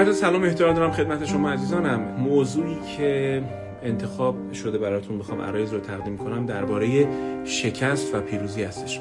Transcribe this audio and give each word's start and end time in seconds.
عرض 0.00 0.18
سلام 0.18 0.42
احترام 0.42 0.74
دارم 0.74 0.90
خدمت 0.90 1.24
شما 1.24 1.50
عزیزانم. 1.50 2.00
موضوعی 2.00 2.76
که 2.96 3.42
انتخاب 3.82 4.52
شده 4.52 4.78
براتون 4.78 5.18
بخوام 5.18 5.40
عرایز 5.40 5.72
رو 5.72 5.80
تقدیم 5.80 6.16
کنم 6.16 6.46
درباره 6.46 7.08
شکست 7.44 8.14
و 8.14 8.20
پیروزی 8.20 8.62
هستش. 8.62 9.00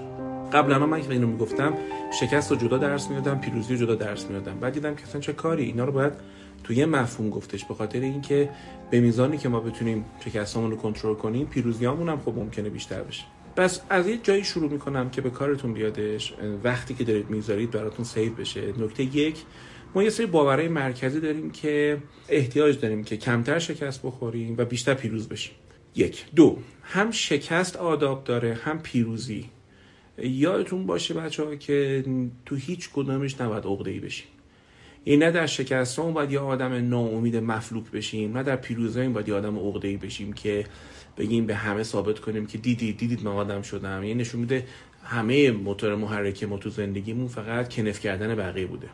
قبلا 0.54 0.86
من 0.86 1.02
که 1.02 1.10
اینو 1.10 1.28
می‌گفتم 1.28 1.74
شکست 2.20 2.52
رو 2.52 2.58
جدا 2.58 2.78
درس 2.78 3.10
می‌دادم 3.10 3.40
پیروزی 3.40 3.76
رو 3.76 3.80
جدا 3.80 3.96
درس 3.96 4.26
می‌دادم. 4.26 4.60
بعد 4.60 4.74
دیدم 4.74 4.96
که 4.96 5.04
اصلا 5.04 5.22
چه 5.22 5.34
کاری؟ 5.34 5.64
اینا 5.64 5.86
رو 5.86 5.92
باید 5.92 6.14
تو 6.64 6.74
یه 6.74 6.86
مفهوم 6.86 7.30
گفتش 7.30 7.66
به 7.66 7.74
خاطر 7.74 8.00
اینکه 8.00 8.50
به 8.92 9.00
میزانی 9.00 9.38
که 9.38 9.50
ما 9.50 9.60
بتونیم 9.60 10.06
شکستامون 10.26 10.72
رو 10.72 10.78
کنترل 10.78 11.16
کنیم 11.16 11.48
پیروزیامون 11.48 12.10
هم 12.10 12.20
خب 12.26 12.34
ممکنه 12.36 12.70
بیشتر 12.70 13.02
بشه. 13.02 13.24
پس 13.56 13.82
از 13.90 14.08
یه 14.08 14.18
جایی 14.18 14.44
شروع 14.44 14.72
می‌کنم 14.72 15.10
که 15.10 15.22
به 15.22 15.30
کارتون 15.30 15.74
بیادش. 15.74 16.34
وقتی 16.64 16.94
که 16.94 17.04
دارید 17.04 17.30
می‌ذارید 17.30 17.72
براتون 17.72 18.06
سیو 18.06 18.34
بشه. 18.34 18.62
نکته 18.80 19.04
یک 19.04 19.44
ما 19.96 20.04
یه 20.04 20.10
سری 20.10 20.26
باورهای 20.26 20.68
مرکزی 20.68 21.20
داریم 21.20 21.52
که 21.52 21.98
احتیاج 22.30 22.80
داریم 22.80 23.04
که 23.04 23.18
کمتر 23.18 23.60
شکست 23.60 24.02
بخوریم 24.02 24.56
و 24.58 24.66
بیشتر 24.66 24.94
پیروز 24.94 25.30
بشیم. 25.30 25.56
یک. 25.96 26.26
دو. 26.36 26.58
هم 26.84 27.12
شکست 27.12 27.76
آداب 27.76 28.24
داره 28.24 28.54
هم 28.54 28.80
پیروزی. 28.80 29.50
یادتون 30.18 30.86
باشه 30.86 31.14
بچه 31.14 31.44
ها 31.44 31.56
که 31.56 32.04
تو 32.46 32.56
هیچ 32.56 32.90
کدومش 32.94 33.42
نباید 33.42 33.66
عقده 33.66 33.92
ای 33.92 34.00
بشیم. 34.00 34.28
این 35.04 35.24
نه 35.24 35.32
در 35.32 35.46
شکست 35.46 36.00
ها 36.00 36.12
باید 36.12 36.32
یه 36.32 36.40
آدم 36.40 36.90
ناامید 36.90 37.36
مفلوک 37.36 37.92
بشیم 37.92 38.38
نه 38.38 38.44
در 38.44 38.56
پیروزی 38.56 39.08
باید 39.08 39.28
یه 39.28 39.34
آدم 39.34 39.60
عقده 39.60 39.88
ای 39.88 39.98
بشیم 39.98 40.34
که 40.34 40.66
بگیم 41.18 41.46
به 41.46 41.56
همه 41.56 41.84
ثابت 41.84 42.20
کنیم 42.20 42.46
که 42.46 42.58
دیدید 42.58 42.98
دیدید 42.98 43.24
من 43.24 43.32
آدم 43.32 43.62
شدم. 43.62 44.04
یعنی 44.04 44.14
نشون 44.14 44.42
میده 44.42 44.66
همه 45.04 45.52
موتور 45.52 45.96
محرک 45.96 46.44
ما 46.44 46.58
تو 46.58 46.70
زندگیمون 46.70 47.28
فقط 47.28 47.74
کنف 47.74 48.00
کردن 48.00 48.36
بقیه 48.36 48.66
بوده. 48.66 48.90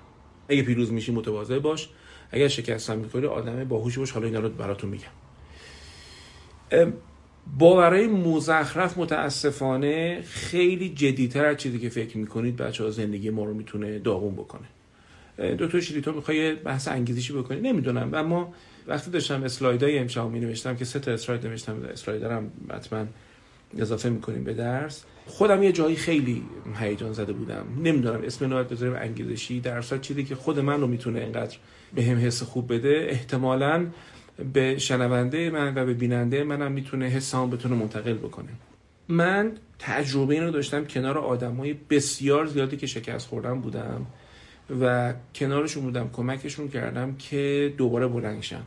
اگه 0.49 0.63
پیروز 0.63 0.91
میشی 0.91 1.11
متواضع 1.11 1.59
باش. 1.59 1.89
اگر 2.31 2.47
شکست 2.47 2.89
هم 2.89 2.97
می‌کنی 2.97 3.25
آدم 3.25 3.63
باهوش 3.63 3.97
باش. 3.97 4.11
حالا 4.11 4.25
اینا 4.25 4.39
رو 4.39 4.49
براتون 4.49 4.89
میگم. 4.89 6.93
باورهای 7.57 8.07
مزخرف 8.07 8.97
متاسفانه 8.97 10.21
خیلی 10.21 10.89
جدیتر 10.89 11.45
از 11.45 11.57
چیزی 11.57 11.79
که 11.79 11.89
فکر 11.89 12.17
می‌کنید 12.17 12.57
بچه 12.57 12.83
ها 12.83 12.89
زندگی 12.89 13.29
ما 13.29 13.45
رو 13.45 13.53
می‌تونه 13.53 13.99
داغون 13.99 14.33
بکنه. 14.33 14.67
دکتر 15.37 15.79
شریتو 15.79 16.11
می‌خوای 16.11 16.55
بحث 16.55 16.87
انگیزشی 16.87 17.33
بکنی؟ 17.33 17.61
نمی‌دونم 17.61 18.13
اما 18.13 18.53
وقتی 18.87 19.11
داشتم 19.11 19.43
اسلایدای 19.43 19.99
امشب 19.99 20.29
می 20.29 20.39
نوشتم 20.39 20.75
که 20.75 20.85
سه 20.85 20.99
تا 20.99 21.11
اسلاید 21.11 21.47
نوشتم 21.47 21.81
اسلاید 21.93 22.21
دارم 22.21 22.51
حتما 22.73 23.05
اضافه 23.77 24.09
می‌کنیم 24.09 24.43
به 24.43 24.53
درس. 24.53 25.03
خودم 25.27 25.63
یه 25.63 25.71
جایی 25.71 25.95
خیلی 25.95 26.43
هیجان 26.79 27.13
زده 27.13 27.33
بودم. 27.33 27.65
نمی‌دونم 27.83 28.21
اسم 28.23 28.45
نوعات 28.45 28.69
بذاریم 28.69 28.95
انگیزشی 28.95 29.59
در 29.59 29.81
چیزی 29.81 30.23
که 30.23 30.35
خود 30.35 30.59
من 30.59 30.81
رو 30.81 30.87
می‌تونه 30.87 31.19
اینقدر 31.19 31.57
به 31.95 32.03
هم 32.03 32.17
حس 32.17 32.43
خوب 32.43 32.73
بده 32.73 33.07
احتمالا 33.09 33.87
به 34.53 34.77
شنونده 34.77 35.49
من 35.49 35.77
و 35.77 35.85
به 35.85 35.93
بیننده 35.93 36.43
منم 36.43 36.71
می‌تونه 36.71 37.05
حسام 37.05 37.49
بتونه 37.49 37.75
منتقل 37.75 38.13
بکنه. 38.13 38.49
من 39.09 39.51
تجربه 39.79 40.33
این 40.33 40.43
رو 40.43 40.51
داشتم 40.51 40.85
کنار 40.85 41.17
آدمای 41.17 41.75
بسیار 41.89 42.45
زیادی 42.45 42.77
که 42.77 42.87
شکست 42.87 43.27
خوردم 43.27 43.61
بودم 43.61 44.05
و 44.81 45.13
کنارشون 45.35 45.83
بودم 45.83 46.09
کمکشون 46.13 46.67
کردم 46.67 47.15
که 47.15 47.73
دوباره 47.77 48.07
بلنگشن 48.07 48.61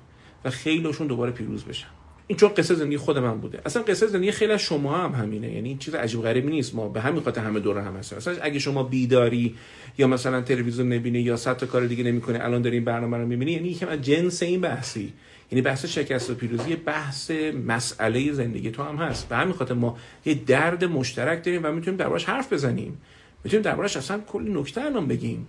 و 0.45 0.51
خیلیشون 0.51 1.07
دوباره 1.07 1.33
پیروز 1.33 1.65
بشن. 1.65 1.89
این 2.31 2.39
چون 2.39 2.49
قصه 2.49 2.75
زندگی 2.75 2.97
خود 2.97 3.19
من 3.19 3.39
بوده. 3.41 3.61
اصلا 3.67 3.83
قصه 3.83 4.07
زندگی 4.07 4.31
خیلی 4.31 4.53
از 4.53 4.61
شما 4.61 4.99
هم 4.99 5.13
همینه. 5.23 5.53
یعنی 5.53 5.69
این 5.69 5.79
چیز 5.79 5.95
عجیب 5.95 6.23
غریبی 6.23 6.51
نیست. 6.51 6.75
ما 6.75 6.89
به 6.89 7.01
همین 7.01 7.23
خاطر 7.23 7.41
همه 7.41 7.61
دور 7.61 7.79
هم 7.79 7.97
هستیم. 7.97 8.19
اصلا 8.19 8.37
اگه 8.43 8.59
شما 8.59 8.83
بیداری 8.83 9.55
یا 9.99 10.07
مثلا 10.07 10.41
تلویزیون 10.41 10.93
نبینی 10.93 11.21
یا 11.21 11.37
صد 11.37 11.57
تا 11.57 11.67
کار 11.67 11.87
دیگه 11.87 12.05
نمی‌کنه 12.05 12.39
الان 12.45 12.63
دارین 12.63 12.85
برنامه 12.85 13.17
رو 13.17 13.27
می‌بینی 13.27 13.53
یعنی 13.53 13.69
یکم 13.69 13.89
از 13.89 14.03
جنس 14.03 14.43
این 14.43 14.61
بحثی. 14.61 15.13
یعنی 15.53 15.63
بحث 15.63 15.85
شکست 15.85 16.31
و 16.31 16.35
پیروزی 16.35 16.77
بحث 16.77 17.31
مسئله 17.67 18.33
زندگی 18.33 18.71
تو 18.71 18.83
هم 18.83 18.97
هست. 18.97 19.29
به 19.29 19.37
همین 19.37 19.55
خاطر 19.55 19.75
ما 19.75 19.99
یه 20.25 20.35
درد 20.35 20.85
مشترک 20.85 21.45
داریم 21.45 21.65
و 21.65 21.73
می‌تونیم 21.73 21.99
دربارش 21.99 22.25
حرف 22.25 22.53
بزنیم. 22.53 23.01
می‌تونیم 23.45 23.63
دربارش 23.63 23.97
اصلا 23.97 24.21
کلی 24.27 24.53
نکته 24.53 24.81
الان 24.81 25.09
بگیم. 25.09 25.47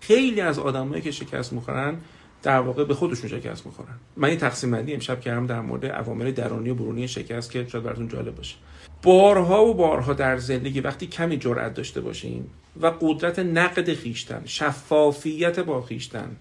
خیلی 0.00 0.40
از 0.40 0.58
آدمایی 0.58 1.02
که 1.02 1.10
شکست 1.10 1.52
می‌خورن 1.52 1.96
در 2.42 2.60
واقع 2.60 2.84
به 2.84 2.94
خودشون 2.94 3.30
شکست 3.30 3.66
می‌خورن. 3.66 3.94
من 4.16 4.28
این 4.28 4.38
تقسیم 4.38 4.70
بندی 4.70 4.94
امشب 4.94 5.20
کردم 5.20 5.46
در 5.46 5.60
مورد 5.60 5.86
عوامل 5.86 6.30
درونی 6.30 6.70
و 6.70 6.74
برونی 6.74 7.08
شکست 7.08 7.50
که 7.50 7.66
شاید 7.68 7.84
براتون 7.84 8.08
جالب 8.08 8.36
باشه. 8.36 8.56
بارها 9.02 9.64
و 9.64 9.74
بارها 9.74 10.12
در 10.12 10.36
زندگی 10.36 10.80
وقتی 10.80 11.06
کمی 11.06 11.36
جرأت 11.36 11.74
داشته 11.74 12.00
باشیم 12.00 12.50
و 12.80 12.86
قدرت 13.00 13.38
نقد 13.38 13.94
خیشتن 13.94 14.42
شفافیت 14.44 15.58
با 15.58 15.82
خیشتن 15.82 16.36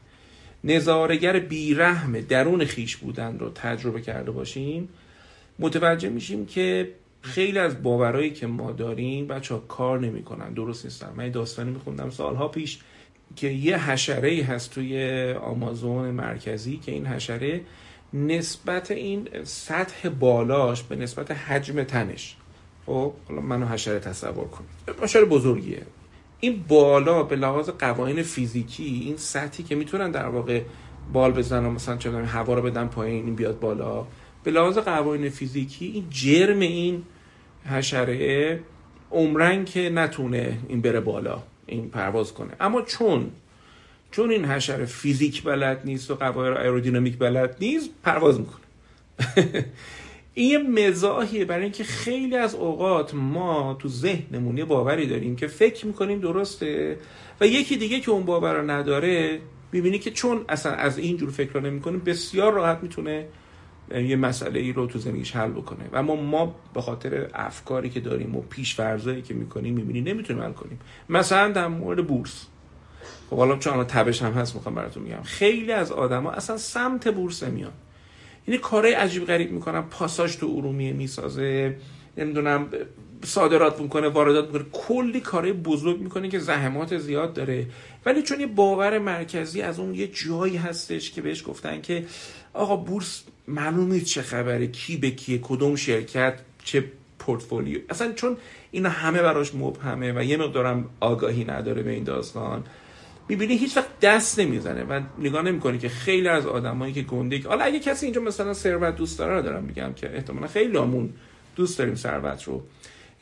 نظارگر 0.64 1.40
بیرحم 1.40 2.22
درون 2.22 2.66
خیش 2.66 2.98
بودن 2.98 3.40
رو 3.40 3.50
تجربه 3.50 4.02
کرده 4.02 4.32
باشیم 4.32 4.90
متوجه 5.60 6.10
میشیم 6.10 6.46
که 6.46 6.92
خیلی 7.22 7.60
از 7.60 7.84
باورهایی 7.84 8.32
که 8.32 8.48
ما 8.48 8.72
داریم 8.72 9.28
بچه 9.28 9.54
ها 9.54 9.60
کار 9.60 10.00
نمی‌کنن 10.00 10.54
درست 10.54 10.86
نیستن. 10.86 11.14
من 11.16 11.30
داستانی 11.30 11.72
میخوندم 11.72 12.10
سالها 12.10 12.48
پیش. 12.48 12.80
که 13.36 13.48
یه 13.48 13.90
حشره 13.90 14.30
ای 14.30 14.42
هست 14.42 14.74
توی 14.74 15.32
آمازون 15.42 16.12
مرکزی 16.12 16.78
که 16.78 16.92
این 16.92 17.06
حشره 17.06 17.62
نسبت 18.14 18.92
این 18.92 19.28
سطح 19.44 20.10
بالاش 20.10 20.84
به 20.84 20.96
نسبت 20.96 21.32
حجم 21.32 21.84
تنش. 21.84 22.36
خب 22.86 23.14
حالا 23.28 23.42
منو 23.42 23.66
حشره 23.66 24.00
تصور 24.00 24.48
کن 24.48 24.64
حشره 25.02 25.26
بزرگیه. 25.26 25.82
این 26.40 26.64
بالا 26.68 27.24
به 27.24 27.36
لحاظ 27.36 27.70
قوانین 27.70 28.24
فیزیکی 28.24 28.84
این 28.84 29.18
سطحی 29.18 29.64
که 29.64 29.76
می‌تونن 29.76 30.12
در 30.12 30.28
واقع 30.28 30.62
بال 31.14 31.32
بزنن 31.32 31.70
مثلا 31.70 31.98
چه 31.98 32.12
هوا 32.12 32.54
رو 32.54 32.62
بدن 32.62 32.88
پایین 32.88 33.26
این 33.26 33.36
بیاد 33.36 33.60
بالا. 33.60 34.06
به 34.44 34.52
لحاظ 34.52 34.78
قوانین 34.78 35.30
فیزیکی 35.30 35.86
این 35.86 36.06
جرم 36.10 36.60
این 36.60 37.04
حشره 37.70 38.60
عمرن 39.12 39.66
که 39.66 39.90
نتونه 39.90 40.58
این 40.68 40.82
بره 40.82 41.00
بالا. 41.00 41.44
این 41.68 41.90
پرواز 41.90 42.34
کنه. 42.34 42.54
اما 42.60 42.82
چون 42.82 43.32
چون 44.12 44.32
این 44.32 44.46
حشره 44.46 44.86
فیزیک 44.86 45.44
بلد 45.44 45.82
نیست 45.86 46.12
و 46.12 46.16
قواعد 46.16 46.58
ایرودینامیک 46.58 47.18
بلد 47.18 47.58
نیست 47.60 47.90
پرواز 48.04 48.40
می‌کنه. 48.40 48.62
این 50.34 50.52
یه 50.52 50.58
مزاحیه 50.58 51.46
برای 51.46 51.64
اینکه 51.64 51.84
خیلی 51.84 52.36
از 52.36 52.56
اوقات 52.56 53.14
ما 53.14 53.78
تو 53.80 53.90
ذهنمون 53.90 54.58
یه 54.58 54.66
باوری 54.66 55.08
داریم 55.08 55.36
که 55.36 55.48
فکر 55.48 55.86
می‌کنیم 55.86 56.20
درسته 56.20 56.98
و 57.42 57.48
یکی 57.48 57.78
دیگه 57.78 58.00
که 58.00 58.12
اون 58.12 58.26
باور 58.26 58.54
رو 58.54 58.72
نداره 58.72 59.40
می‌بینی 59.72 60.00
که 60.00 60.12
چون 60.12 60.46
اصلا 60.50 60.72
از 60.72 60.98
این 60.98 61.18
جور 61.18 61.30
فکر 61.30 61.54
رو 61.54 61.62
نمی‌کنه 61.62 61.98
بسیار 61.98 62.54
راحت 62.54 62.80
می‌تونه 62.82 63.26
یه 63.92 64.16
مسئله 64.16 64.60
ای 64.60 64.74
رو 64.74 64.88
تو 64.88 65.00
زندگیش 65.00 65.36
حل 65.36 65.50
بکنه. 65.50 65.90
و 65.92 65.98
اما 65.98 66.16
ما 66.16 66.56
به 66.74 66.82
خاطر 66.82 67.30
افکاری 67.34 67.90
که 67.90 68.00
داریم 68.00 68.36
و 68.36 68.42
پیش 68.42 68.76
که 68.76 69.34
می‌کنیم 69.34 69.74
می‌بینی 69.74 70.02
نمی‌تونیم 70.02 70.44
حل 70.44 70.52
کنیم. 70.52 70.80
مثلا 71.10 71.52
در 71.52 71.68
مورد 71.68 72.08
بورس. 72.08 72.46
خب 73.30 73.38
حالا 73.38 73.58
چون 73.58 73.84
تبش 73.84 74.22
هم 74.22 74.32
هست 74.32 74.56
می‌خوام 74.56 74.76
براتون 74.76 75.04
میگم. 75.04 75.22
خیلی 75.24 75.72
از 75.72 75.92
آدما 75.92 76.32
اصلا 76.32 76.58
سمت 76.58 77.08
بورس 77.08 77.44
میان 77.44 77.72
یعنی 78.48 78.58
کارهای 78.58 78.94
عجیب 78.94 79.26
غریب 79.26 79.52
می‌کنن 79.52 79.82
پاساژ 79.82 80.38
تو 80.38 80.54
ارومیه 80.58 80.94
می‌سازه 80.94 81.78
نمی‌دونم 82.18 82.68
صادرات 83.24 83.82
می‌کنه 83.82 84.08
واردات 84.08 84.46
می‌کنه. 84.46 84.66
کلی 84.72 85.20
کارهای 85.20 85.54
بزرگ 85.54 86.02
می‌کنه 86.02 86.30
که 86.30 86.40
زحمات 86.40 86.98
زیاد 86.98 87.34
داره. 87.34 87.66
ولی 88.06 88.22
چون 88.22 88.40
یه 88.40 88.48
باور 88.48 89.00
مرکزی 89.00 89.62
از 89.62 89.80
اون 89.80 89.94
یه 89.94 90.08
جایی 90.08 90.58
هستش 90.58 91.12
که 91.12 91.22
بهش 91.22 91.44
گفتن 91.48 91.82
که 91.82 92.06
آقا 92.54 92.76
بورس 92.76 93.24
معلوم 93.48 93.92
نیست 93.92 94.06
چه 94.06 94.22
خبره 94.22 94.68
کی 94.68 94.98
به 94.98 95.12
کیه 95.12 95.40
کدوم 95.44 95.76
شرکت 95.76 96.40
چه 96.64 96.84
پورتفولیو. 97.20 97.80
اصلا 97.90 98.14
چون 98.14 98.38
اینا 98.72 98.90
همه 98.90 99.22
براش 99.22 99.56
مبهمه 99.56 100.14
و 100.20 100.24
یه 100.24 100.38
مقدارم 100.38 100.90
آگاهی 101.00 101.46
نداره 101.46 101.84
به 101.84 101.92
این 101.92 102.04
داستان. 102.04 102.64
می‌بینی 103.30 103.58
هیچ 103.58 103.78
وقت 103.78 104.00
دست 104.00 104.40
نمی‌زنه 104.40 104.84
و 104.84 105.02
نگاه 105.20 105.42
نمی‌کنه 105.42 105.78
که 105.78 105.90
خیلی 105.90 106.28
از 106.28 106.46
آدمایی 106.46 106.94
که 106.94 107.02
گنده 107.02 107.42
حالا 107.48 107.64
اگه 107.64 107.80
کسی 107.80 108.06
اینجا 108.06 108.22
مثلا 108.22 108.54
ثروت 108.54 108.96
دوست 108.96 109.20
داره 109.20 109.42
دارم 109.42 109.64
میگم 109.64 109.94
که 109.94 110.16
احتمالا 110.16 110.48
خیلی 110.48 110.78
آمون 110.78 111.14
دوست 111.56 111.80
داریم 111.80 111.96
ثروت 111.96 112.44
رو. 112.44 112.64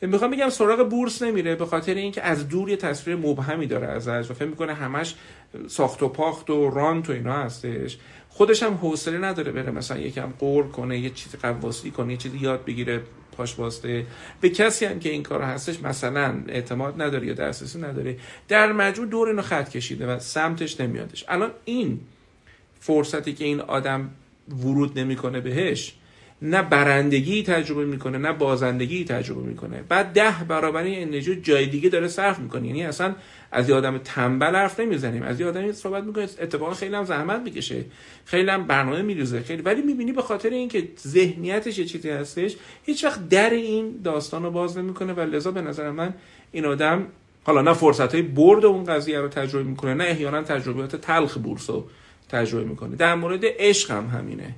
می‌خوام 0.00 0.30
بگم 0.30 0.48
سراغ 0.48 0.88
بورس 0.88 1.22
نمیره 1.22 1.54
به 1.54 1.66
خاطر 1.66 1.94
اینکه 1.94 2.22
از 2.22 2.48
دور 2.48 2.70
یه 2.70 2.76
تصویر 2.76 3.16
مبهمی 3.16 3.66
داره 3.66 3.86
ازش 3.86 4.30
و 4.30 4.34
فکر 4.34 4.48
می‌کنه 4.48 4.74
همش 4.74 5.14
ساخت 5.68 6.02
و 6.02 6.08
پاخت 6.08 6.50
و 6.50 6.70
رانت 6.70 7.10
و 7.10 7.12
اینا 7.12 7.32
هستش. 7.32 7.98
خودش 8.28 8.62
هم 8.62 8.74
حوصله 8.74 9.18
نداره 9.18 9.52
بره 9.52 9.70
مثلا 9.70 9.98
یکم 9.98 10.32
قور 10.38 10.68
کنه 10.68 10.98
یه 10.98 11.10
چیزی 11.10 11.38
قواسی 11.38 11.90
کنه 11.90 12.12
یه 12.12 12.16
چیزی 12.18 12.38
یاد 12.38 12.64
بگیره 12.64 13.02
پاش 13.36 13.54
باسته. 13.54 14.06
به 14.40 14.48
کسی 14.48 14.84
هم 14.84 14.98
که 14.98 15.08
این 15.08 15.22
کار 15.22 15.42
هستش 15.42 15.82
مثلا 15.82 16.42
اعتماد 16.48 17.02
نداره 17.02 17.26
یا 17.26 17.34
دسترسی 17.34 17.78
نداره 17.78 18.16
در 18.48 18.72
مجموع 18.72 19.08
دور 19.08 19.28
اینو 19.28 19.42
خط 19.42 19.68
کشیده 19.68 20.06
و 20.06 20.18
سمتش 20.18 20.80
نمیادش. 20.80 21.24
الان 21.28 21.50
این 21.64 22.00
فرصتی 22.80 23.34
که 23.34 23.44
این 23.44 23.60
آدم 23.60 24.10
ورود 24.48 24.98
نمی‌کنه 24.98 25.40
بهش 25.40 25.94
نه 26.42 26.62
برندگی 26.62 27.42
تجربه 27.42 27.84
می‌کنه 27.84 28.18
نه 28.18 28.32
بازندگی 28.32 29.04
تجربه 29.04 29.42
می‌کنه. 29.42 29.82
بعد 29.88 30.12
ده 30.12 30.44
برابر 30.48 30.82
این 30.82 31.08
انرژی 31.08 31.40
جای 31.40 31.66
دیگه 31.66 31.88
داره 31.88 32.08
صرف 32.08 32.38
می‌کنه. 32.38 32.66
یعنی 32.66 32.84
اصلا 32.84 33.14
از 33.52 33.68
یه 33.68 33.74
آدم 33.74 33.98
تنبل 33.98 34.56
حرف 34.56 34.80
نمی‌زنیم. 34.80 35.22
از 35.22 35.40
یه 35.40 35.46
آدمی 35.46 35.72
صحبت 35.72 36.04
می‌کنه 36.04 36.24
اتفاقا 36.24 36.74
خیلی 36.74 36.94
هم 36.94 37.04
زحمت 37.04 37.40
می‌کشه. 37.40 37.84
خیلی 38.24 38.50
هم 38.50 38.66
برنامه 38.66 39.02
میریزه. 39.02 39.40
خیلی 39.40 39.62
ولی 39.62 39.82
می‌بینی 39.82 40.12
به 40.12 40.22
خاطر 40.22 40.50
اینکه 40.50 40.88
ذهنیتش 41.06 41.80
چیزی 41.80 42.10
هستش 42.10 42.56
هیچ 42.84 43.04
وقت 43.04 43.28
در 43.28 43.50
این 43.50 44.00
داستان 44.04 44.42
رو 44.42 44.50
باز 44.50 44.78
نمی‌کنه 44.78 45.12
و 45.12 45.20
لذا 45.20 45.50
به 45.50 45.60
نظر 45.60 45.90
من 45.90 46.14
این 46.52 46.64
آدم 46.64 47.06
حالا 47.44 47.62
نه 47.62 47.72
فرصت 47.72 48.14
های 48.14 48.22
برد 48.22 48.64
اون 48.64 48.84
قضیه 48.84 49.20
رو 49.20 49.28
تجربه 49.28 49.64
می‌کنه 49.64 49.94
نه 49.94 50.04
احیانا 50.04 50.42
تجربیات 50.42 50.96
تلخ 50.96 51.38
بورس 51.38 51.70
رو 51.70 51.86
تجربه 52.28 52.64
می‌کنه. 52.64 52.96
در 52.96 53.14
مورد 53.14 53.40
عشق 53.44 53.90
هم 53.90 54.06
همینه. 54.06 54.54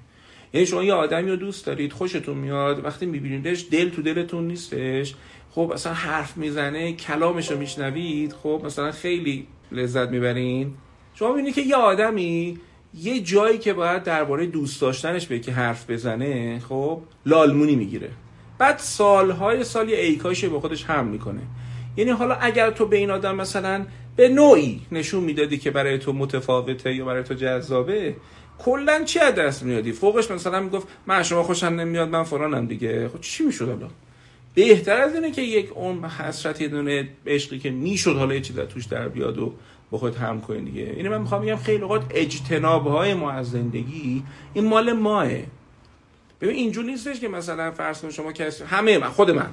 یعنی 0.52 0.66
شما 0.66 0.84
یه 0.84 0.92
آدمی 0.92 1.30
رو 1.30 1.36
دوست 1.36 1.66
دارید 1.66 1.92
خوشتون 1.92 2.38
میاد 2.38 2.84
وقتی 2.84 3.06
میبینیدش 3.06 3.66
دل 3.70 3.88
تو 3.88 4.02
دلتون 4.02 4.46
نیستش 4.46 5.14
خب 5.50 5.70
اصلا 5.74 5.92
حرف 5.92 6.36
می‌زنه 6.36 6.92
کلامش 6.92 7.50
رو 7.50 7.58
میشنوید 7.58 8.32
خب 8.32 8.62
مثلا 8.64 8.92
خیلی 8.92 9.46
لذت 9.72 10.08
می‌برین. 10.08 10.74
شما 11.14 11.28
می‌بینید 11.28 11.54
که 11.54 11.60
یه 11.60 11.76
آدمی 11.76 12.58
یه 12.94 13.20
جایی 13.20 13.58
که 13.58 13.72
باید 13.72 14.02
درباره 14.02 14.46
دوست 14.46 14.80
داشتنش 14.80 15.26
به 15.26 15.38
که 15.38 15.52
حرف 15.52 15.90
بزنه 15.90 16.58
خب 16.68 17.00
لالمونی 17.26 17.76
می‌گیره. 17.76 18.10
بعد 18.58 18.78
سالهای 18.78 19.64
سال 19.64 19.88
یه 19.88 19.98
ایکاش 19.98 20.44
به 20.44 20.60
خودش 20.60 20.84
هم 20.84 21.06
می‌کنه. 21.06 21.40
یعنی 21.96 22.10
حالا 22.10 22.34
اگر 22.34 22.70
تو 22.70 22.86
به 22.86 22.96
این 22.96 23.10
آدم 23.10 23.36
مثلا 23.36 23.86
به 24.16 24.28
نوعی 24.28 24.80
نشون 24.92 25.24
می‌دادی 25.24 25.58
که 25.58 25.70
برای 25.70 25.98
تو 25.98 26.12
متفاوته 26.12 26.94
یا 26.94 27.04
برای 27.04 27.22
تو 27.22 27.34
جذابه 27.34 28.16
کلا 28.58 29.04
چی 29.04 29.18
از 29.18 29.34
دست 29.34 29.62
میادی؟ 29.62 29.92
فوقش 29.92 30.30
مثلا 30.30 30.60
می‌گفت 30.60 30.88
من 31.06 31.22
شما 31.22 31.42
خوشم 31.42 31.66
نمیاد 31.66 32.08
من 32.08 32.22
فلانم 32.22 32.66
دیگه. 32.66 33.08
خب 33.08 33.20
چی 33.20 33.44
می‌شد 33.44 33.68
حالا؟ 33.68 33.88
بهتر 34.54 35.00
از 35.00 35.14
اینه 35.14 35.30
که 35.30 35.42
یک 35.42 35.72
اون 35.72 36.04
حسرت 36.04 36.60
یه 36.60 36.68
دونه 36.68 37.08
عشقی 37.26 37.58
که 37.58 37.70
می‌شد 37.70 38.16
حالا 38.16 38.34
یه 38.34 38.40
چیز 38.40 38.58
توش 38.58 38.84
در 38.84 39.08
بیاد 39.08 39.38
و 39.38 39.54
با 39.90 39.98
خود 39.98 40.16
هم 40.16 40.40
کنید 40.40 40.64
دیگه. 40.64 40.80
یعنی 40.82 41.08
من 41.08 41.20
می‌خوام 41.20 41.42
بگم 41.42 41.56
خیلی 41.56 41.82
اوقات 41.82 42.02
اجتناب 42.10 42.86
های 42.86 43.14
ما 43.14 43.30
از 43.30 43.50
زندگی 43.50 44.22
این 44.54 44.64
مال 44.64 44.92
ماه. 44.92 45.28
ببین 46.40 46.56
اینجوری 46.56 46.88
نیستش 46.88 47.20
که 47.20 47.28
مثلا 47.28 47.70
فرض 47.70 48.00
کن 48.00 48.10
شما 48.10 48.32
کسی 48.32 48.64
همه 48.64 48.98
من 48.98 49.08
خود 49.08 49.30
من. 49.30 49.50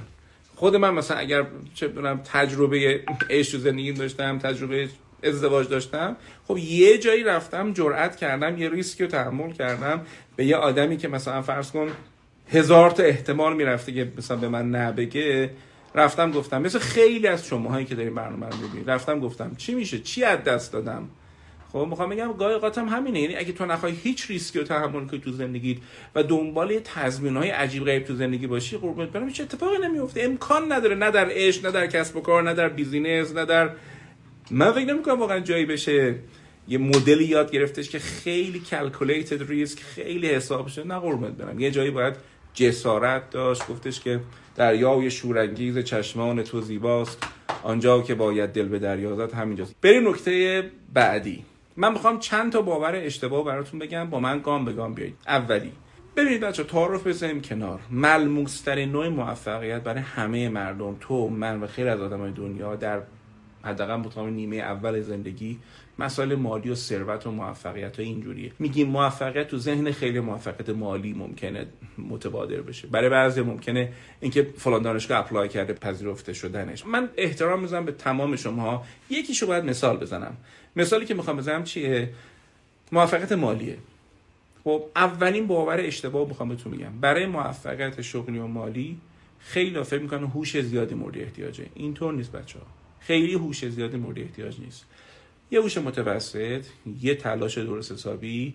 خود 0.56 0.76
من 0.76 0.94
مثلا 0.94 1.18
اگر 1.18 1.46
چه 1.74 1.88
تجربه 2.34 3.04
عشق 3.30 3.58
زندگی 3.58 3.92
داشتم 3.92 4.40
تجربه 4.40 4.90
ازدواج 5.24 5.70
داشتم. 5.70 6.16
خب 6.48 6.58
یه 6.58 6.98
جایی 6.98 7.24
رفتم 7.24 7.74
جرأت 7.74 8.16
کردم 8.16 8.58
یه 8.58 8.70
ریسکی 8.70 9.04
رو 9.04 9.10
تحمل 9.10 9.52
کردم. 9.52 10.02
به 10.36 10.46
یه 10.46 10.56
آدمی 10.56 10.98
که 10.98 11.08
مثلا 11.08 11.42
فرض 11.42 11.72
کن 11.72 11.88
هزار 12.52 12.92
تا 12.92 13.04
احتمال 13.04 13.56
می‌رفته 13.56 13.92
که 13.92 14.12
مثلا 14.18 14.38
به 14.38 14.50
من 14.50 14.70
نبگه 14.70 15.50
رفتم 15.96 16.32
گفتم 16.32 16.62
مثل 16.62 16.80
خیلی 16.80 17.28
از 17.28 17.48
شماهایی 17.48 17.86
که 17.86 17.96
دارین 17.96 18.16
برنامه 18.16 18.50
رو 18.50 18.58
می‌بینید. 18.58 18.90
رفتم 18.90 19.20
گفتم 19.20 19.52
چی 19.58 19.76
میشه؟ 19.76 20.00
چی 20.00 20.24
از 20.24 20.44
دست 20.44 20.74
دادم؟ 20.74 21.10
خب 21.72 21.88
می‌خوام 21.90 22.10
بگم 22.10 22.34
گاهی 22.34 22.58
قاتم 22.58 22.90
همینه. 22.90 23.20
یعنی 23.20 23.36
اگه 23.36 23.54
تو 23.54 23.66
نخوای 23.66 23.94
هیچ 24.04 24.30
ریسکی 24.30 24.60
رو 24.60 24.66
تحمل 24.66 25.06
کنی 25.06 25.20
تو 25.20 25.32
زندگیت 25.32 25.78
و 26.16 26.24
دنبال 26.24 26.72
یه 26.72 26.80
تضمین 26.80 27.38
عجیب 27.38 27.86
غریب 27.86 28.04
تو 28.04 28.16
زندگی 28.16 28.48
باشی 28.48 28.78
قربونت 28.78 29.10
برم 29.10 29.28
هیچ 29.28 29.42
اتفاقی 29.42 29.78
نمیفته 29.78 30.24
امکان 30.24 30.72
نداره. 30.72 30.96
نه 30.96 31.12
در 31.12 31.28
عشق 31.32 31.66
نه 31.66 31.72
در 31.72 31.88
کسب 31.88 32.16
و 32.18 32.22
کار 32.22 32.44
نه 32.44 32.54
در 32.54 32.70
business 32.70 33.36
نه 33.36 33.46
در 33.46 33.70
من 34.52 34.72
فکر 34.72 34.86
نمی‌کنم 34.86 35.20
واقعا 35.20 35.40
جایی 35.40 35.66
بشه 35.66 36.16
یه 36.68 36.78
مدلی 36.78 37.26
یاد 37.26 37.52
گرفتش 37.52 37.90
که 37.90 38.00
خیلی 38.00 38.60
calculated 38.60 39.50
risk 39.50 39.80
خیلی 39.80 40.30
حساب 40.30 40.68
شده. 40.68 40.88
نه 40.88 41.00
قربونت 41.00 41.34
برم. 41.34 41.60
یه 41.60 41.72
جایی 41.72 41.92
باید 41.92 42.16
جسارت 42.54 43.30
داشت. 43.30 43.68
گفتش 43.68 44.00
که 44.00 44.20
دریای 44.56 45.12
شورانگیز 45.12 45.78
چشمان 45.78 46.44
تو 46.44 46.62
زیباست. 46.62 47.24
آنجا 47.64 48.02
که 48.02 48.16
باید 48.16 48.50
دل 48.50 48.68
به 48.68 48.80
دریا 48.80 49.16
زد 49.16 49.34
همینجاست. 49.34 49.76
بریم 49.82 50.10
نکته 50.10 50.64
بعدی. 50.94 51.46
من 51.78 51.92
می‌خوام 51.92 52.20
چند 52.20 52.52
تا 52.52 52.62
باور 52.62 52.96
اشتباه 52.96 53.46
براتون 53.46 53.80
بگم. 53.80 54.10
با 54.10 54.20
من 54.20 54.40
گام 54.40 54.66
به 54.66 54.74
گام 54.74 54.94
بیایید. 54.94 55.16
اولی. 55.28 55.72
ببینید 56.16 56.42
بچه 56.42 56.64
تعارف 56.64 57.08
بزنیم 57.08 57.42
کنار. 57.42 57.80
ملموسترین 57.92 58.92
نوع 58.92 59.08
موفقیت 59.08 59.84
برای 59.84 60.02
همه 60.02 60.50
مردم 60.50 60.98
تو 61.00 61.30
من 61.30 61.60
و 61.62 61.68
خیلی 61.68 61.90
از 61.90 62.02
آدمای 62.02 62.32
دنیا 62.32 62.76
در 62.76 63.02
حداقل 63.66 63.96
مطابق 63.96 64.30
نیمه 64.30 64.56
اول 64.56 65.02
زندگی 65.02 65.60
مسائل 66.00 66.36
مالی 66.36 66.70
و 66.70 66.76
ثروت 66.76 67.28
و 67.28 67.32
موفقیت 67.32 68.00
و 68.00 68.02
اینجوریه 68.02 68.52
میگیم 68.60 68.88
موفقیت 68.88 69.48
تو 69.48 69.58
ذهن 69.58 69.92
خیلی 69.92 70.20
موفقیت 70.20 70.70
مالی 70.70 71.14
ممکنه 71.14 71.66
متبادر 71.98 72.62
بشه. 72.62 72.88
برای 72.88 73.10
بعضی 73.10 73.42
ممکنه 73.42 73.94
اینکه 74.20 74.48
فلان 74.58 74.82
دانشگاه 74.82 75.20
اپلای 75.20 75.50
کرده 75.50 75.74
پذیرفته 75.74 76.34
شدنش. 76.34 76.86
من 76.86 77.10
احترام 77.18 77.62
می‌ذارم 77.62 77.86
به 77.86 77.92
تمام 77.92 78.36
شما 78.36 78.86
یکیشو 79.10 79.48
باید 79.48 79.66
مثال 79.66 79.98
بزنم. 79.98 80.38
مثالی 80.76 81.06
که 81.06 81.14
می‌خوام 81.14 81.38
بزنم 81.38 81.64
چیه؟ 81.64 82.10
موفقیت 82.92 83.32
مالیه. 83.32 83.78
خب 84.64 84.84
اولین 84.96 85.48
باور 85.48 85.80
اشتباه 85.80 86.28
می‌خوام 86.28 86.50
بهتون 86.50 86.72
میگم 86.72 87.00
برای 87.02 87.26
موفقیت 87.26 88.02
شغلی 88.02 88.40
و 88.40 88.48
مالی 88.48 88.98
خیلی 89.40 89.84
فکر 89.84 90.02
می‌کنن 90.02 90.24
هوش 90.24 90.62
زیادی 90.62 90.96
مورد 90.96 91.18
احتیاجه. 91.18 91.66
اینطور 91.74 92.14
نیست 92.14 92.32
بچه 92.32 92.60
ها 92.60 92.66
خیلی 93.08 93.34
هوش 93.34 93.66
زیادی 93.66 93.98
مورد 93.98 94.20
احتیاج 94.20 94.60
نیست. 94.60 94.86
یه 95.52 95.62
هوش 95.62 95.78
متوسط 95.78 96.66
یه 97.02 97.16
تلاش 97.16 97.58
درست 97.58 97.92
حسابی 97.92 98.54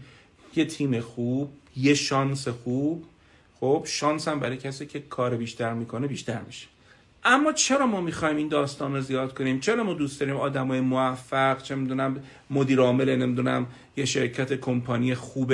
یه 0.56 0.64
تیم 0.64 1.00
خوب 1.00 1.50
یه 1.76 1.94
شانس 1.94 2.48
خوب. 2.48 3.04
خب 3.60 3.84
شانس 3.86 4.28
هم 4.28 4.40
برای 4.40 4.56
کسی 4.56 4.86
که 4.86 5.00
کار 5.00 5.36
بیشتر 5.36 5.74
می‌کنه 5.74 6.06
بیشتر 6.06 6.40
میشه. 6.46 6.66
اما 7.24 7.52
چرا 7.52 7.86
ما 7.86 8.00
می‌خوایم 8.00 8.36
این 8.36 8.48
داستان 8.48 8.94
رو 8.94 9.00
زیاد 9.00 9.34
کنیم؟ 9.34 9.60
چرا 9.60 9.84
ما 9.84 9.94
دوست 9.94 10.20
داریم 10.20 10.36
آدمای 10.36 10.80
موفق 10.80 11.62
چه 11.62 11.74
می‌دونم 11.74 12.16
مدیر 12.50 12.80
عامل 12.80 13.16
نمی‌دونم 13.16 13.66
یه 13.96 14.04
شرکت 14.04 14.60
کمپانی 14.60 15.14
خوب 15.14 15.52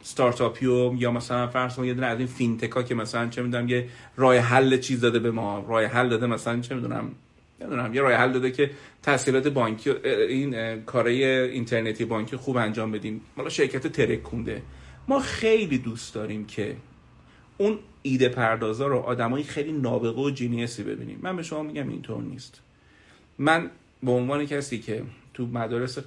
استارتاپیو 0.00 0.94
یا 0.98 1.10
مثلا 1.10 1.46
فرض 1.46 1.78
یه 1.78 1.94
دونه 1.94 2.06
از 2.06 2.18
این 2.18 2.26
فینتکا 2.26 2.82
که 2.82 2.94
مثلا 2.94 3.28
چه 3.28 3.42
می‌دونم 3.42 3.68
یه 3.68 3.88
راه 4.16 4.36
حل 4.36 4.78
چیز 4.78 5.00
داده 5.00 5.18
به 5.18 5.30
ما 5.30 5.64
راه 5.68 5.84
حل 5.84 6.08
داده 6.08 6.26
مثلا 6.26 6.60
چه 6.60 6.74
می‌دونم 6.74 7.10
نمی‌دونم 7.60 7.94
یه 7.94 8.00
راه 8.00 8.12
حل 8.12 8.32
داده 8.32 8.50
که 8.50 8.70
تسهیلات 9.02 9.48
بانکی 9.48 9.90
این 9.90 10.82
کارهای 10.82 11.24
اینترنتی 11.24 12.04
بانکی 12.04 12.36
خوب 12.36 12.56
انجام 12.56 12.92
بدیم. 12.92 13.20
حالا 13.36 13.48
شرکت 13.48 13.86
ترکونده 13.86 14.62
ما 15.08 15.20
خیلی 15.20 15.78
دوست 15.78 16.14
داریم 16.14 16.46
که 16.46 16.76
اون 17.58 17.78
ایده 18.02 18.28
پردازا 18.28 18.86
رو 18.86 18.98
آدمایی 18.98 19.44
خیلی 19.44 19.72
نابغه 19.72 20.20
و 20.20 20.30
جینیسی 20.30 20.82
ببینیم. 20.82 21.18
من 21.22 21.36
به 21.36 21.42
شما 21.42 21.62
میگم 21.62 21.88
اینطور 21.88 22.22
نیست. 22.22 22.60
من 23.38 23.70
به 24.02 24.10
عنوان 24.10 24.46
کسی 24.46 24.78
که 24.78 25.02
تو 25.34 25.46
مدارس 25.46 25.98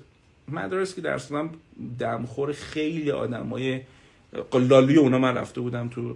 مدارس 0.48 0.96
که 0.96 1.02
درس 1.02 1.32
دم 1.32 1.50
دمخور 2.00 2.52
خیلی 2.52 3.12
آدمای 3.12 3.82
قلالی 4.52 4.96
اونا 4.96 5.18
من 5.18 5.38
رفته 5.38 5.62
بودم 5.62 5.88
تو 5.88 6.16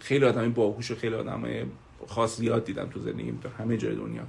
خیلی 0.00 0.24
آدمی 0.24 0.48
باهوش 0.48 0.90
و 0.90 0.94
خیلی 0.94 1.14
آدمای 1.14 1.64
خاص 2.06 2.36
زیاد 2.36 2.64
دیدم 2.64 2.86
تو 2.86 3.00
زندگیم 3.00 3.38
تو 3.42 3.48
همه 3.48 3.76
جای 3.76 3.94
دنیا. 3.94 4.22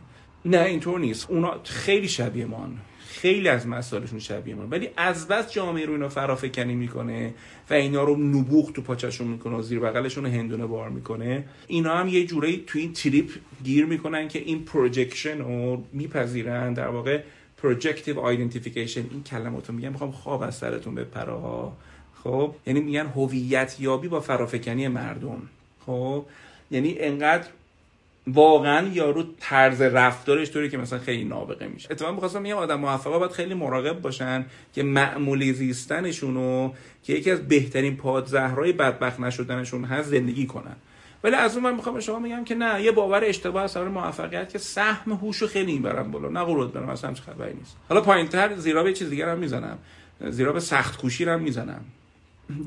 نه 0.45 0.61
اینطور 0.61 0.99
نیست. 0.99 1.29
اونا 1.29 1.59
خیلی 1.63 2.07
شبیه 2.07 2.45
مان 2.45 2.77
خیلی 3.07 3.47
از 3.47 3.67
مسائلشون 3.67 4.19
شبیه 4.19 4.55
ما 4.55 4.67
ولی 4.67 4.89
از 4.97 5.27
بس 5.27 5.51
جامعه 5.51 5.85
رو 5.85 5.93
اینا 5.93 6.09
فرافکنی 6.09 6.75
می‌کنه 6.75 7.33
و 7.69 7.73
اینا 7.73 8.03
رو 8.03 8.17
نبوغ 8.17 8.73
تو 8.73 8.81
پاچشون 8.81 9.27
می‌کنه 9.27 9.55
و 9.55 9.61
زیر 9.61 9.79
بغلشون 9.79 10.25
هندونه 10.25 10.65
بار 10.65 10.89
می‌کنه. 10.89 11.45
اینا 11.67 11.97
هم 11.97 12.07
یه 12.07 12.25
جورایی 12.25 12.63
تو 12.67 12.79
این 12.79 12.93
تریپ 12.93 13.29
گیر 13.63 13.85
می‌کنن 13.85 14.27
که 14.27 14.39
این 14.39 14.65
projection 14.65 15.37
رو 15.37 15.83
میپذیرن. 15.93 16.73
در 16.73 16.87
واقع 16.87 17.21
projective 17.57 18.19
identification 18.19 19.03
این 19.11 19.23
کلمات 19.23 19.69
رو 19.69 19.75
میگم. 19.75 19.91
می‌خوام 19.91 20.11
خواب 20.11 20.41
از 20.41 20.55
سرتون 20.55 20.95
بپره 20.95 21.03
ها 21.03 21.77
خب؟ 22.23 22.55
یعنی 22.67 22.79
میگن 22.79 23.05
هویت 23.05 23.75
یابی 23.79 24.07
با 24.07 24.19
فرافکنی 24.19 24.87
مردم. 24.87 25.41
خب؟ 25.85 26.25
یعنی 26.71 26.95
انقدر 26.99 27.47
واقعا 28.27 28.87
یارو 28.87 29.23
طرز 29.39 29.81
رفتارش 29.81 30.51
طوری 30.51 30.69
که 30.69 30.77
مثلا 30.77 30.99
خیلی 30.99 31.23
نابغه 31.23 31.67
میشه. 31.67 31.87
اتفاقا 31.91 32.11
می‌خواستم 32.11 32.41
میگم 32.41 32.55
آدم 32.55 32.79
موفقا 32.79 33.19
باید 33.19 33.31
خیلی 33.31 33.53
مراقب 33.53 34.01
باشن 34.01 34.45
که 34.73 34.83
معمولی 34.83 35.53
زیستنشونو 35.53 36.71
که 37.03 37.13
یکی 37.13 37.31
از 37.31 37.47
بهترین 37.47 37.97
پادزهرهای 37.97 38.73
بدبخت 38.73 39.19
نشدنشون 39.19 39.83
هست 39.83 40.09
زندگی 40.09 40.45
کنن. 40.45 40.75
ولی 41.23 41.35
از 41.35 41.55
اون 41.55 41.63
من 41.63 41.75
می‌خوام 41.75 41.99
شما 41.99 42.19
میگم 42.19 42.43
که 42.43 42.55
نه 42.55 42.81
یه 42.81 42.91
باور 42.91 43.23
اشتباه 43.23 43.63
از 43.63 43.77
موفقیت 43.77 44.49
که 44.49 44.57
سهم 44.57 45.11
هوشو 45.11 45.47
خیلی 45.47 45.73
می‌برم 45.73 46.11
بالا. 46.11 46.29
نه 46.29 46.43
قرود 46.43 46.73
برم 46.73 46.89
اصلا 46.89 47.13
خبری 47.13 47.53
نیست. 47.53 47.77
حالا 47.89 48.01
پایینتر 48.01 48.55
زیرا 48.55 48.83
به 48.83 48.93
چیز 48.93 49.09
دیگر 49.09 49.29
هم 49.29 49.39
می‌زنم. 49.39 49.77
زیرا 50.29 50.53
به 50.53 50.59
سخت 50.59 51.01
کوشی 51.01 51.25
هم 51.25 51.41
می‌زنم. 51.41 51.81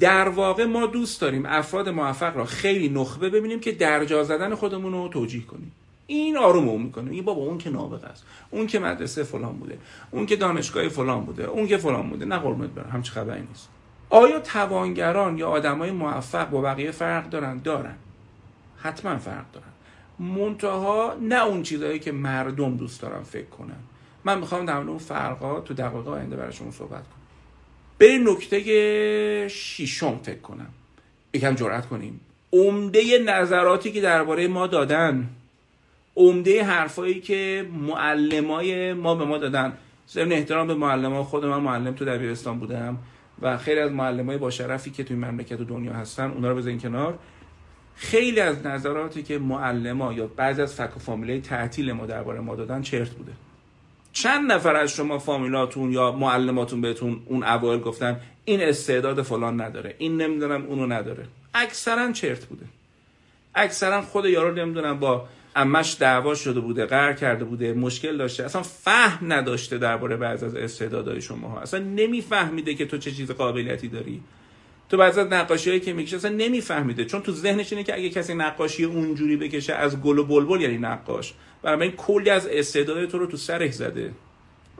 در 0.00 0.28
واقع 0.28 0.64
ما 0.64 0.87
دوست 0.87 1.21
داریم 1.21 1.47
افراد 1.47 1.88
موفق 1.88 2.37
را 2.37 2.45
خیلی 2.45 2.88
نخبه 2.88 3.31
ببینیم 3.31 3.61
که 3.61 3.73
درجا 3.73 4.25
زدن 4.25 4.55
خودمون 4.55 4.93
رو 4.93 5.09
توجیه 5.09 5.43
کنیم. 5.43 5.73
این 6.07 6.37
آروم 6.37 6.83
می‌کنه. 6.83 7.11
این 7.11 7.25
بابا 7.25 7.43
اون 7.43 7.59
که 7.59 7.71
نابغه 7.71 8.07
است. 8.07 8.25
اون 8.50 8.66
که 8.66 8.78
مدرسه 8.78 9.23
فلان 9.23 9.52
بوده. 9.52 9.78
اون 10.11 10.26
که 10.26 10.37
دانشگاه 10.37 10.88
فلان 10.88 11.25
بوده. 11.25 11.45
اون 11.45 11.66
که 11.66 11.76
فلان 11.76 12.11
بوده. 12.11 12.25
نه 12.25 12.38
قربونت 12.38 12.71
برم. 12.71 12.90
همچه 12.90 13.12
خبری 13.12 13.40
نیست. 13.40 13.69
آیا 14.11 14.40
توانگران 14.40 15.38
یا 15.38 15.49
آدمای 15.49 15.90
موفق 15.90 16.50
با 16.50 16.61
بقیه 16.61 16.90
فرق 16.90 17.28
دارن؟ 17.31 17.59
دارن. 17.59 17.95
حتما 18.76 19.19
فرق 19.19 19.45
دارن. 19.52 19.66
منتها 20.19 21.16
نه 21.21 21.45
اون 21.45 21.62
چیزهایی 21.62 21.99
که 21.99 22.12
مردم 22.12 22.76
دوست 22.76 23.02
دارن 23.02 23.23
فکر 23.23 23.47
کنن. 23.47 23.76
من 24.25 24.38
می‌خوام 24.38 24.66
در 24.66 24.76
اون 24.76 24.99
فرقا 24.99 25.61
تو 25.61 25.75
دقایق 25.75 26.09
آینده 26.09 26.37
برای 26.37 26.52
شما 26.52 26.71
صحبت 26.71 26.90
کنم. 26.90 27.15
بریم 27.98 28.30
نکته 28.30 29.48
شیشم 29.48 30.20
فکر 30.22 30.38
کنم. 30.38 30.68
یکم 31.34 31.54
جرأت 31.54 31.86
کنیم. 31.86 32.20
عمده 32.52 33.18
نظراتی 33.18 33.92
که 33.92 34.00
درباره 34.00 34.48
ما 34.48 34.66
دادن 34.66 35.28
عمده 36.16 36.64
حرفایی 36.64 37.20
که 37.20 37.66
معلمای 37.72 38.92
ما 38.92 39.14
به 39.14 39.24
ما 39.24 39.38
دادن. 39.38 39.72
ضمن 40.08 40.32
احترام 40.32 40.66
به 40.66 40.74
معلم 40.74 41.22
خود 41.22 41.44
من 41.44 41.60
معلم 41.60 41.94
تو 41.94 42.04
دبیرستان 42.04 42.58
بودم 42.58 42.98
و 43.42 43.58
خیلی 43.58 43.80
از 43.80 43.92
معلمای 43.92 44.38
با 44.38 44.50
شرفی 44.50 44.90
که 44.90 45.04
توی 45.04 45.16
مملکت 45.16 45.60
و 45.60 45.64
دنیا 45.64 45.92
هستن 45.92 46.30
اونا 46.30 46.50
رو 46.50 46.56
بزنین 46.56 46.80
کنار. 46.80 47.18
خیلی 47.94 48.40
از 48.40 48.66
نظراتی 48.66 49.22
که 49.22 49.38
معلما 49.38 50.12
یا 50.12 50.26
بعضی 50.26 50.62
از 50.62 50.74
فک 50.74 50.96
و 50.96 50.98
فامیله 50.98 51.40
تعطیل 51.40 51.92
ما 51.92 52.06
درباره 52.06 52.40
ما 52.40 52.56
دادن 52.56 52.82
چرت 52.82 53.10
بوده. 53.10 53.32
چند 54.16 54.52
نفر 54.52 54.76
از 54.76 54.92
شما 54.92 55.18
فامیلاتون 55.18 55.92
یا 55.92 56.12
معلماتون 56.12 56.80
بهتون 56.80 57.23
اون 57.26 57.44
اوایل 57.44 57.80
گفتن 57.80 58.20
این 58.44 58.62
استعداد 58.62 59.23
فلان 59.23 59.61
نداره 59.61 59.94
این 59.99 60.16
نمی‌دونم 60.16 60.66
اونو 60.66 60.87
نداره. 60.87 61.25
اکثرا 61.54 62.12
چرت 62.12 62.44
بوده. 62.44 62.66
اکثرا 63.54 64.02
خود 64.02 64.26
یارو 64.26 64.54
نمی‌دونم 64.54 64.99
با 65.00 65.28
امش 65.56 65.96
دعوا 66.00 66.35
شده 66.35 66.61
بوده 66.61 66.87
قهر 66.87 67.12
کرده 67.12 67.44
بوده 67.44 67.73
مشکل 67.73 68.16
داشته 68.16 68.44
اصلا 68.44 68.62
فهم 68.62 69.32
نداشته 69.32 69.78
درباره 69.78 70.16
بعض 70.16 70.42
از 70.42 70.54
استعدادهای 70.54 71.20
شما 71.20 71.61
اصلا 71.61 71.80
نمیفهمیده 71.80 72.75
که 72.75 72.87
تو 72.87 72.99
چه 72.99 73.12
چیز 73.12 73.30
قابلیتی 73.30 73.88
داری. 73.88 74.23
تو 74.88 74.97
بعضی 74.97 75.21
از 75.21 75.26
نقاشی 75.26 75.81
که 75.81 75.93
می‌کشه 75.93 76.16
اصلا 76.16 76.31
نمیفهمیده. 76.31 77.05
چون 77.05 77.23
تو 77.23 77.33
ذهنش 77.33 77.73
اینه 77.73 77.85
که 77.85 77.95
اگه 77.95 78.11
کسی 78.11 78.35
نقاشی 78.35 78.85
اونجوری 78.85 79.37
بکشه 79.37 79.75
از 79.75 80.00
گل 80.00 80.19
و 80.19 80.25
بلبل 80.25 80.61
یعنی 80.61 80.78
نقاش. 80.78 81.35
برای 81.62 81.93
کلی 81.97 82.31
از 82.31 82.47
استعداد 82.47 83.09
تو 83.09 83.19
رو 83.19 83.26
تو 83.26 83.37
سرش 83.37 83.73
زده. 83.75 84.12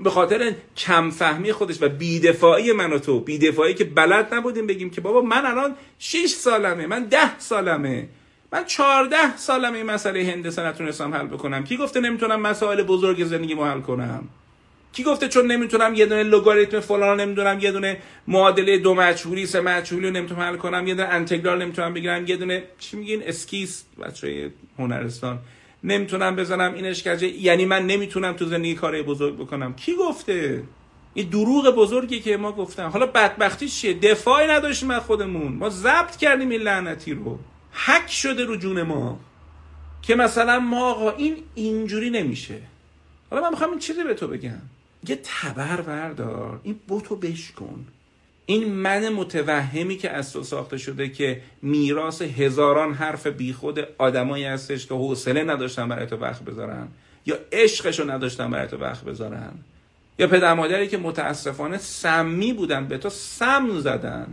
به 0.03 0.11
خاطر 0.11 0.55
کم 0.77 1.11
فهمی 1.11 1.53
خودش 1.53 1.83
و 1.83 1.89
بیدفاعی 1.89 2.73
من 2.73 2.93
و 2.93 2.99
تو. 2.99 3.21
بیدفاعی 3.21 3.75
که 3.75 3.85
بلد 3.85 4.35
نبودیم 4.35 4.67
بگیم 4.67 4.91
که 4.91 5.01
بابا 5.01 5.21
من 5.21 5.47
الان 5.47 5.77
6 5.99 6.27
سالمه 6.27 6.87
من 6.87 7.05
10 7.05 7.39
سالمه. 7.39 8.09
من 8.53 8.65
14 8.65 9.37
سالمه 9.37 9.77
این 9.77 9.87
مسئله 9.87 10.25
هندسه 10.25 10.67
نتونستم 10.67 11.15
حل 11.15 11.27
بکنم. 11.27 11.65
کی 11.65 11.77
گفته 11.77 12.01
نمی‌تونم 12.01 12.41
مسائل 12.41 12.83
بزرگ 12.83 13.25
زندگی 13.25 13.55
حل 13.55 13.81
کنم؟ 13.81 14.29
کی 14.97 15.03
گفته 15.03 15.29
چون 15.29 15.47
نمی‌تونم 15.47 15.95
یه 15.95 16.07
دونه 16.07 16.23
لگاریتم 16.23 16.81
فلان 16.81 17.21
نمی‌دونم 17.21 17.59
یه 17.61 17.73
دونه 17.73 17.97
معادله 18.27 18.79
دو 18.79 18.95
مجهولی 18.95 19.47
سه 19.47 19.61
مجهولی 19.61 20.07
رو 20.07 20.13
نمی‌تونم 20.13 20.41
حل 20.41 20.57
کنم 20.57 20.87
یه 20.87 20.95
دونه 20.95 21.09
انتگرال 21.09 21.63
نمی‌تونم 21.63 21.95
بگیرم 21.95 22.27
یه 22.27 22.37
دونه 22.37 22.63
چی 22.79 22.97
میگین؟ 22.97 23.23
اسکیس. 23.23 23.85
بچه 24.03 24.51
هنرستان. 24.79 25.39
نمی‌تونم 25.85 26.37
بزنم 26.37 26.75
این 26.75 26.87
اشکجه. 26.87 27.29
یعنی 27.29 27.65
من 27.65 27.87
نمی‌تونم 27.87 28.33
تو 28.33 28.45
زندگی 28.45 28.75
کار 28.75 29.03
بزرگ 29.03 29.37
بکنم. 29.37 29.75
کی 29.75 29.95
گفته؟ 29.95 30.63
این 31.15 31.29
دروغ 31.29 31.75
بزرگی 31.77 32.21
که 32.21 32.37
ما 32.37 32.53
گفتم 32.53 32.89
حالا 32.89 33.07
بدبختی 33.07 33.69
چیه؟ 33.69 33.95
دفاعی 33.95 34.49
نداشتیم 34.49 34.91
از 34.91 35.03
خودمون. 35.03 35.53
ما 35.53 35.69
ضبط 35.69 36.17
کردیم 36.17 36.51
این 36.51 36.61
لعنتی 36.61 37.15
رو. 37.15 37.39
حک 37.73 38.11
شده 38.11 38.45
رو 38.45 38.57
جون 38.57 38.83
ما. 38.83 39.21
که 40.03 40.15
مثلا 40.15 40.61
ما 40.61 40.91
آقا 40.91 41.11
این 41.11 41.37
اینجوری 41.55 42.11
نمیشه. 42.11 42.59
حالا 43.31 43.43
من 43.43 43.51
می‌خوام 43.51 43.71
این 43.71 43.79
چیزی 43.79 44.05
به 44.05 44.15
تو 44.15 44.29
بگم. 44.29 44.63
یه 45.09 45.21
تبر 45.25 45.81
بردار. 45.81 46.61
این 46.63 46.81
بوتو 46.89 47.17
بشکن. 47.17 47.87
این 48.47 48.73
من 48.73 49.09
متوهمی 49.09 49.97
که 49.97 50.11
از 50.11 50.33
تو 50.33 50.43
ساخته 50.43 50.79
شده 50.79 51.09
که 51.09 51.41
میراث 51.63 52.23
هزاران 52.23 52.95
حرف 52.95 53.27
بیخود 53.27 53.89
آدمایی 53.99 54.45
هستش 54.45 54.87
که 54.87 54.95
حوصله 54.95 55.45
نداشتن 55.45 55.89
برای 55.89 56.07
تو 56.07 56.17
وقت 56.17 56.43
بذارن. 56.43 56.89
یا 57.27 57.39
عشقشو 57.53 58.11
نداشتن 58.11 58.51
برای 58.51 58.69
تو 58.69 58.77
وقت 58.77 59.05
بذارن. 59.05 59.53
یا 60.19 60.27
پدر 60.27 60.55
مادری 60.55 60.89
که 60.89 60.99
متاسفانه 60.99 61.79
سمی 61.79 62.53
بودن 62.53 62.87
به 62.87 62.99
تو 62.99 63.09
سم 63.09 63.81
زدن. 63.81 64.27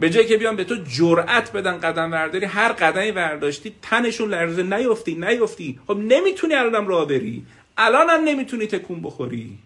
به 0.00 0.10
جای 0.10 0.26
که 0.26 0.36
بیان 0.36 0.56
به 0.56 0.64
تو 0.64 0.74
جرأت 0.74 1.52
بدن 1.52 1.78
قدم 1.78 2.10
برداری 2.10 2.44
هر 2.44 2.72
قدمی 2.72 3.12
برداشتی 3.12 3.72
تنشون 3.82 4.30
لرزه. 4.30 4.62
نیفتی 4.62 5.14
نیفتی 5.14 5.80
خب 5.86 5.96
نمی‌تونی 5.96 6.54
الانم 6.54 6.88
راه 6.88 7.08
بری. 7.08 7.46
الانم 7.76 8.24
نمی‌تونی 8.24 8.66
تکون 8.66 9.02
بخوری. 9.02 9.58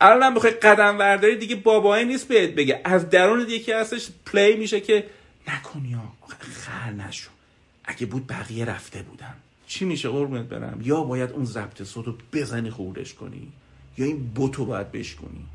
الان 0.00 0.34
بخوای 0.34 0.52
قدم 0.52 0.98
ورداری 0.98 1.36
دیگه 1.36 1.56
بابایی 1.56 2.04
نیست 2.04 2.28
بهت 2.28 2.50
بگه. 2.50 2.80
از 2.84 3.10
درون 3.10 3.46
یکی 3.48 3.72
هستش 3.72 4.08
پلی 4.26 4.56
میشه 4.56 4.80
که 4.80 5.04
نکن 5.48 5.84
یا 5.84 6.02
خر 6.38 6.90
نشو. 6.90 7.30
اگه 7.84 8.06
بود 8.06 8.26
بقیه 8.26 8.64
رفته 8.64 9.02
بودن. 9.02 9.34
چی 9.66 9.84
میشه 9.84 10.08
قربونت 10.08 10.46
برم؟ 10.46 10.80
یا 10.82 11.00
باید 11.00 11.30
اون 11.30 11.44
ضبط 11.44 11.82
صوت 11.82 12.06
رو 12.06 12.14
بزنی 12.32 12.70
خوردش 12.70 13.14
کنی 13.14 13.52
یا 13.98 14.06
این 14.06 14.28
بوتو 14.34 14.64
باید 14.64 14.92
بشکنی 14.92 15.46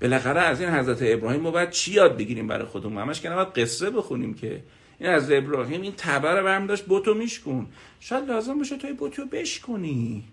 بالاخره 0.00 0.40
از 0.40 0.60
این 0.60 0.70
حضرت 0.70 0.98
ابراهیم 1.00 1.40
ما 1.40 1.50
باید 1.50 1.70
چی 1.70 1.92
یاد 1.92 2.16
بگیریم 2.16 2.48
برای 2.48 2.66
خودمون؟ 2.66 3.02
همش 3.02 3.20
که 3.20 3.28
نباید 3.28 3.48
قصه 3.48 3.90
بخونیم 3.90 4.34
که. 4.34 4.62
این 4.98 5.10
از 5.10 5.32
ابراهیم 5.32 5.82
این 5.82 5.92
تبر 5.96 6.42
برم 6.42 6.66
داشت 6.66 6.84
بوتو 6.84 7.14
میشکن 7.14 7.66
شاید 8.00 8.24
لازم 8.24 8.58
باشه 8.58 8.76
توی 8.76 8.92
بوتو 8.92 9.24
بشکنی 9.26 10.24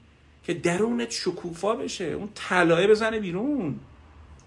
که 0.43 0.53
درونت 0.53 1.11
شکوفا 1.11 1.75
بشه 1.75 2.05
اون 2.05 2.29
طلایه 2.35 2.87
بزنه 2.87 3.19
بیرون. 3.19 3.75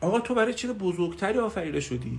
آقا 0.00 0.20
تو 0.20 0.34
برای 0.34 0.54
چیز 0.54 0.70
بزرگتری 0.70 1.38
آفریده 1.38 1.80
شدی. 1.80 2.18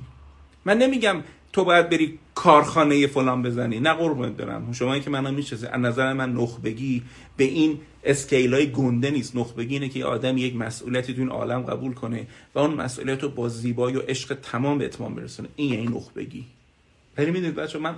من 0.65 0.77
نمیگم 0.77 1.23
تو 1.53 1.63
باید 1.63 1.89
بری 1.89 2.19
کارخانه 2.35 3.07
فلان 3.07 3.41
بزنی. 3.43 3.79
نه 3.79 3.93
قربونت 3.93 4.37
دارم 4.37 4.71
شما 4.71 4.99
که 4.99 5.09
منو 5.09 5.31
میشه 5.31 5.55
از 5.55 5.79
نظر 5.79 6.13
من 6.13 6.33
نخبگی 6.33 7.03
به 7.37 7.43
این 7.43 7.79
اسکیل 8.03 8.53
های 8.53 8.71
گنده 8.71 9.11
نیست. 9.11 9.35
نخبگی 9.35 9.73
اینه 9.73 9.89
که 9.89 10.05
آدم 10.05 10.37
یک 10.37 10.55
مسئولیتی 10.55 11.13
تو 11.13 11.21
این 11.21 11.29
عالم 11.29 11.61
قبول 11.61 11.93
کنه 11.93 12.27
و 12.55 12.59
اون 12.59 12.73
مسئولیت 12.73 13.23
رو 13.23 13.29
با 13.29 13.49
زیبایی 13.49 13.95
و 13.95 13.99
عشق 13.99 14.37
تمام 14.41 14.77
به 14.77 14.85
اتمام 14.85 15.15
برسونه. 15.15 15.49
این 15.55 15.73
یعنی 15.73 15.87
نخبگی. 15.87 16.45
ولی 17.17 17.31
می‌دونید 17.31 17.55
بچه 17.55 17.79
من 17.79 17.95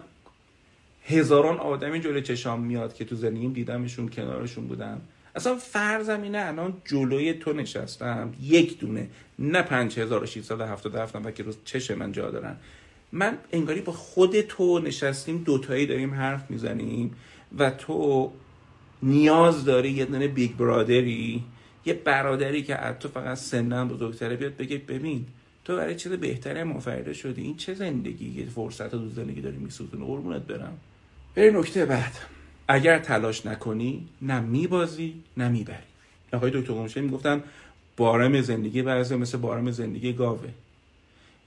هزاران 1.05 1.57
آدمی 1.57 1.99
جلوی 1.99 2.21
چشام 2.21 2.59
میاد 2.59 2.93
که 2.93 3.05
تو 3.05 3.15
زندگیم 3.15 3.53
دیدمشون 3.53 4.09
کنارشون 4.09 4.67
بودم 4.67 5.01
اصلا 5.39 5.55
فرضم 5.55 6.21
الان 6.35 6.73
جلوی 6.85 7.33
تو 7.33 7.53
نشستم. 7.53 8.33
یک 8.41 8.79
دونه. 8.79 9.09
نه 9.39 9.61
5677 9.61 11.15
و 11.15 11.31
که 11.31 11.43
روز 11.43 11.57
چش 11.65 11.91
من 11.91 12.11
جا 12.11 12.31
دارن. 12.31 12.55
من 13.11 13.37
انگاری 13.51 13.81
با 13.81 13.93
خود 13.93 14.41
تو 14.41 14.79
نشستیم 14.79 15.37
دوتایی 15.37 15.85
داریم 15.85 16.13
حرف 16.13 16.51
می‌زنیم 16.51 17.15
و 17.57 17.69
تو 17.69 18.31
نیاز 19.03 19.65
داری 19.65 19.91
یه 19.91 20.05
دونه 20.05 20.27
بیگ 20.27 20.51
برادری 20.51 21.43
یه 21.85 21.93
برادری 21.93 22.63
که 22.63 22.75
از 22.75 22.95
تو 22.99 23.07
فقط 23.07 23.37
سنن 23.37 23.87
بزرگتره 23.87 24.35
بیاد 24.35 24.57
بگه 24.57 24.77
ببین 24.77 25.25
تو 25.65 25.75
برای 25.75 25.95
چیز 25.95 26.11
بهتری 26.11 26.63
مفرده 26.63 27.13
شدی؟ 27.13 27.41
این 27.41 27.57
چه 27.57 27.73
زندگی؟ 27.73 28.39
یه 28.39 28.45
فرصت 28.45 28.91
دو 28.91 29.09
زندگی 29.09 29.41
داری 29.41 29.57
میسوزونی؟ 29.57 30.05
قربونت 30.05 30.41
برم. 30.41 30.77
بریم 31.35 31.57
نکته 31.57 31.85
بعد. 31.85 32.38
اگر 32.71 32.99
تلاش 32.99 33.45
نکنی 33.45 34.07
نه 34.21 34.39
میبازی 34.39 35.23
نه 35.37 35.49
می‌بری. 35.49 35.77
آقای 36.33 36.51
دکتر 36.51 36.73
قمشی 36.73 37.01
می‌گفتن 37.01 37.43
بارم 37.97 38.41
زندگی 38.41 38.81
بعضی 38.81 39.15
مثل 39.15 39.37
بارم 39.37 39.71
زندگی 39.71 40.13
گاوه. 40.13 40.49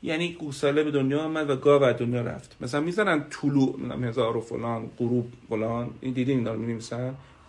یعنی 0.03 0.33
گوساله 0.33 0.83
به 0.85 0.91
دنیا 0.91 1.21
آمد 1.21 1.51
و 1.51 1.57
گاو 1.57 1.83
از 1.83 1.97
دنیا 1.97 2.23
رفت. 2.23 2.57
مثلا 2.61 2.81
می‌زنن 2.81 3.25
طلوع 3.31 3.79
هزار 4.05 4.37
و 4.37 4.41
فلان 4.41 4.91
غروب 4.99 5.33
فلان. 5.49 5.91
این 6.01 6.13
دیدین 6.13 6.39
اینا 6.39 6.55
رو 6.55 6.81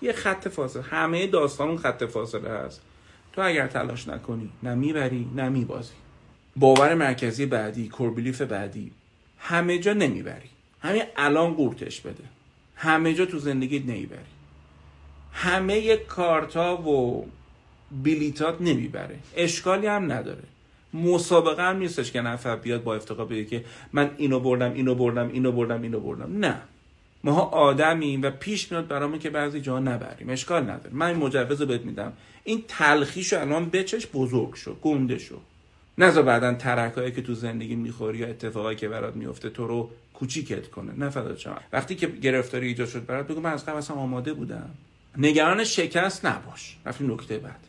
یه 0.01 0.11
خط 0.13 0.47
فاصله. 0.47 0.83
همه 0.83 1.27
داستان 1.27 1.67
اون 1.67 1.77
خط 1.77 2.03
فاصله 2.03 2.49
هست. 2.49 2.81
تو 3.33 3.41
اگر 3.41 3.67
تلاش 3.67 4.07
نکنی 4.07 4.49
نه 4.63 4.75
می‌بری 4.75 5.27
نه 5.35 5.49
میبازی. 5.49 5.93
باور 6.55 6.93
مرکزی 6.93 7.45
بعدی 7.45 7.87
کوربلیف 7.87 8.41
بعدی 8.41 8.91
همه 9.37 9.79
جا 9.79 9.93
نمی‌بری. 9.93 10.49
همین 10.81 11.03
الان 11.15 11.53
قورتش 11.53 12.01
بده. 12.01 12.23
همه 12.75 13.13
جا 13.13 13.25
تو 13.25 13.39
زندگیت 13.39 13.85
نمی‌بری. 13.85 14.19
همه 15.33 15.97
کارتا 15.97 16.81
و 16.81 17.25
بلیتات 18.03 18.61
نمی‌بره. 18.61 19.19
اشکالی 19.35 19.87
هم 19.87 20.11
نداره. 20.11 20.43
مسابقه 20.93 21.63
هم 21.63 21.77
نیستش 21.77 22.11
که 22.11 22.21
نفر 22.21 22.55
بیاد 22.55 22.83
با 22.83 22.95
افتقا 22.95 23.25
بگه 23.25 23.45
که 23.45 23.65
من 23.93 24.11
اینو 24.17 24.39
بردم 24.39 24.73
اینو 24.73 24.95
بردم 24.95 25.29
اینو 25.33 25.51
بردم 25.51 25.81
اینو 25.81 25.99
بردم. 25.99 26.37
نه. 26.37 26.61
ما 27.23 27.39
آدمیم 27.39 28.21
و 28.21 28.31
پیش 28.31 28.71
میاد 28.71 28.87
برامون 28.87 29.19
که 29.19 29.29
بعضی 29.29 29.61
جا 29.61 29.79
نبریم. 29.79 30.29
اشکال 30.29 30.63
نداره. 30.63 30.89
من 30.91 31.05
این 31.07 31.17
مجوز 31.17 31.61
رو 31.61 31.67
بهت 31.67 31.81
میدم. 31.81 32.13
این 32.43 32.63
تلخیشو 32.67 33.41
الان 33.41 33.69
بچش 33.69 34.07
بزرگ 34.13 34.55
شو 34.55 34.75
گنده 34.75 35.17
شو. 35.17 35.35
نذار 35.97 36.23
بعدا 36.23 36.53
ترکایی 36.53 37.11
که 37.11 37.21
تو 37.21 37.33
زندگی 37.33 37.75
می‌خوری 37.75 38.17
یا 38.17 38.27
اتفاقایی 38.27 38.77
که 38.77 38.89
برات 38.89 39.15
میفته 39.15 39.49
تو 39.49 39.67
رو 39.67 39.89
کوچیکت 40.13 40.67
کنه. 40.67 40.93
نه 40.97 41.09
فدات 41.09 41.47
وقتی 41.73 41.95
که 41.95 42.07
گرفتاری 42.07 42.67
ایجاد 42.67 42.87
شد 42.87 43.05
برات 43.05 43.27
بگو 43.27 43.41
من 43.41 43.53
از 43.53 43.65
قبل 43.65 43.77
اصلا 43.77 43.95
آماده 43.95 44.33
بودم. 44.33 44.69
نگران 45.17 45.63
شکست 45.63 46.25
نباش. 46.25 46.77
رفتیم 46.85 47.13
نکته 47.13 47.37
بعد. 47.37 47.59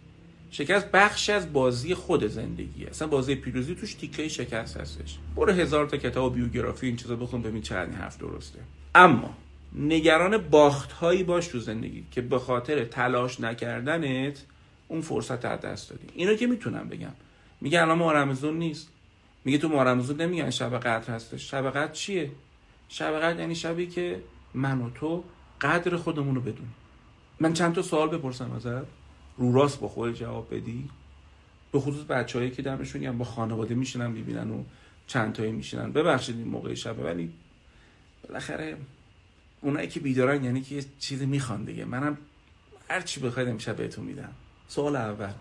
شکست 0.51 0.91
بخشی 0.91 1.33
از 1.33 1.53
بازی 1.53 1.95
خود 1.95 2.27
زندگیه. 2.27 2.89
اصلا 2.89 3.09
بازی 3.09 3.35
پیروزی 3.35 3.75
توش 3.75 3.95
تیکه 3.95 4.29
شکست 4.29 4.77
هستش. 4.77 5.19
برو 5.37 5.53
هزار 5.53 5.87
تا 5.87 5.97
کتاب 5.97 6.35
بیوگرافی 6.35 6.87
این 6.87 6.97
چیزا 6.97 7.17
بخون 7.17 7.43
ببین 7.43 7.63
چند 7.63 7.95
حرف 7.95 8.19
درسته. 8.19 8.59
اما 8.95 9.37
نگران 9.79 10.39
باخت 10.39 10.93
هایی 10.93 11.23
باش 11.23 11.47
تو 11.47 11.59
زندگی 11.59 12.05
که 12.11 12.21
به 12.21 12.39
خاطر 12.39 12.85
تلاش 12.85 13.41
نکردنت 13.41 14.43
اون 14.89 15.01
فرصت 15.01 15.45
از 15.45 15.61
دست 15.61 15.91
دادی. 15.91 16.07
اینو 16.15 16.35
که 16.35 16.47
می‌تونم 16.47 16.89
بگم. 16.89 17.13
میگه 17.61 17.83
الان 17.83 17.99
ماه 17.99 18.15
رمضان 18.15 18.59
نیست. 18.59 18.89
میگه 19.45 19.59
تو 19.59 19.69
ماه 19.69 19.95
نمیگن 19.95 20.51
شب 20.51 20.79
قدر 20.79 21.15
هستش. 21.15 21.51
شب 21.51 21.71
قدر 21.71 21.93
چیه؟ 21.93 22.31
شب 22.89 23.19
قدر 23.19 23.41
یعنی 23.41 23.55
شبی 23.55 23.87
که 23.87 24.23
من 24.55 24.81
و 24.81 24.91
تو 24.91 25.25
قدر 25.61 25.97
خودمون 25.97 26.35
رو 26.35 26.43
من 27.41 27.53
چند 27.53 27.75
تا 27.75 27.83
سوال 27.83 28.09
بپرسم 28.09 28.53
ازت. 28.53 28.87
رو 29.37 29.53
راست 29.53 29.81
با 29.81 29.89
خود 29.89 30.15
جواب 30.15 30.55
بدی. 30.55 30.91
به 31.73 31.81
خصوص 31.81 32.05
بچههایی 32.05 32.51
که 32.51 32.63
دمشون 32.63 33.05
هم 33.05 33.19
با 33.19 33.25
خانواده 33.25 33.75
میشینن 33.75 34.11
می‌بینن 34.11 34.51
و 34.51 34.65
چند 35.07 35.33
تایی 35.33 35.53
میشینن. 35.53 35.93
ببخشید 35.93 36.37
این 36.37 36.49
موقع 36.49 36.75
شبه 36.75 37.03
ولی 37.03 37.33
بالاخره 38.29 38.77
اونایی 39.61 39.89
که 39.89 40.01
بیدارن 40.01 40.45
یعنی 40.45 40.61
که 40.61 40.75
یه 40.75 40.85
چیزی 40.99 41.27
می‌خوان 41.27 41.65
دیگه. 41.65 41.85
منم 41.85 42.19
هر 42.89 43.01
چی 43.01 43.21
بخواید 43.21 43.49
امشب 43.49 43.77
بهتون 43.77 44.05
میدم. 44.05 44.33
سوال 44.69 44.97
اول. 44.97 45.33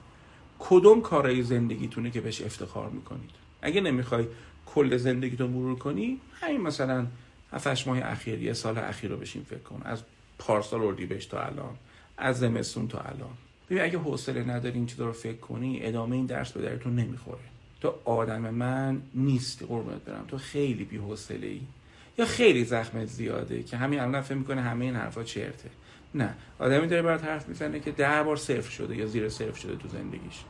کدوم 0.60 1.02
کارهای 1.02 1.44
زندگیتونه 1.44 2.12
که 2.12 2.22
بهش 2.22 2.42
افتخار 2.42 2.90
می‌کنید؟ 2.90 3.43
اگه 3.64 3.82
نمی‌خوای 3.82 4.26
کل 4.66 4.98
زندگیتو 4.98 5.48
مرور 5.48 5.76
کنی 5.78 6.20
همین 6.34 6.62
مثلا 6.62 7.06
7 7.54 7.88
ماه 7.88 8.00
اخیر 8.04 8.42
یه 8.42 8.54
سال 8.54 8.78
اخیر 8.78 9.12
رو 9.12 9.18
بشین 9.18 9.44
فکر 9.44 9.60
کن. 9.60 9.82
از 9.86 10.04
پارسال 10.40 10.94
بهش 10.94 11.26
تا 11.26 11.42
الان 11.42 11.76
از 12.18 12.40
زمستون 12.40 12.88
تا 12.88 13.00
الان. 13.00 13.38
ببین 13.70 13.84
اگه 13.84 13.98
حوصله 13.98 14.44
نداری 14.44 14.76
این 14.76 14.86
چیزا 14.86 15.06
رو 15.06 15.14
فکر 15.14 15.38
کنی 15.38 15.80
ادامه 15.82 16.16
این 16.16 16.26
درس 16.26 16.52
به 16.52 16.62
درتون 16.62 16.96
نمی‌خوره. 16.96 17.40
تو 17.82 17.94
آدم 18.06 18.42
من 18.42 19.02
نیستی 19.16 19.66
قربونت 19.66 20.02
برم. 20.02 20.26
تو 20.28 20.38
خیلی 20.38 20.84
بی 20.84 21.00
ای 21.30 21.62
یا 22.18 22.26
خیلی 22.26 22.66
زخمت 22.66 23.06
زیاده 23.06 23.64
که 23.64 23.78
همین 23.78 24.00
الان 24.00 24.22
فکر 24.22 24.38
می‌کنه 24.38 24.62
همه 24.62 24.86
این 24.86 24.96
حرفا 24.96 25.24
چرته. 25.24 25.70
نه. 26.16 26.34
آدمی 26.60 26.88
داره 26.88 27.02
برات 27.02 27.24
حرف 27.24 27.50
می‌زنه 27.50 27.80
که 27.80 27.92
ده 27.92 28.24
بار 28.24 28.38
صرف 28.38 28.70
شده 28.70 28.96
یا 28.96 29.06
زیر 29.06 29.30
صرف 29.30 29.58
شده 29.58 29.76
تو 29.76 29.88
زندگیش. 29.88 30.44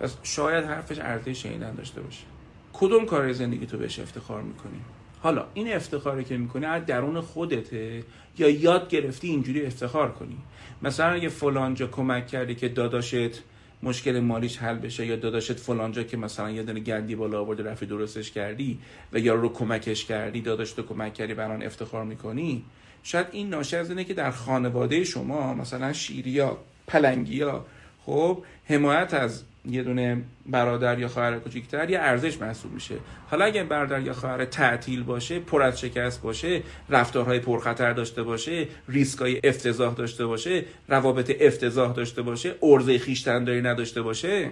پس 0.00 0.16
شاید 0.22 0.64
حرفش 0.64 0.98
ارزش 0.98 1.42
شنیدن 1.42 1.74
داشته 1.74 2.00
باشه. 2.00 2.24
کدوم 2.72 3.06
کار 3.06 3.32
زندگی 3.32 3.66
تو 3.66 3.78
بهش 3.78 3.98
افتخار 3.98 4.42
می‌کنی؟ 4.42 4.80
حالا 5.20 5.46
این 5.54 5.72
افتخاری 5.72 6.24
که 6.24 6.36
می‌کنی 6.36 6.66
از 6.66 6.86
درون 6.86 7.20
خودته 7.20 8.04
یا 8.38 8.48
یاد 8.48 8.88
گرفتی 8.88 9.28
اینجوری 9.28 9.66
افتخار 9.66 10.12
کنی؟ 10.12 10.36
مثلا 10.82 11.10
اگه 11.10 11.28
فلانجا 11.28 11.86
کمک 11.86 12.26
کردی 12.26 12.54
که 12.54 12.68
داداشت 12.68 13.42
مشکل 13.82 14.20
مالیش 14.20 14.58
حل 14.58 14.78
بشه 14.78 15.06
یا 15.06 15.16
داداشت 15.16 15.52
فلانجا 15.52 16.02
که 16.02 16.16
مثلا 16.16 16.50
یه 16.50 16.62
دونه 16.62 16.80
گندی 16.80 17.14
بالا 17.14 17.40
آورده 17.40 17.62
رفی 17.62 17.86
درستش 17.86 18.30
کردی 18.30 18.78
و 19.12 19.18
یا 19.18 19.34
رو 19.34 19.52
کمکش 19.52 20.04
کردی 20.04 20.40
داداشت 20.40 20.78
رو 20.78 20.84
کمک 20.84 21.14
کردی 21.14 21.34
بران 21.34 21.62
افتخار 21.62 22.04
می‌کنی؟ 22.04 22.64
شاید 23.02 23.26
این 23.32 23.48
ناشی 23.48 23.76
از 23.76 23.90
اینه 23.90 24.04
که 24.04 24.14
در 24.14 24.30
خانواده 24.30 25.04
شما 25.04 25.54
مثلا 25.54 25.92
شیریا 25.92 26.58
پلنگیا 26.86 27.66
خب 28.06 28.42
حمایت 28.64 29.14
از 29.14 29.44
یه 29.70 29.82
دونه 29.82 30.22
برادر 30.46 30.98
یا 30.98 31.08
خواهر 31.08 31.38
کوچیکتر 31.38 31.90
یه 31.90 31.98
ارزش 31.98 32.40
محسوب 32.40 32.72
میشه. 32.72 32.94
حالا 33.30 33.44
اگه 33.44 33.64
برادر 33.64 34.00
یا 34.00 34.12
خواهر 34.12 34.44
تعطیل 34.44 35.02
باشه 35.02 35.38
پر 35.38 35.62
از 35.62 35.80
شکست 35.80 36.22
باشه 36.22 36.62
رفتارهای 36.88 37.38
پرخطر 37.38 37.92
داشته 37.92 38.22
باشه 38.22 38.66
ریسکای 38.88 39.40
افتضاح 39.44 39.94
داشته 39.94 40.26
باشه 40.26 40.64
روابط 40.88 41.36
افتضاح 41.40 41.92
داشته 41.92 42.22
باشه 42.22 42.54
ارزه 42.62 42.98
خیشتنداری 42.98 43.62
نداشته 43.62 44.02
باشه 44.02 44.50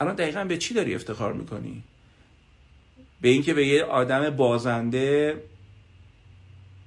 الان 0.00 0.14
دقیقا 0.14 0.44
به 0.44 0.56
چی 0.56 0.74
داری 0.74 0.94
افتخار 0.94 1.32
می‌کنی؟ 1.32 1.82
به 3.20 3.28
اینکه 3.28 3.54
به 3.54 3.66
یه 3.66 3.84
آدم 3.84 4.30
بازنده 4.30 5.34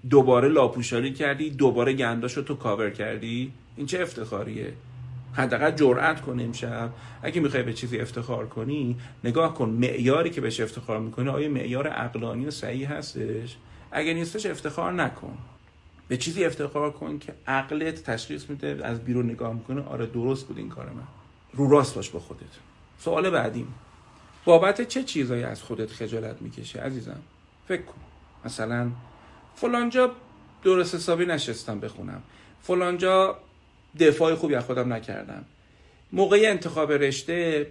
دوباره 0.10 0.48
لاپوشاری 0.48 1.14
کردی 1.14 1.50
دوباره 1.50 1.94
گنداشو 1.94 2.42
تو 2.42 2.56
کاور 2.56 2.90
کردی 2.90 3.52
این 3.78 3.86
چه 3.86 4.02
افتخاریه؟ 4.02 4.74
حداقل 5.34 5.72
جرأت 5.72 6.22
کن 6.22 6.40
امشب. 6.40 6.90
اگه 7.24 7.42
می‌خوای 7.42 7.64
به 7.64 7.74
چیزی 7.74 8.00
افتخار 8.00 8.48
کنی 8.48 8.98
نگاه 9.24 9.54
کن 9.54 9.70
معیاری 9.70 10.30
که 10.30 10.42
بهش 10.42 10.60
افتخار 10.60 11.00
می‌کنی 11.00 11.30
آیا 11.30 11.50
معیار 11.50 11.88
عقلانی 11.88 12.46
و 12.46 12.52
صحیح 12.52 12.92
هستش؟ 12.92 13.58
اگه 13.92 14.14
نیستش 14.14 14.46
افتخار 14.46 14.94
نکن. 14.94 15.38
به 16.08 16.18
چیزی 16.18 16.46
افتخار 16.46 16.92
کن 16.92 17.20
که 17.20 17.34
عقلت 17.48 18.04
تشخیص 18.04 18.50
میده 18.50 18.80
از 18.84 19.04
بیرون 19.04 19.32
نگاه 19.32 19.54
می‌کنه 19.54 19.82
آره 19.82 20.06
درست 20.06 20.48
بود 20.48 20.58
این 20.58 20.70
کار 20.70 20.86
من. 20.90 21.08
رو 21.54 21.70
راست 21.70 21.96
باش 21.96 22.10
با 22.10 22.20
خودت. 22.20 22.42
سوال 23.00 23.30
بعدیم. 23.30 23.74
بابت 24.46 24.82
چه 24.82 25.04
چیزایی 25.04 25.44
از 25.44 25.62
خودت 25.62 25.92
خجالت 25.92 26.42
می‌کشی 26.42 26.80
عزیزم؟ 26.80 27.20
فکر 27.68 27.82
کن. 27.82 28.02
مثلا 28.46 28.92
فلانجا 29.56 30.12
درست 30.64 30.96
حسابی 30.96 31.26
نشستم 31.26 31.80
بخونم. 31.80 32.22
فلانجا 32.62 33.38
دفاع 34.00 34.36
خوبی 34.36 34.56
از 34.56 34.64
خودم 34.64 34.94
نکردم. 34.94 35.46
موقع 36.12 36.42
انتخاب 36.46 36.92
رشته 36.92 37.68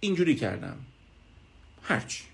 اینجوری 0.00 0.34
کردم. 0.34 0.76
هرچی. 1.82 2.24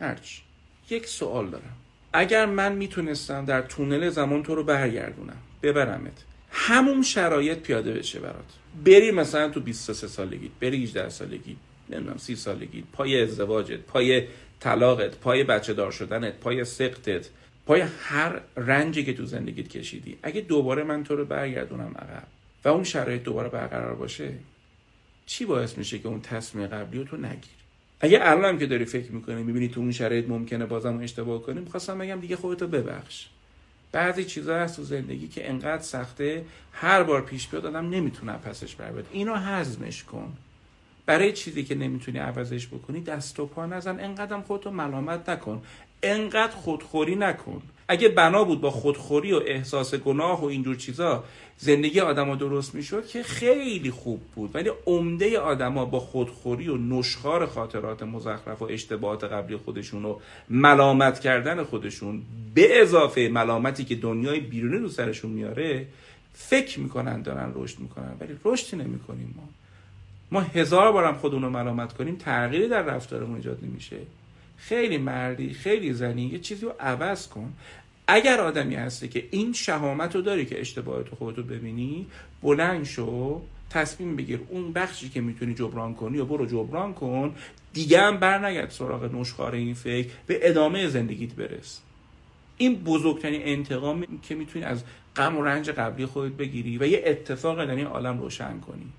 هرچی. 0.00 0.42
یک 0.90 1.06
سوال 1.06 1.50
دارم. 1.50 1.76
اگر 2.12 2.46
من 2.46 2.72
می‌تونستم 2.72 3.44
در 3.44 3.62
تونل 3.62 4.10
زمان 4.10 4.42
تو 4.42 4.54
رو 4.54 4.64
برگردونم 4.64 5.36
ببرمت. 5.62 6.24
همون 6.50 7.02
شرایط 7.02 7.58
پیاده 7.58 7.92
بشه 7.92 8.20
برات. 8.20 8.44
بری 8.84 9.10
مثلا 9.10 9.48
تو 9.48 9.60
23 9.60 10.08
سالگی 10.08 10.50
بری 10.60 10.82
18 10.82 11.08
سالگی 11.08 11.56
نمی‌دونم 11.90 12.16
30 12.18 12.36
سالگی 12.36 12.84
پای 12.92 13.22
ازدواجت 13.22 13.80
پای 13.80 14.26
طلاقت 14.60 15.16
پای 15.16 15.44
بچه 15.44 15.74
دار 15.74 15.90
شدنت 15.90 16.34
پای 16.34 16.64
سقطت. 16.64 17.30
پای 17.66 17.80
هر 17.80 18.40
رنجی 18.56 19.04
که 19.04 19.14
تو 19.14 19.24
زندگیت 19.24 19.68
کشیدی 19.68 20.18
اگه 20.22 20.40
دوباره 20.40 20.84
من 20.84 21.04
تو 21.04 21.16
رو 21.16 21.24
برگردونم 21.24 21.94
عقب 21.98 22.26
و 22.64 22.68
اون 22.68 22.84
شرایط 22.84 23.22
دوباره 23.22 23.48
برقرار 23.48 23.94
باشه 23.94 24.32
چی 25.26 25.44
باعث 25.44 25.78
میشه 25.78 25.98
که 25.98 26.08
اون 26.08 26.20
تصمیم 26.20 26.66
قبلی 26.66 26.98
رو 26.98 27.04
تو 27.04 27.16
نگیری؟ 27.16 27.54
اگه 28.00 28.18
الان 28.22 28.58
که 28.58 28.66
داری 28.66 28.84
فکر 28.84 29.12
می‌کنی 29.12 29.42
می‌بینی 29.42 29.68
تو 29.68 29.80
اون 29.80 29.92
شرایط 29.92 30.28
ممکنه 30.28 30.66
بازم 30.66 30.98
اشتباه 30.98 31.42
کنی 31.42 31.60
می‌خواستم 31.60 31.98
بگم 31.98 32.20
دیگه 32.20 32.36
خودتو 32.36 32.68
ببخش. 32.68 33.26
بعضی 33.92 34.24
چیزا 34.24 34.56
هست 34.56 34.76
تو 34.76 34.82
زندگی 34.82 35.28
که 35.28 35.50
انقدر 35.50 35.82
سخته 35.82 36.44
هر 36.72 37.02
بار 37.02 37.22
پیش 37.22 37.48
بیاد 37.48 37.66
آدم 37.66 37.90
نمی‌تونه 37.90 38.32
پسش 38.32 38.74
بر 38.74 38.90
بیاد. 38.90 39.06
اینو 39.12 39.34
هضمش 39.34 40.04
کن. 40.04 40.32
برای 41.06 41.32
چیزی 41.32 41.64
که 41.64 41.74
نمی‌تونی 41.74 42.18
عوضش 42.18 42.66
بکنی 42.66 43.00
دست 43.00 43.40
و 43.40 43.46
پا 43.46 43.66
نزن. 43.66 44.00
انقدرم 44.00 44.42
خودتو 44.42 44.70
ملامت 44.70 45.28
نکن. 45.28 45.62
انقدر 46.02 46.56
خودخوری 46.56 47.14
نکن. 47.16 47.62
اگه 47.88 48.08
بنا 48.08 48.44
بود 48.44 48.60
با 48.60 48.70
خودخوری 48.70 49.32
و 49.32 49.40
احساس 49.46 49.94
گناه 49.94 50.42
و 50.42 50.44
اینجور 50.44 50.76
چیزا 50.76 51.24
زندگی 51.58 52.00
آدما 52.00 52.34
درست 52.34 52.74
می‌شد 52.74 53.06
که 53.06 53.22
خیلی 53.22 53.90
خوب 53.90 54.20
بود. 54.34 54.50
ولی 54.54 54.70
عمده 54.86 55.38
آدما 55.38 55.84
با 55.84 56.00
خودخوری 56.00 56.68
و 56.68 56.76
نشخار 56.76 57.46
خاطرات 57.46 58.02
مزخرف 58.02 58.62
و 58.62 58.64
اشتباهات 58.64 59.24
قبلی 59.24 59.56
خودشون 59.56 60.04
و 60.04 60.18
ملامت 60.50 61.20
کردن 61.20 61.62
خودشون 61.62 62.22
به 62.54 62.82
اضافه 62.82 63.28
ملامتی 63.32 63.84
که 63.84 63.94
دنیای 63.94 64.40
بیرونی 64.40 64.78
رو 64.78 64.88
سرشون 64.88 65.30
میاره 65.30 65.86
فکر 66.34 66.80
می‌کنن 66.80 67.22
دارن 67.22 67.52
رشد 67.54 67.78
می‌کنن. 67.78 68.16
ولی 68.20 68.36
رشدی 68.44 68.76
نمی‌کنیم 68.76 69.34
ما. 69.36 69.48
ما 70.30 70.40
هزار 70.40 70.92
بارم 70.92 71.14
خودمون 71.14 71.42
رو 71.42 71.50
ملامت 71.50 71.92
کنیم 71.92 72.16
تغییری 72.16 72.68
در 72.68 72.82
رفتارمون 72.82 73.36
ایجاد 73.36 73.58
نمیشه. 73.62 73.96
خیلی 74.68 74.98
مردی 74.98 75.52
خیلی 75.52 75.92
زنی 75.92 76.22
یه 76.22 76.38
چیزی 76.38 76.66
رو 76.66 76.74
عوض 76.80 77.28
کن. 77.28 77.52
اگر 78.06 78.40
آدمی 78.40 78.74
هستی 78.74 79.08
که 79.08 79.28
این 79.30 79.52
شهامت 79.52 80.14
رو 80.14 80.22
داری 80.22 80.46
که 80.46 80.60
اشتباهات 80.60 81.08
خودتو 81.08 81.42
ببینی 81.42 82.06
بلند 82.42 82.84
شو 82.84 83.42
تصمیم 83.70 84.16
بگیر 84.16 84.40
اون 84.48 84.72
بخشی 84.72 85.08
که 85.08 85.20
می‌تونی 85.20 85.54
جبران 85.54 85.94
کنی 85.94 86.18
و 86.18 86.24
برو 86.24 86.46
جبران 86.46 86.94
کن 86.94 87.34
دیگه 87.72 88.00
هم 88.00 88.16
بر 88.16 88.46
نگرد 88.46 88.70
سراغ 88.70 89.14
نشخار 89.14 89.54
این 89.54 89.74
فکر 89.74 90.08
به 90.26 90.48
ادامه 90.48 90.88
زندگیت 90.88 91.32
برس. 91.32 91.80
این 92.56 92.74
بزرگترین 92.74 93.42
انتقام 93.44 94.06
که 94.22 94.34
می‌تونی 94.34 94.64
از 94.64 94.84
غم 95.16 95.36
و 95.36 95.42
رنج 95.42 95.70
قبلی 95.70 96.06
خودت 96.06 96.32
بگیری 96.32 96.78
و 96.78 96.86
یه 96.86 97.02
اتفاق 97.06 97.64
در 97.64 97.74
این 97.74 97.86
عالم 97.86 98.20
روشن 98.20 98.60
کنی. 98.60 98.92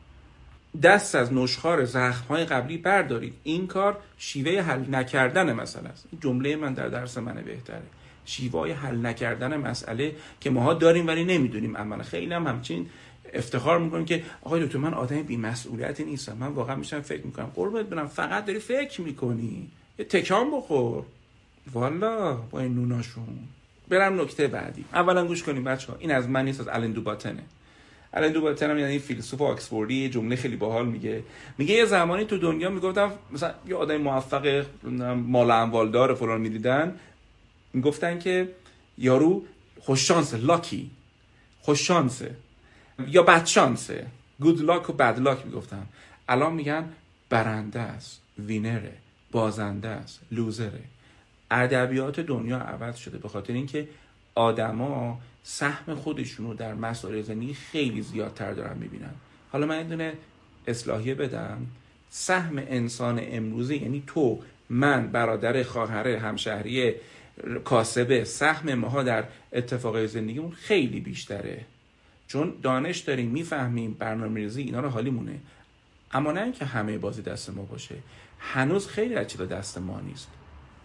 دست 0.83 1.15
از 1.15 1.33
نشخار 1.33 1.85
زخم 1.85 2.27
های 2.27 2.45
قبلی 2.45 2.77
بردارید. 2.77 3.33
این 3.43 3.67
کار 3.67 3.97
شیوه 4.17 4.61
حل 4.61 4.95
نکردن 4.95 5.53
مسئله 5.53 5.89
است. 5.89 6.07
جمله 6.21 6.55
من 6.55 6.73
در 6.73 6.87
درس 6.87 7.17
من 7.17 7.33
بهتره. 7.33 7.81
شیوه 8.25 8.73
حل 8.73 9.05
نکردن 9.05 9.57
مسئله 9.57 10.15
که 10.41 10.49
ماها 10.49 10.73
داریم 10.73 11.07
ولی 11.07 11.23
نمی‌دونیم. 11.23 11.77
عملا 11.77 12.03
خیلی 12.03 12.33
هم 12.33 12.47
همچین 12.47 12.89
افتخار 13.33 13.79
می‌کنیم 13.79 14.05
که 14.05 14.23
آقای 14.41 14.65
دکتر 14.65 14.77
من 14.77 14.93
آدم 14.93 15.23
بی 15.23 15.37
مسئولیتی 15.37 16.03
نیستم. 16.03 16.37
من 16.37 16.47
واقعا 16.47 16.75
میشم 16.75 17.01
فکر 17.01 17.25
می‌کنم. 17.25 17.51
قربت 17.55 17.85
برم. 17.85 18.07
فقط 18.07 18.45
داری 18.45 18.59
فکر 18.59 19.01
می‌کنی. 19.01 19.67
یه 19.99 20.05
تکان 20.05 20.51
بخور. 20.51 21.03
والا 21.73 22.33
با 22.33 22.59
این 22.59 22.75
نوناشون. 22.75 23.39
برم 23.89 24.21
نکته 24.21 24.47
بعدی. 24.47 24.85
اولا 24.93 25.25
گوش 25.25 25.43
کنیم 25.43 25.63
بچه 25.63 25.91
ها 25.91 25.97
این 25.99 26.11
از 26.11 26.29
من 26.29 26.45
نیست 26.45 26.59
از 26.59 26.67
الندو 26.67 27.01
باتنه 27.01 27.43
الان 28.15 28.31
دو 28.31 28.55
هم 28.61 28.77
یعنی 28.77 28.99
فیلسوف 28.99 29.41
آکسفوردی 29.41 30.09
جمله 30.09 30.35
خیلی 30.35 30.55
باحال 30.55 30.85
میگه. 30.85 31.23
میگه 31.57 31.73
یه 31.75 31.85
زمانی 31.85 32.25
تو 32.25 32.37
دنیا 32.37 32.69
می‌گفتم 32.69 33.11
مثلا 33.31 33.53
یه 33.67 33.75
آدم 33.75 33.97
موفق 33.97 34.65
مال 35.15 35.51
اموال 35.51 35.91
دار 35.91 36.15
فلان 36.15 36.41
می‌دیدن 36.41 36.99
می‌گفتن 37.73 38.19
که 38.19 38.49
یارو 38.97 39.43
خوش 39.79 40.07
شانس 40.07 40.33
لاکی. 40.33 40.91
خوش 41.61 41.87
شانسه. 41.87 42.35
یا 43.07 43.23
بد 43.23 43.45
شانسه. 43.45 44.05
گود 44.39 44.61
لاک 44.61 44.89
و 44.89 44.93
بد 44.93 45.19
لاک 45.19 45.45
می‌گفتن. 45.45 45.85
الان 46.27 46.53
میگن 46.53 46.85
برنده 47.29 47.79
است 47.79 48.21
وینره 48.39 48.93
بازنده 49.31 49.87
است 49.87 50.19
لوزره 50.31 50.83
ادبیات 51.51 52.19
دنیا 52.19 52.57
عوض 52.57 52.95
شده 52.95 53.17
به 53.17 53.29
خاطر 53.29 53.53
اینکه 53.53 53.87
آدما 54.35 55.19
سهم 55.47 55.95
خودشون 55.95 56.47
رو 56.47 56.53
در 56.53 56.73
مسائل 56.73 57.21
زندگی 57.21 57.53
خیلی 57.53 58.01
زیادتر 58.01 58.53
دارن 58.53 58.77
می‌بینن. 58.77 59.13
حالا 59.51 59.65
من 59.65 59.87
دونه 59.87 60.13
اصلاحیه 60.67 61.15
بدم. 61.15 61.67
سهم 62.09 62.57
انسان 62.57 63.19
امروزه 63.23 63.75
یعنی 63.75 64.03
تو 64.07 64.39
من 64.69 65.07
برادر 65.07 65.63
خواهر 65.63 66.07
همشهری 66.07 66.93
کاسبه 67.63 68.23
سهم 68.23 68.73
ماها 68.73 69.03
در 69.03 69.23
اتفاقای 69.53 70.07
زندگیمون 70.07 70.51
خیلی 70.51 70.99
بیشتره. 70.99 71.65
چون 72.27 72.53
دانش 72.61 72.99
داریم 72.99 73.29
می‌فهمیم 73.29 73.93
برنامه 73.93 74.39
ریزی 74.39 74.61
اینا 74.61 74.79
رو 74.79 74.89
حالی 74.89 75.09
مونه 75.09 75.39
اما 76.11 76.31
نه 76.31 76.41
اینکه 76.41 76.65
همه 76.65 76.97
بازی 76.97 77.21
دست 77.21 77.49
ما 77.49 77.63
باشه. 77.63 77.95
هنوز 78.39 78.87
خیلی 78.87 79.15
از 79.15 79.27
چیزا 79.27 79.45
دست 79.45 79.77
ما 79.77 79.99
نیست. 79.99 80.27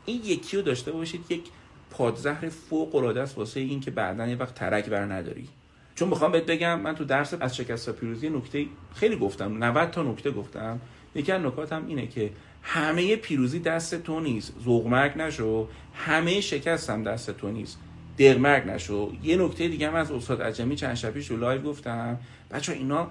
این 0.07 0.21
یکی 0.25 0.57
رو 0.57 0.63
داشته 0.63 0.93
باشید 0.93 1.25
یک 1.29 1.45
پادزهر 1.91 2.49
فوق 2.49 2.95
العاده 2.95 3.21
است 3.21 3.39
واسه 3.39 3.61
این 3.61 3.81
که 3.81 3.91
بعدا 3.91 4.27
یه 4.27 4.37
وقت 4.37 4.55
ترک 4.55 4.89
بر 4.89 5.05
نداری 5.05 5.49
چون 5.95 6.09
می‌خوام 6.09 6.33
بهت 6.33 6.47
بگم 6.47 6.81
من 6.81 6.95
تو 6.95 7.05
درس 7.05 7.35
از 7.41 7.57
شکست 7.57 7.89
و 7.89 7.93
پیروزی 7.93 8.29
نکته 8.29 8.67
خیلی 8.95 9.17
گفتم 9.17 9.65
90 9.65 9.91
تا 9.91 10.03
نکته 10.03 10.31
گفتم. 10.31 10.81
یکی 11.15 11.33
از 11.33 11.43
نکاتم 11.43 11.87
اینه 11.87 12.07
که 12.07 12.31
همه 12.63 13.17
پیروزی 13.17 13.61
دست 13.61 14.03
تو 14.03 14.21
نیست. 14.21 14.53
ذوقمرگ 14.65 15.19
نشو. 15.19 15.69
همه 15.95 16.41
شکست 16.41 16.91
هم 16.91 17.03
دست 17.03 17.31
تو 17.31 17.51
نیست. 17.51 17.79
دق‌مرگ 18.19 18.67
نشو. 18.67 19.13
یه 19.23 19.37
نکته 19.37 19.69
دیگه 19.69 19.89
هم 19.89 19.95
از 19.95 20.11
استاد 20.11 20.43
عجمی 20.43 20.77
چند 20.77 20.95
شب 20.95 21.09
پیش 21.09 21.29
تو 21.29 21.37
live 21.37 21.63
گفتم. 21.63 22.19
بچه 22.51 22.73
اینا 22.73 23.11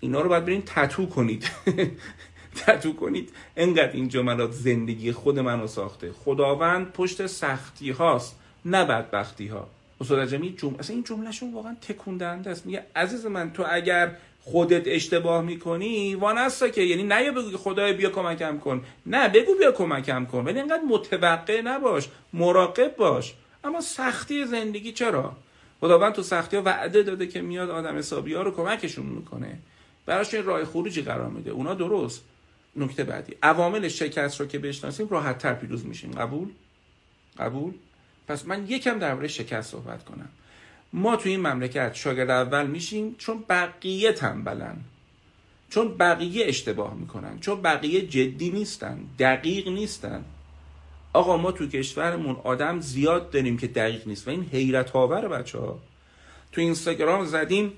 اینا 0.00 0.20
رو 0.20 0.28
باید 0.28 0.44
برین 0.44 0.62
تتو 0.66 1.06
کنید. 1.06 1.50
تتو 2.54 2.92
کنید. 2.92 3.30
انقدر 3.56 3.92
این 3.92 4.08
جملات 4.08 4.52
زندگی 4.52 5.12
خود 5.12 5.38
منو 5.38 5.66
ساخته. 5.66 6.12
خداوند 6.12 6.92
پشت 6.92 7.26
سختی 7.26 7.90
هاست 7.90 8.38
نه 8.64 8.84
بدبختی 8.84 9.46
ها. 9.46 9.68
استاد 10.00 10.20
عجمی 10.20 10.56
اصلا 10.78 10.94
این 10.94 11.04
جملهشون 11.04 11.54
واقعا 11.54 11.76
تکون‌دهنده 11.88 12.50
است. 12.50 12.66
میگه 12.66 12.86
عزیز 12.96 13.26
من 13.26 13.52
تو 13.52 13.64
اگر 13.70 14.16
خودت 14.40 14.82
اشتباه 14.86 15.42
می‌کنی 15.42 16.14
وانستا 16.14 16.68
که 16.68 16.82
یعنی 16.82 17.02
نه 17.02 17.30
بگو 17.30 17.50
که 17.50 17.56
خدای 17.56 17.92
بیا 17.92 18.10
کمکم 18.10 18.58
کن. 18.58 18.84
نه 19.06 19.28
بگو 19.28 19.54
بیا 19.58 19.72
کمکم 19.72 20.24
کن. 20.24 20.44
ولی 20.44 20.58
اینقدر 20.58 20.82
متوقع 20.88 21.60
نباش 21.60 22.08
مراقب 22.32 22.96
باش. 22.96 23.34
اما 23.64 23.80
سختی 23.80 24.46
زندگی 24.46 24.92
چرا؟ 24.92 25.32
خداوند 25.80 26.12
تو 26.12 26.22
سختی 26.22 26.56
ها 26.56 26.62
وعده 26.62 27.02
داده 27.02 27.26
که 27.26 27.42
میاد 27.42 27.70
آدم 27.70 27.98
حسابی 27.98 28.34
ها 28.34 28.42
رو 28.42 28.50
کمکشون 28.50 29.06
می‌کنه. 29.06 29.58
براش 30.06 30.34
راه 30.34 30.64
خروجی 30.64 31.02
قرار 31.02 31.30
میده. 31.30 31.50
اونا 31.50 31.74
درست. 31.74 32.24
نکته 32.76 33.04
بعدی. 33.04 33.34
عوامل 33.42 33.88
شکست 33.88 34.40
رو 34.40 34.46
که 34.46 34.58
بشناسیم 34.58 35.08
راحت 35.08 35.38
تر 35.38 35.54
پیروز 35.54 35.86
میشیم. 35.86 36.10
قبول؟ 36.10 36.48
قبول؟ 37.38 37.72
پس 38.28 38.46
من 38.46 38.66
یکم 38.68 38.98
درباره 38.98 39.28
شکست 39.28 39.70
صحبت 39.70 40.04
کنم. 40.04 40.28
ما 40.92 41.16
تو 41.16 41.28
این 41.28 41.40
مملکت 41.40 41.94
شاگرد 41.94 42.30
اول 42.30 42.66
میشیم 42.66 43.14
چون 43.18 43.44
بقیه 43.48 44.12
تنبلن 44.12 44.76
چون 45.70 45.96
بقیه 45.96 46.46
اشتباه 46.46 46.94
می‌کنن. 46.94 47.40
چون 47.40 47.62
بقیه 47.62 48.06
جدی 48.06 48.50
نیستن. 48.50 49.00
دقیق 49.18 49.68
نیستن. 49.68 50.24
آقا 51.12 51.36
ما 51.36 51.52
تو 51.52 51.66
کشورمون 51.66 52.36
آدم 52.44 52.80
زیاد 52.80 53.30
داریم 53.30 53.58
که 53.58 53.66
دقیق 53.66 54.08
نیست 54.08 54.28
و 54.28 54.30
این 54.30 54.48
حیرت 54.52 54.96
آور 54.96 55.28
بچه 55.28 55.58
ها 55.58 55.78
تو 56.52 56.60
اینستاگرام 56.60 57.24
زدیم 57.24 57.72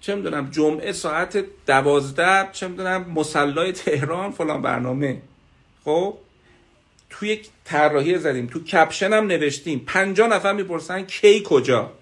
چه 0.00 0.14
می‌دونم 0.14 0.50
جمعه 0.50 0.92
ساعت 0.92 1.44
دوازده 1.66 2.48
چه 2.52 2.68
می‌دونم 2.68 3.10
مسلای 3.14 3.72
تهران 3.72 4.30
فلان 4.30 4.62
برنامه. 4.62 5.22
خب؟ 5.84 6.14
تو 7.10 7.26
یک 7.26 7.48
طراحی 7.64 8.18
زدیم 8.18 8.46
تو 8.46 8.64
کپشن 8.64 9.12
هم 9.12 9.26
نوشتیم. 9.26 9.84
پنجا 9.86 10.26
نفر 10.26 10.52
می‌پرسن 10.52 11.02
کی 11.02 11.42
کجا. 11.46 11.92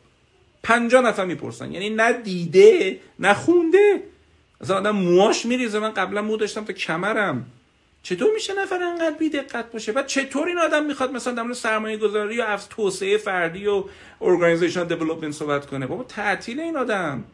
پنجا 0.62 1.00
نفر 1.00 1.24
می‌پرسن. 1.24 1.72
یعنی 1.72 1.90
نه 1.90 2.12
دیده 2.12 3.00
نه 3.18 3.34
خونده. 3.34 4.02
مثلا 4.60 4.76
آدم 4.76 4.96
مواش 4.96 5.46
میریزه. 5.46 5.78
من 5.78 5.90
قبلا 5.90 6.22
مو 6.22 6.36
داشتم 6.36 6.64
تا 6.64 6.72
کمرم. 6.72 7.46
چطور 8.02 8.34
میشه 8.34 8.54
نفر 8.62 8.82
انقدر 8.82 9.16
بی 9.18 9.28
دقت 9.28 9.72
باشه؟ 9.72 9.92
و 9.92 10.02
چطور 10.02 10.48
این 10.48 10.58
آدم 10.58 10.84
می‌خواد 10.84 11.12
مثلا 11.12 11.44
در 11.44 11.52
سرمایه 11.52 11.96
گذاری 11.96 12.34
یا 12.34 12.56
توسعه 12.70 13.18
فردی 13.18 13.66
و 13.66 13.84
organization 14.20 14.84
development 14.84 15.32
صحبت 15.32 15.66
کنه؟ 15.66 15.86
بابا 15.86 16.04
تعطیل 16.04 16.60
این 16.60 16.76
آدم. 16.76 17.24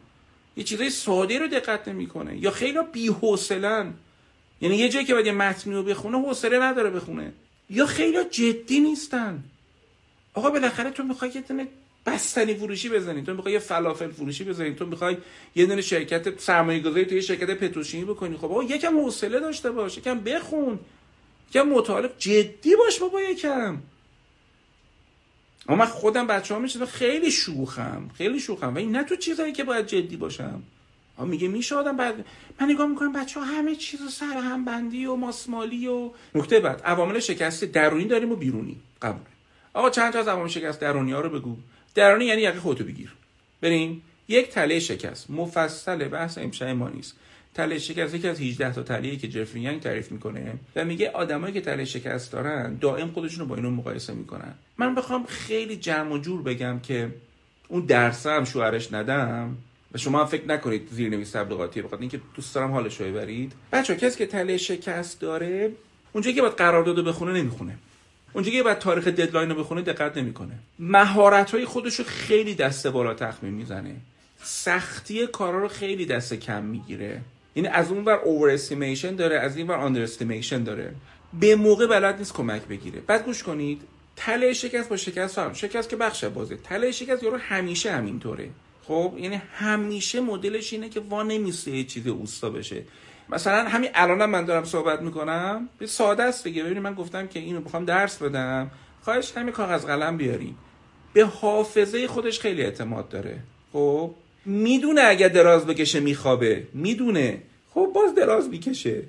یه 0.57 0.65
چیزای 0.65 0.91
ساده 0.91 1.39
رو 1.39 1.49
دقت 1.49 1.89
نمی‌کنه. 1.89 2.39
یا 2.39 2.51
خیلی 2.51 2.79
بی‌حوصله‌ن 2.93 3.95
یعنی 4.61 4.77
یه 4.77 4.89
جایی 4.89 5.07
که 5.07 5.15
باید 5.15 5.27
یه 5.27 5.33
متنی 5.33 5.75
رو 5.75 5.83
بخونه 5.83 6.19
حوصله 6.19 6.59
نداره 6.59 6.91
بخونه. 6.91 7.33
یا 7.71 7.87
خیلی 7.87 8.25
جدی 8.25 8.81
نیستن. 8.81 9.45
آقا 10.35 10.51
بالاخره 10.51 10.91
تو 10.91 11.03
می‌خوای 11.03 11.31
یه 11.35 11.41
دونه 11.41 11.69
بستنی 12.07 12.55
فروشی 12.55 12.89
بزنی. 12.89 13.23
تو 13.23 13.35
می‌خوای 13.35 13.55
یه 13.55 13.59
فلافل 13.59 14.11
فروشی 14.11 14.45
بزنی. 14.45 14.75
تو 14.75 14.87
می‌خوای 14.87 15.17
یه 15.55 15.67
دونه 15.67 15.83
شرکت 15.83 16.41
سرمایه 16.41 16.81
گذاری 16.81 17.05
توی 17.05 17.23
شرکت 17.23 17.51
پتروشیمی 17.51 18.05
بکنی. 18.05 18.37
خب 18.37 18.45
آقا 18.45 18.63
یکم 18.63 19.01
حوصله 19.01 19.41
داشته 19.41 19.71
باش. 19.71 19.99
یکم 19.99 20.21
بخون. 20.21 20.79
یکم 21.51 21.69
مطالب 21.69 22.15
جدی 22.19 22.77
باش 22.77 22.99
بابا 22.99 23.21
یکم. 23.21 23.79
اما 25.69 25.77
من 25.77 25.87
خودم 25.87 26.27
بچه 26.27 26.55
ها 26.55 26.87
خیلی 26.87 27.31
شوخم 27.31 28.11
خیلی 28.15 28.41
شوخم. 28.41 28.75
و 28.75 28.79
این 28.79 28.97
نه 28.97 29.05
تو 29.05 29.17
چیزایی 29.17 29.53
که 29.53 29.65
باید 29.65 29.87
جدی 29.87 30.17
باشم. 30.17 30.63
آقا 31.17 31.27
میگه 31.27 31.49
میشه 31.49 31.75
آدم 31.75 31.97
بعد 31.97 32.25
من 32.61 32.71
نگاه 32.71 32.87
می‌کنم 32.87 33.13
بچه 33.13 33.41
ها 33.41 33.47
همه 33.47 33.77
چیز 33.77 34.01
سر 34.11 34.37
هم 34.37 34.65
بندی 34.65 35.07
و 35.07 35.15
ماسمالی 35.15 35.89
و 35.89 36.11
نکته 36.35 36.61
بعد 36.61 36.83
عوامل 36.85 37.19
شکست 37.19 37.65
درونی 37.65 38.05
داریم 38.05 38.33
و 38.33 38.37
بیرونی. 38.37 38.77
قبول. 39.03 39.27
آقا 39.75 39.91
چند 39.91 40.13
تا 40.13 40.19
از 40.19 40.29
عوامل 40.29 40.49
شکست 40.49 40.81
درونی 40.81 41.13
ها 41.13 41.21
رو 41.21 41.31
بگو. 41.31 41.57
درونی 41.95 42.25
یعنی 42.25 42.43
یقه 42.43 42.61
خودتو 42.61 42.85
بگیر. 42.85 43.13
بریم. 43.61 44.03
یک 44.29 44.49
تله 44.49 44.81
شکست. 44.81 45.31
مفصل 45.31 46.09
بحث 46.09 46.39
امشب 46.39 46.67
ما 46.67 46.89
نیست. 46.89 47.17
تله 47.55 47.79
شکست 47.79 48.15
یکی 48.15 48.29
از 48.29 48.41
18 48.41 48.73
تا 48.73 48.83
تله 48.83 49.17
که 49.17 49.29
جفری 49.29 49.61
ینگ 49.61 49.81
تعریف 49.81 50.13
می‌کنه 50.13 50.53
و 50.77 50.85
میگه 50.85 51.11
آدمایی 51.11 51.55
که 51.55 51.61
تله 51.61 51.85
شکست 51.85 52.33
دارن 52.33 52.75
دائم 52.75 53.11
خودشون 53.11 53.41
رو 53.41 53.47
با 53.47 53.57
اینو 53.57 53.71
مقایسه 53.71 54.13
می‌کنن. 54.13 54.55
من 54.79 54.95
بخوام 54.95 55.27
خیلی 55.27 55.77
جمع 55.77 56.13
و 56.13 56.19
جور 56.19 56.43
بگم 56.43 56.81
که 56.81 57.15
اون 57.69 57.87
درس 57.87 58.27
هم 58.27 58.45
شوهرش 58.45 58.93
ندم 58.93 59.57
و 59.93 59.99
شما 59.99 60.21
هم 60.21 60.27
فکر 60.27 60.47
نکنید 60.49 60.89
زیرنویس 60.91 61.31
تبلیغاتی 61.31 61.83
بخاطر 61.83 62.01
اینکه 62.01 62.21
دوست 62.35 62.55
دارم 62.55 62.73
حالش 62.73 63.01
رو 63.01 63.07
ببرید 63.07 63.53
بچا 63.73 63.95
کسی 63.95 64.19
که 64.19 64.27
تله 64.27 64.57
شکست 64.57 65.21
داره 65.21 65.73
اونجایی 66.13 66.37
که 66.37 66.43
باید 66.43 66.55
قرارداد 66.55 67.05
بخونه 67.05 67.33
نمی‌خونه. 67.33 67.75
اونجایی 68.33 68.57
که 68.57 68.63
باید 68.63 68.79
تاریخ 68.79 69.09
ددلاین 69.09 69.51
رو 69.51 69.55
بخونه 69.55 69.83
دقت 69.83 70.17
نمی‌کنه. 70.17 70.59
مهارت 70.79 71.51
های 71.51 71.65
خودش 71.65 71.95
رو 71.95 72.05
خیلی 72.05 72.55
دست 72.55 72.87
بالا 72.87 73.15
تخمین 73.15 73.55
می‌زنه. 73.55 73.95
سختی 74.43 75.27
کارا 75.27 75.59
رو 75.59 75.69
خیلی 75.69 76.07
دست 76.07 76.35
کم 76.35 76.63
می‌گیره. 76.65 77.21
یعنی 77.57 77.69
از 77.69 77.91
اون 77.91 78.05
ور 78.05 78.15
اوور 78.15 78.57
داره 79.19 79.39
از 79.39 79.57
این 79.57 79.67
ور 79.67 79.77
آندر 79.77 80.07
داره. 80.59 80.95
به 81.41 81.57
موقع 81.57 81.87
بلد 81.87 82.19
نیست 82.19 82.33
کمک 82.35 82.63
بگیره. 82.63 83.01
بعد 83.01 83.25
گوش 83.25 83.43
کنید 83.43 83.83
تله 84.17 84.53
شکست 84.53 84.89
با 84.89 84.97
شکست 84.97 85.35
فهم. 85.35 85.53
شکست 85.53 85.89
که 85.89 85.97
بخش 85.97 86.25
بازه. 86.25 86.57
تله 86.57 86.91
شکست 86.91 87.23
یارو 87.23 87.37
همیشه 87.37 87.93
همینطوره. 87.93 88.49
خب 88.83 89.15
یعنی 89.19 89.43
همیشه 89.53 90.21
مدلش 90.21 90.73
اینه 90.73 90.89
که 90.89 91.01
وا 91.01 91.23
نمیسته 91.23 91.71
یه 91.71 91.85
چیز 91.85 92.07
اوستا 92.07 92.51
بشه. 92.51 92.83
مثلا 93.29 93.69
همین 93.69 93.91
الانم 93.95 94.31
من 94.31 94.45
دارم 94.45 94.65
صحبت 94.65 95.03
می‌کنم. 95.03 95.69
به 95.79 95.87
ساده 95.87 96.23
است 96.23 96.45
دیگه. 96.45 96.63
ببینید 96.63 96.83
من 96.83 96.95
گفتم 96.95 97.27
که 97.27 97.39
اینو 97.41 97.61
بخوام 97.61 97.85
درس 97.85 98.23
بدم. 98.23 98.71
خواهش 99.03 99.33
همین 99.37 99.53
کاغذ 99.53 99.85
قلم 99.85 100.17
بیاریم 100.17 100.59
به 101.13 101.25
حافظه 101.25 102.07
خودش 102.07 102.41
خیلی 102.41 102.63
اعتماد 102.63 103.09
داره. 103.09 103.39
خب 103.73 104.15
می‌دونه 104.45 105.01
اگر 105.01 105.29
دراز 105.29 105.67
بکشه 105.67 106.01
میخوابه. 106.01 106.67
می‌دونه. 106.73 107.43
خب 107.71 107.89
باز 107.95 108.15
دراز 108.15 108.49
می‌کشه. 108.49 109.03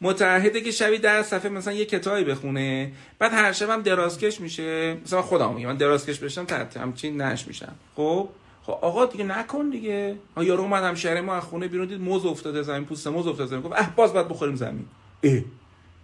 متعهده 0.00 0.60
که 0.60 0.70
شبی 0.70 0.98
در 0.98 1.22
صفحه 1.22 1.48
مثلا 1.48 1.72
یه 1.72 1.84
کتابی 1.84 2.24
بخونه 2.24 2.92
بعد 3.18 3.32
هر 3.32 3.52
شبم 3.52 3.82
درازکش 3.82 4.40
میشه. 4.40 4.96
مثلا 5.04 5.22
خودم 5.22 5.54
میگم 5.54 5.68
من 5.68 5.76
درازکش 5.76 6.18
بشم 6.18 6.44
تحت 6.44 6.76
همچین 6.76 7.20
نش 7.22 7.46
میشم. 7.46 7.74
خب؟ 7.96 8.28
خب 8.62 8.72
آقا 8.72 9.06
دیگه 9.06 9.24
نکن 9.24 9.70
دیگه. 9.70 10.16
ها 10.36 10.44
یارو 10.44 10.62
اومد 10.62 10.82
هم 10.82 10.94
شهر 10.94 11.20
ما 11.20 11.34
از 11.34 11.42
خونه 11.42 11.68
بیرون 11.68 11.88
دید 11.88 12.00
موز 12.00 12.26
افتاده 12.26 12.62
زمین 12.62 12.84
پوست 12.84 13.06
موز 13.06 13.26
افتاده 13.26 13.50
زمین. 13.50 13.62
گفت 13.62 13.74
اه 13.78 13.96
باز 13.96 14.12
باید 14.12 14.28
بخوریم 14.28 14.56
زمین. 14.56 14.84
اه. 15.22 15.40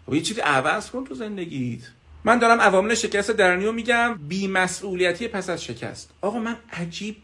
خب 0.07 0.15
یه 0.15 0.21
چیزی 0.21 0.41
عوض 0.41 0.91
کن 0.91 1.05
تو 1.05 1.15
زندگیت. 1.15 1.81
من 2.25 2.39
دارم 2.39 2.61
عوامل 2.61 2.95
شکست 2.95 3.31
درونی 3.31 3.65
رو 3.65 3.73
میگم. 3.73 4.19
بی 4.29 4.47
مسئولیتی 4.47 5.29
پس 5.29 5.51
از 5.51 5.65
شکست. 5.65 6.11
آقا 6.21 6.39
من 6.39 6.57
عجیب 6.73 7.17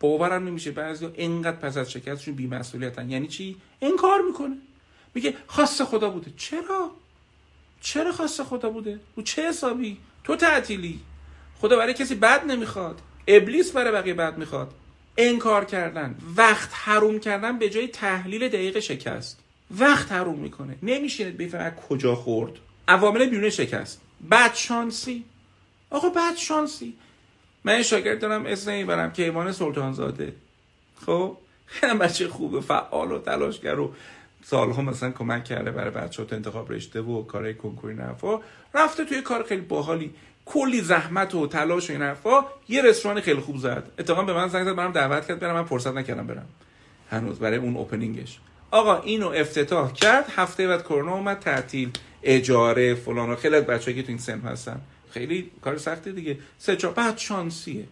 باورم 0.00 0.48
نمیشه. 0.48 0.70
بعضی 0.70 1.06
اینقدر 1.14 1.56
پس 1.56 1.76
از 1.76 1.90
شکستشون 1.92 2.34
بی‌مسئولیتن. 2.34 3.10
یعنی 3.10 3.26
چی؟ 3.26 3.56
کار 3.98 4.20
می‌کنه. 4.22 4.56
میگه 5.14 5.34
خاص 5.46 5.82
خدا 5.82 6.10
بوده. 6.10 6.32
چرا؟ 6.36 6.90
چرا 7.80 8.12
خاص 8.12 8.40
خدا 8.40 8.70
بوده؟ 8.70 9.00
رو 9.16 9.22
چه 9.22 9.48
حسابی؟ 9.48 9.98
تو 10.24 10.36
تعطیلی. 10.36 11.00
خدا 11.60 11.76
برای 11.76 11.94
کسی 11.94 12.14
بد 12.14 12.44
نمی‌خواد. 12.46 13.00
ابلیس 13.28 13.72
برای 13.72 13.92
بقیه 13.92 14.14
بد 14.14 14.38
می‌خواد. 14.38 14.74
انکار 15.16 15.64
کردن. 15.64 16.18
وقت 16.36 16.70
حروم 16.72 17.20
کردن 17.20 17.58
به 17.58 17.70
جای 17.70 17.88
تحلیل 17.88 18.48
دقیق 18.48 18.78
شکست. 18.78 19.40
وقت 19.78 20.12
حروم 20.12 20.38
می‌کنه. 20.38 20.76
نمیشه 20.82 21.30
بفهم 21.30 21.70
کجا 21.70 22.14
خورد. 22.14 22.52
عوامل 22.88 23.26
بیرون 23.26 23.50
شکست. 23.50 24.00
بد 24.30 24.54
شانسی. 24.54 25.24
آقا 25.90 26.08
بد 26.08 26.36
شانسی. 26.36 26.94
من 27.64 27.82
شاگرد 27.82 28.20
دارم 28.20 28.46
اسم 28.46 28.70
نمی‌برم 28.70 29.12
کیوان 29.12 29.52
سلطان 29.52 29.92
زاده 29.92 30.32
خب؟ 31.06 31.36
خیلی 31.66 31.98
بچه 31.98 32.28
خوبه 32.28 32.60
فعال 32.60 33.12
و 33.12 33.18
تلاشگر 33.18 33.78
و 33.78 33.94
سالها 34.44 34.82
مثلا 34.82 35.10
کمک 35.10 35.44
کرده 35.44 35.70
برای 35.70 35.90
بچه 35.90 36.22
ها 36.22 36.28
انتخاب 36.32 36.72
رشته 36.72 37.00
و 37.00 37.22
کارهای 37.22 37.54
کنکوری 37.54 37.94
نفا 37.94 38.40
رفته 38.74 39.04
توی 39.04 39.22
کار 39.22 39.42
خیلی 39.42 39.60
باحالی. 39.60 40.14
کلی 40.46 40.80
زحمت 40.80 41.34
و 41.34 41.46
تلاش 41.46 41.90
و 41.90 41.92
این 41.92 42.02
حرفا. 42.02 42.44
یه 42.68 42.82
رستوران 42.82 43.20
خیلی 43.20 43.40
خوب 43.40 43.56
زد. 43.56 43.90
اتفاقا 43.98 44.22
به 44.22 44.32
من 44.32 44.48
زنگ 44.48 44.64
زد 44.64 44.76
برام 44.76 44.92
دعوت 44.92 45.26
کرد 45.26 45.40
برم 45.40 45.54
من 45.54 45.64
فرصت 45.64 45.94
نکردم 45.94 46.26
برم. 46.26 46.46
هنوز 47.10 47.38
برای 47.38 47.56
اون 47.56 47.76
اوپنینگش 47.76 48.38
آقا 48.70 49.00
اینو 49.00 49.28
افتتاح 49.28 49.92
کرد. 49.92 50.24
هفته 50.36 50.68
بعد 50.68 50.82
کرونا 50.82 51.14
اومد 51.14 51.38
تعطیل 51.38 51.90
اجاره 52.22 52.94
فلان 52.94 53.30
و 53.30 53.36
خیلی 53.36 53.60
بچه‌ای 53.60 53.96
که 53.96 54.02
تو 54.02 54.08
این 54.08 54.18
سن 54.18 54.40
هستن. 54.40 54.80
خیلی 55.14 55.50
کار 55.60 55.78
سختی 55.78 56.12
دیگه. 56.12 56.38
سه 56.58 56.76
چهار. 56.76 56.94
بعد 56.94 57.18
شانسیه. 57.18 57.86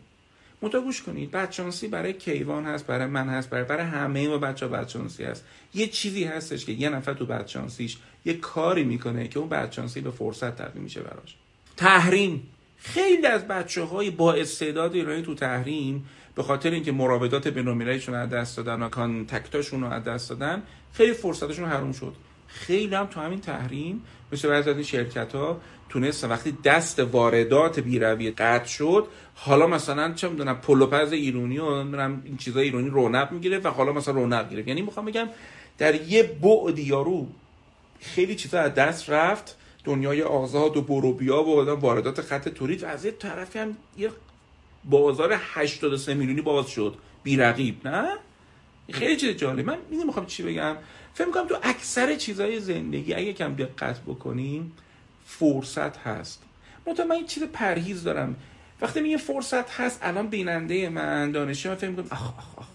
متا 0.63 0.81
گوش 0.81 1.03
کنید. 1.03 1.31
بدشانسی 1.31 1.89
برای 1.89 2.13
کیوان 2.13 2.65
هست 2.65 2.87
برای 2.87 3.07
من 3.07 3.29
هست 3.29 3.51
برای 3.51 3.65
برای 3.65 3.87
همه 3.87 4.29
ما 4.29 4.39
بچه 4.39 4.69
بدشانسی 4.69 5.25
هست. 5.25 5.45
یه 5.75 5.87
چیزی 5.87 6.25
هستش 6.25 6.65
که 6.65 6.73
یه 6.73 6.89
نفر 6.89 7.15
تو 7.15 7.27
بدشانسیش 7.27 7.97
یه 8.25 8.35
کاری 8.35 8.85
می‌کنه 8.85 9.29
که 9.29 9.39
اون 9.39 9.49
بدشانسی 9.49 10.01
به 10.01 10.11
فرصت 10.11 10.57
تبدیل 10.57 10.83
میشه 10.83 11.01
براش. 11.01 11.37
تحریم. 11.77 12.43
خیلی 12.77 13.27
از 13.27 13.49
بچه 13.49 13.83
های 13.83 14.11
با 14.11 14.33
استعداد 14.33 14.95
ایرانی 14.95 15.23
تو 15.23 15.35
تحریم 15.35 16.07
به 16.35 16.43
خاطر 16.43 16.71
اینکه 16.71 16.93
مراودات 16.93 17.49
بین‌المللیشون 17.49 18.15
از 18.15 18.29
دست 18.29 18.57
دادن 18.57 18.83
و 18.83 18.89
کانتکتاشون 18.89 19.81
رو 19.81 19.87
از 19.87 20.05
دست 20.05 20.31
دادن 20.31 20.63
خیلی 20.93 21.13
فرصتشون 21.13 21.69
حروم 21.69 21.93
شد. 21.93 22.15
خیلی 22.47 22.95
هم 22.95 23.07
تو 23.07 23.21
همین 23.21 23.41
تحریم 23.41 24.03
مثل 24.33 24.49
بعضی 24.49 24.71
از 24.71 24.77
این 24.77 24.85
شرکت 24.85 25.35
ها 25.35 25.61
تونست 25.93 26.25
وقتی 26.25 26.57
دست 26.65 26.99
واردات 26.99 27.81
بیروی 27.81 28.31
قطع 28.31 28.69
شد 28.69 29.07
حالا 29.35 29.67
مثلا 29.67 30.13
چه 30.13 30.29
می‌دونم 30.29 30.57
پلوپز 30.61 31.13
ایرانی 31.13 31.59
و 31.59 31.65
این 32.25 32.37
چیزای 32.39 32.65
ایرانی 32.65 32.89
رونق 32.89 33.33
می‌گیره 33.33 33.59
و 33.59 33.69
حالا 33.69 33.93
مثلا 33.93 34.15
رونق 34.15 34.51
گرفت. 34.51 34.69
یعنی 34.69 34.83
می‌خوام 34.83 35.07
بگم 35.07 35.29
در 35.79 35.95
یه 35.95 36.23
بعد 36.23 36.79
یارو 36.79 37.27
خیلی 38.01 38.35
چیزا 38.35 38.61
از 38.61 38.75
دست 38.75 39.11
رفت. 39.11 39.57
دنیای 39.85 40.23
آزاد 40.23 40.77
و 40.77 40.83
بروبیا 40.83 41.43
و 41.43 41.71
واردات 41.71 42.21
خط 42.21 42.49
تورید 42.49 42.83
و 42.83 42.87
از 42.87 43.05
یه 43.05 43.11
طرفی 43.11 43.59
هم 43.59 43.77
یه 43.99 44.11
بازار 44.85 45.39
83 45.39 46.15
میلیونی 46.15 46.41
باز 46.41 46.69
شد. 46.69 46.95
بی 47.23 47.37
رقیب 47.37 47.89
نه؟ 47.89 48.09
خیلی 48.93 49.17
چیز 49.17 49.37
جالب. 49.37 49.67
من 49.67 49.79
می‌خوام 50.07 50.27
چی 50.27 50.43
بگم؟ 50.43 50.77
فکر 51.15 51.27
می‌کنم 51.27 51.47
تو 51.47 51.57
اکثر 51.63 52.15
چیزهای 52.15 52.61
زندگی 52.61 53.15
اگه 53.15 53.33
کم 53.33 53.55
دقت 53.55 54.01
بکنیم 54.01 54.73
فرصت 55.39 55.99
هست. 55.99 56.43
منتها 56.87 57.07
من 57.07 57.17
این 57.17 57.27
چیز 57.27 57.43
پرهیز 57.43 58.05
دارم. 58.05 58.37
وقتی 58.81 59.01
میگه 59.01 59.17
فرصت 59.17 59.71
هست 59.71 59.99
الان 60.03 60.27
بیننده 60.29 60.89
من 60.89 61.33
دانشی 61.33 61.69
من 61.69 61.75
فکر 61.75 62.05
آخ 62.11 62.33
آخ 62.57 62.67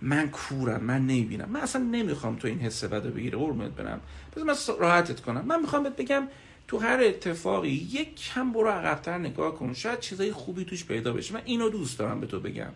من 0.00 0.30
کورم 0.30 0.84
من 0.84 1.00
نمی‌بینم. 1.06 1.48
من 1.48 1.60
اصلا 1.60 1.82
نمی‌خوام 1.82 2.36
تو 2.36 2.48
این 2.48 2.58
حس 2.58 2.84
بده 2.84 3.10
بگیره 3.10 3.38
قربونت 3.38 3.70
برم. 3.70 4.00
بذار 4.32 4.46
من 4.46 4.54
راحتت 4.80 5.20
کنم. 5.20 5.44
من 5.46 5.60
می‌خوام 5.60 5.82
بهت 5.82 5.96
بگم 5.96 6.28
تو 6.68 6.78
هر 6.78 7.00
اتفاقی 7.02 7.68
یک 7.68 8.16
کم 8.16 8.52
برو 8.52 8.68
عقبتر 8.68 9.18
نگاه 9.18 9.54
کن. 9.54 9.74
شاید 9.74 10.00
چیزای 10.00 10.32
خوبی 10.32 10.64
توش 10.64 10.84
پیدا 10.84 11.12
بشه. 11.12 11.34
من 11.34 11.42
اینو 11.44 11.68
دوست 11.68 11.98
دارم 11.98 12.20
به 12.20 12.26
تو 12.26 12.40
بگم. 12.40 12.72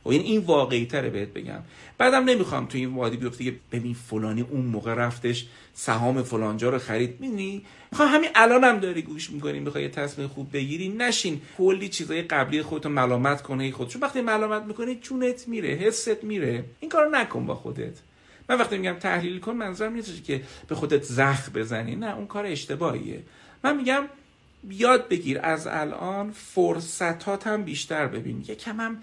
و 0.00 0.02
خب 0.04 0.10
این 0.10 0.22
این 0.22 0.40
واقعی 0.40 0.86
تره 0.86 1.10
بهت 1.10 1.28
بگم. 1.28 1.62
بعدم 1.98 2.24
نمی‌خوام 2.24 2.66
تو 2.66 2.78
این 2.78 2.94
وادی 2.94 3.16
بیفته 3.16 3.44
که 3.44 3.54
ببین 3.72 3.94
فلانی 3.94 4.40
اون 4.40 4.64
موقع 4.64 4.94
رفتش 4.94 5.46
سهام 5.74 6.22
فلانجا 6.22 6.70
رو 6.70 6.78
خرید. 6.78 7.20
می‌دونی؟ 7.20 7.64
می‌خوام 7.92 8.08
همین 8.08 8.30
الانم 8.34 8.78
داری 8.80 9.02
گوش 9.02 9.30
می‌کنی 9.30 9.60
می‌خوای 9.60 9.88
تصمیم 9.88 10.28
خوب 10.28 10.52
بگیری. 10.52 10.88
نشین. 10.88 11.40
کلی 11.58 11.88
چیزای 11.88 12.22
قبلی 12.22 12.62
خودتو 12.62 12.88
ملامت 12.88 13.42
کنه 13.42 13.72
خود 13.72 13.88
چون 13.88 14.02
وقتی 14.02 14.20
ملامت 14.20 14.62
می‌کنی 14.62 14.94
چونت 14.94 15.48
میره 15.48 15.68
حست 15.68 16.24
میره. 16.24 16.64
این 16.80 16.90
کارو 16.90 17.10
نکن 17.10 17.46
با 17.46 17.54
خودت. 17.54 17.94
من 18.48 18.58
وقتی 18.58 18.78
میگم 18.78 18.94
تحلیل 18.94 19.38
کن 19.38 19.52
منظورم 19.52 19.94
نیست 19.94 20.24
که 20.24 20.42
به 20.68 20.74
خودت 20.74 21.02
زخ 21.02 21.50
بزنی. 21.50 21.96
نه 21.96 22.16
اون 22.16 22.26
کار 22.26 22.46
اشتباهیه. 22.46 23.22
من 23.64 23.76
میگم 23.76 24.04
یاد 24.70 25.08
بگیر 25.08 25.40
از 25.42 25.66
الان 25.66 26.30
فرصتات 26.30 27.46
هم 27.46 27.62
بیشتر 27.62 28.06
ببین. 28.06 28.44
یکم 28.48 28.80
هم 28.80 29.02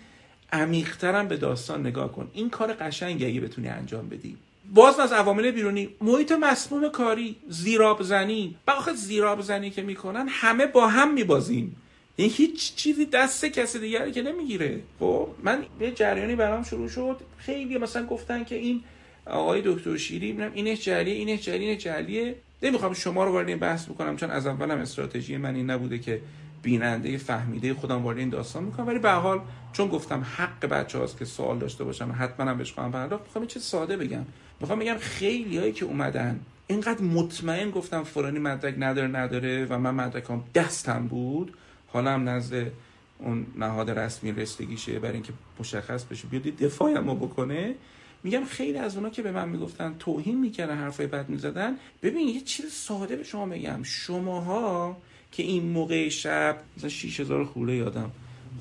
عمیقترم 0.51 1.27
به 1.27 1.38
داستان 1.38 1.88
نگاه 1.88 2.12
کن. 2.12 2.31
این 2.33 2.49
کار 2.49 2.73
قشنگی 2.73 3.25
اگه 3.25 3.41
بتونی 3.41 3.67
انجام 3.67 4.10
بدی. 4.10 4.38
باز 4.73 4.99
از 4.99 5.12
عوامل 5.12 5.51
بیرونی 5.51 5.89
محیط 6.01 6.31
مسموم 6.31 6.89
کاری 6.89 7.36
زیراب 7.49 8.03
زنی. 8.03 8.55
آخه 8.67 8.93
زیراب 8.93 9.41
زنی 9.41 9.69
که 9.69 9.81
می‌کنن 9.81 10.25
همه 10.29 10.65
با 10.65 10.88
هم 10.88 11.13
میبازیم 11.13 11.75
این 12.15 12.31
هیچ 12.33 12.75
چیزی 12.75 13.05
دست 13.05 13.45
کسی 13.45 13.79
دیگری 13.79 14.12
که 14.12 14.21
نمی‌گیره. 14.21 14.79
خب 14.99 15.27
من 15.43 15.65
یه 15.81 15.91
جریانی 15.91 16.36
برام 16.36 16.63
شروع 16.63 16.89
شد. 16.89 17.17
خیلی 17.38 17.77
مثلا 17.77 18.05
گفتن 18.05 18.43
که 18.43 18.55
این 18.55 18.83
آقای 19.25 19.62
دکتر 19.65 19.97
شیری 19.97 20.33
ببینم 20.33 20.51
اینش 20.53 20.86
جلیه 20.86 21.13
اینش 21.13 21.41
جلیه 21.41 21.69
اینش 21.69 21.83
جلیه 21.83 22.36
نمی‌خوام 22.63 22.93
شما 22.93 23.25
رو 23.25 23.31
وارد 23.31 23.47
این 23.47 23.60
بحث 23.60 23.86
بکنم 23.86 24.17
چون 24.17 24.31
از 24.31 24.47
اولم 24.47 24.79
استراتژی 24.79 25.38
من 25.38 25.55
این 25.55 25.69
نبوده 25.69 25.99
که 25.99 26.21
بیننده 26.62 27.17
فهمیده 27.17 27.74
خودم 27.74 28.04
وارد 28.04 28.17
این 28.17 28.30
داستان 28.30 28.63
می‌کنم. 28.63 28.88
ولی 28.88 29.00
به 29.00 29.12
حال 29.12 29.41
چون 29.74 29.88
گفتم 29.88 30.26
حق 30.38 30.65
بچه 30.65 30.98
هاست 30.98 31.17
که 31.20 31.26
سوال 31.26 31.60
داشته 31.60 31.84
باشم 31.84 32.15
حتما 32.20 32.52
هم 32.52 32.58
بهش 32.58 32.74
خواهم 32.74 32.91
پرداخت 32.91 33.24
می‌خوام 33.24 33.46
چه 33.46 33.60
ساده 33.60 33.98
بگم. 33.98 34.26
می‌خوام 34.60 34.80
بگم 34.80 34.98
خیلی 35.00 35.58
هایی 35.58 35.72
که 35.72 35.86
اومدن 35.86 36.39
اینقدر 36.67 37.02
مطمئن 37.02 37.72
گفتم 37.72 38.04
فلانی 38.04 38.39
مدرک 38.39 38.76
نداره 38.78 39.08
نداره 39.08 39.65
و 39.65 39.78
من 39.80 39.91
مدرکام 39.91 40.43
دستم 40.56 41.08
بود. 41.08 41.54
حالا 41.88 42.12
هم 42.12 42.30
نزد 42.30 42.72
اون 43.20 43.46
نهاد 43.56 43.91
رسمی 43.91 44.32
رسیدگیشه 44.32 45.00
برای 45.00 45.13
اینکه 45.13 45.34
مشخص 45.60 46.04
بشه. 46.04 46.28
بیاد 46.28 46.43
دفاعی 46.43 46.93
ما 46.93 47.15
بکنه. 47.15 47.76
میگم 48.24 48.43
خیلی 48.46 48.78
از 48.78 48.96
اونا 48.96 49.10
که 49.10 49.22
به 49.22 49.32
من 49.32 49.50
می‌گفتن 49.50 49.96
توهین 50.00 50.39
می‌کردن 50.39 50.78
حرفای 50.78 51.08
بد 51.08 51.30
می‌زدن. 51.30 51.76
ببین 52.04 52.28
یه 52.28 52.41
چیز 52.41 52.72
ساده 52.72 53.15
به 53.15 53.24
شما 53.24 53.46
بگم. 53.46 53.84
شماها 53.84 54.98
که 55.38 55.43
این 55.43 55.63
موقع 55.63 56.10
شب 56.10 56.58
مثلا 56.78 56.89
6000 56.89 57.45
خوله 57.45 57.76
یادم. 57.76 58.12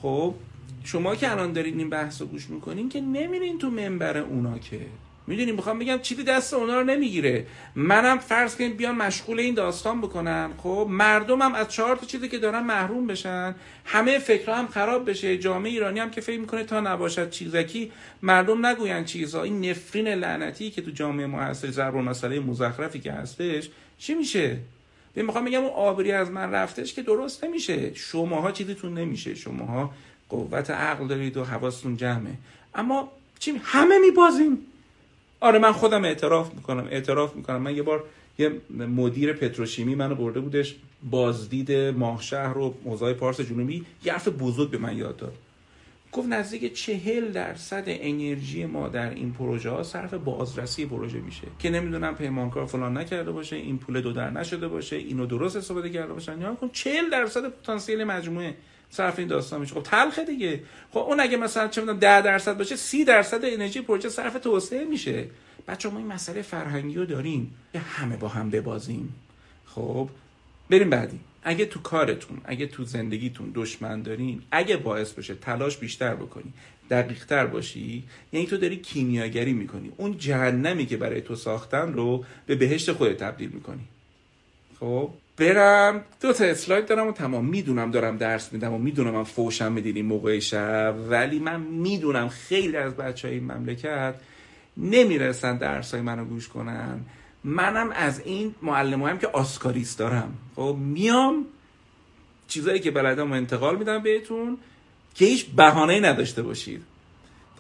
خب 0.03 0.35
شما 0.85 1.17
که 1.17 1.31
الان 1.31 1.53
دارید 1.53 1.79
این 1.79 1.91
بحث 1.91 2.23
گوش 2.23 2.51
می‌کنین 2.51 2.89
که 2.89 3.01
نمیرین 3.01 3.59
تو 3.59 3.71
منبر 3.71 4.19
اونا 4.19 4.59
که. 4.59 4.81
می‌دونی 5.27 5.53
می‌خوام 5.53 5.79
بگم 5.79 5.99
چیزی 5.99 6.25
دست 6.25 6.55
اونا 6.55 6.81
رو 6.81 6.85
نمی‌گیره. 6.85 7.47
منم 7.75 8.19
فرض 8.19 8.57
کنیم 8.57 8.77
بیان 8.77 8.95
مشغول 8.95 9.41
این 9.41 9.55
داستان 9.55 10.01
بکنم. 10.01 10.51
خب 10.59 10.87
مردمم 10.91 11.55
از 11.55 11.69
چهار 11.69 11.97
تا 11.97 12.07
چیزی 12.07 12.29
که 12.29 12.39
دارن 12.39 12.63
محروم 12.63 13.07
بشن 13.07 13.55
همه 13.85 14.19
فکرها 14.19 14.57
هم 14.57 14.69
خراب 14.69 15.11
بشه. 15.11 15.39
جامعه 15.39 15.71
ایرانی 15.71 16.01
هم 16.01 16.11
که 16.11 16.21
فکر 16.21 16.41
می‌کنه 16.41 16.65
تا 16.65 16.81
نباشد 16.81 17.31
چیزکی 17.31 17.93
مردم 18.23 18.67
نگوین 18.67 19.05
چیزا 19.05 19.43
این 19.43 19.71
نفرین 19.71 20.09
لعنتی 20.09 20.71
که 20.71 20.83
تو 20.83 20.91
جامعه 20.91 21.27
ما 21.27 21.41
هست 21.41 21.71
ضرب 21.71 21.95
مسئله 21.95 22.41
مزخرفی 22.41 23.01
که 23.01 23.13
هستش 23.13 23.69
چی 23.99 24.15
میشه؟ 24.15 24.59
می‌خوام 25.23 25.45
بگم 25.45 25.61
اون 25.61 25.71
آبری 25.71 26.13
از 26.13 26.31
من 26.31 26.51
رفتش 26.51 26.95
که 26.95 27.03
درست 27.03 27.45
نمیشه. 27.45 27.95
شماها 27.95 28.53
چیزیتون 28.53 28.95
نمیشه. 28.95 29.35
شماها 29.35 29.91
قوت 30.29 30.71
عقل 30.71 31.07
دارید 31.07 31.37
و 31.37 31.45
حواستون 31.45 31.97
جمعه. 31.97 32.33
اما 32.75 33.13
چی 33.39 33.61
همه 33.65 33.99
میبازیم. 33.99 34.59
آره 35.41 35.59
من 35.59 35.73
خودم 35.73 36.05
اعتراف 36.05 36.55
می‌کنم 36.55 36.89
اعتراف 36.91 37.37
می‌کنم. 37.37 37.63
من 37.63 37.77
یه 37.77 37.83
بار 37.83 38.05
یه 38.39 38.53
مدیر 38.71 39.33
پتروشیمی 39.33 39.95
منو 39.95 40.15
برده 40.15 40.41
بودش 40.41 40.77
بازدید 41.11 41.73
ماهشهر 41.73 42.59
و 42.59 42.75
موزای 42.85 43.15
پارس 43.15 43.41
جنوبی 43.41 43.85
یه 44.05 44.13
حرف 44.13 44.29
بزرگ 44.29 44.71
به 44.71 44.79
من 44.79 44.97
یاد 44.97 45.17
داد. 45.17 45.35
گفت 46.13 46.29
نزدیک 46.29 46.75
چهل 46.75 47.33
درصد 47.33 47.85
انرژی 47.87 48.67
ما 48.67 48.89
در 48.89 49.11
این 49.11 49.33
پروژه 49.33 49.71
ها 49.71 49.83
صرف 49.83 50.15
بازرسی 50.15 50.87
پروژه 50.87 51.19
میشه. 51.19 51.47
که 51.59 51.71
نمی‌دونم 51.71 52.15
پیمانکار 52.15 52.67
فلان 52.67 52.99
نکرده 52.99 53.31
باشه 53.31 53.57
این 53.57 53.79
پول 53.79 54.01
دو 54.01 54.13
در 54.13 54.31
نشده 54.31 54.69
باشه 54.69 54.97
اینو 54.97 55.27
درست 55.27 55.57
استفاده 55.57 55.91
کرده 55.91 56.13
باشن 56.13 56.41
یا 56.41 56.55
کن 56.55 56.71
40 56.73 57.11
درصد 57.11 57.49
پتانسیل 57.49 58.05
مجموعه 58.05 58.55
صرف 58.91 59.19
این 59.19 59.29
داستان 59.29 59.61
میشه. 59.61 59.75
خب 59.75 59.83
تلخه 59.83 60.25
دیگه. 60.25 60.61
خب 60.93 60.99
اون 60.99 61.21
اگه 61.21 61.37
مثلا 61.37 61.69
چه 61.69 61.81
می‌دونم 61.81 61.99
10 61.99 62.23
درصد 62.23 62.59
باشه 62.59 62.77
30 62.77 63.05
درصد 63.05 63.41
انرژی 63.45 63.81
پروژه 63.81 64.09
صرف 64.09 64.35
توسعه 64.35 64.85
میشه. 64.85 65.27
بچه 65.69 65.89
ما 65.89 65.99
این 65.99 66.07
مسئله 66.07 66.43
فرهنگی 66.43 66.95
رو 66.95 67.07
داریم. 67.07 67.55
که 67.73 67.79
همه 67.79 68.17
با 68.17 68.29
هم 68.29 68.51
ببازیم. 68.51 69.15
خب 69.67 70.09
بریم 70.71 70.91
بعدی. 70.91 71.21
اگه 71.49 71.67
تو 71.67 71.81
کارتون 71.81 72.41
اگه 72.45 72.67
تو 72.67 72.85
زندگیتون 72.85 73.53
دشمن 73.55 74.03
دارین 74.03 74.43
اگه 74.51 74.77
باعث 74.77 75.13
بشه 75.13 75.35
تلاش 75.35 75.77
بیشتر 75.77 76.15
بکنی 76.15 76.53
دقیق 76.91 77.27
تر 77.27 77.47
باشی 77.47 78.05
یعنی 78.33 78.47
تو 78.47 78.57
داری 78.57 78.77
کیمیاگری 78.77 79.53
می‌کنی. 79.53 79.93
اون 79.97 80.19
جهنمی 80.19 80.87
که 80.87 80.97
برای 80.97 81.21
تو 81.21 81.35
ساختن 81.35 81.93
رو 81.93 82.25
به 82.47 82.55
بهشت 82.55 82.93
خودت 82.93 83.17
تبدیل 83.17 83.49
می‌کنی. 83.49 83.85
خب؟ 84.81 85.11
برم. 85.37 86.05
دو 86.21 86.33
تا 86.33 86.45
اسلاید 86.45 86.87
دارم 86.87 87.09
و 87.09 87.13
تمام. 87.13 87.45
می‌دونم 87.45 87.91
دارم 87.91 88.17
درس 88.17 88.53
میدم 88.53 88.73
و 88.73 88.79
می‌دونم 88.79 89.11
من 89.11 89.25
فوشم 89.25 89.73
میدین 89.73 89.97
این 89.97 90.07
موقع 90.07 90.39
شب 90.39 90.97
ولی 91.09 91.39
من 91.39 91.61
می‌دونم 91.61 92.29
خیلی 92.29 92.77
از 92.77 92.97
بچه 92.97 93.29
های 93.29 93.37
این 93.37 93.53
مملکت 93.53 94.15
نمی‌رسن 94.77 95.57
درس 95.57 95.95
های 95.95 96.03
منو 96.03 96.25
گوش 96.25 96.49
کنن. 96.49 97.01
منم 97.47 97.91
از 97.91 98.21
این 98.21 98.55
معلم 98.63 99.03
هم 99.03 99.19
که 99.19 99.27
آسکاریست 99.27 99.99
دارم. 99.99 100.35
خب 100.57 100.77
میام 100.79 101.47
چیزایی 102.49 102.81
که 102.81 102.91
بلدم 102.91 103.33
انتقال 103.33 103.79
میدم 103.79 104.03
بهتون 104.03 104.59
که 105.15 105.25
هیچ 105.25 105.47
بهانه 105.47 106.01
نداشته 106.01 106.43
باشید. 106.43 106.83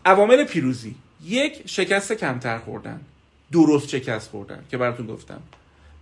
عوامل 0.04 0.44
پیروزی. 0.44 0.94
یک 1.24 1.62
شکست 1.66 2.12
کمتر 2.12 2.58
خوردن. 2.58 3.00
درست 3.52 3.88
شکست 3.88 4.30
خوردن 4.30 4.64
که 4.70 4.78
براتون 4.78 5.06
گفتم. 5.06 5.42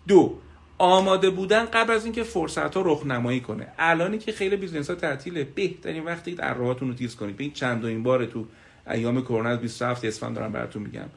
دو 0.09 0.39
آماده 0.79 1.31
بودن 1.31 1.65
قبل 1.65 1.93
از 1.93 2.05
اینکه 2.05 2.23
فرصت 2.23 2.75
ها 2.75 2.83
رخ 2.85 3.07
نمایی 3.07 3.41
کنه. 3.41 3.67
الانی 3.79 4.19
که 4.19 4.33
خیلی 4.33 4.57
business 4.57 4.91
ها 4.91 4.97
تعطیله. 4.97 5.45
بهترین 5.45 6.05
وقته 6.05 6.35
اره 6.35 6.55
رو 6.55 6.95
تیز 6.95 7.17
کنید. 7.17 7.37
به 7.37 7.45
این 7.45 7.53
چند 7.53 7.85
این 7.85 8.03
بار 8.03 8.27
تو 8.27 8.47
ایام 8.91 9.23
کرونا 9.23 9.57
27 9.57 10.05
اسفند 10.05 10.37
دارم 10.37 10.53
براتون 10.53 10.83
میگم. 10.83 11.09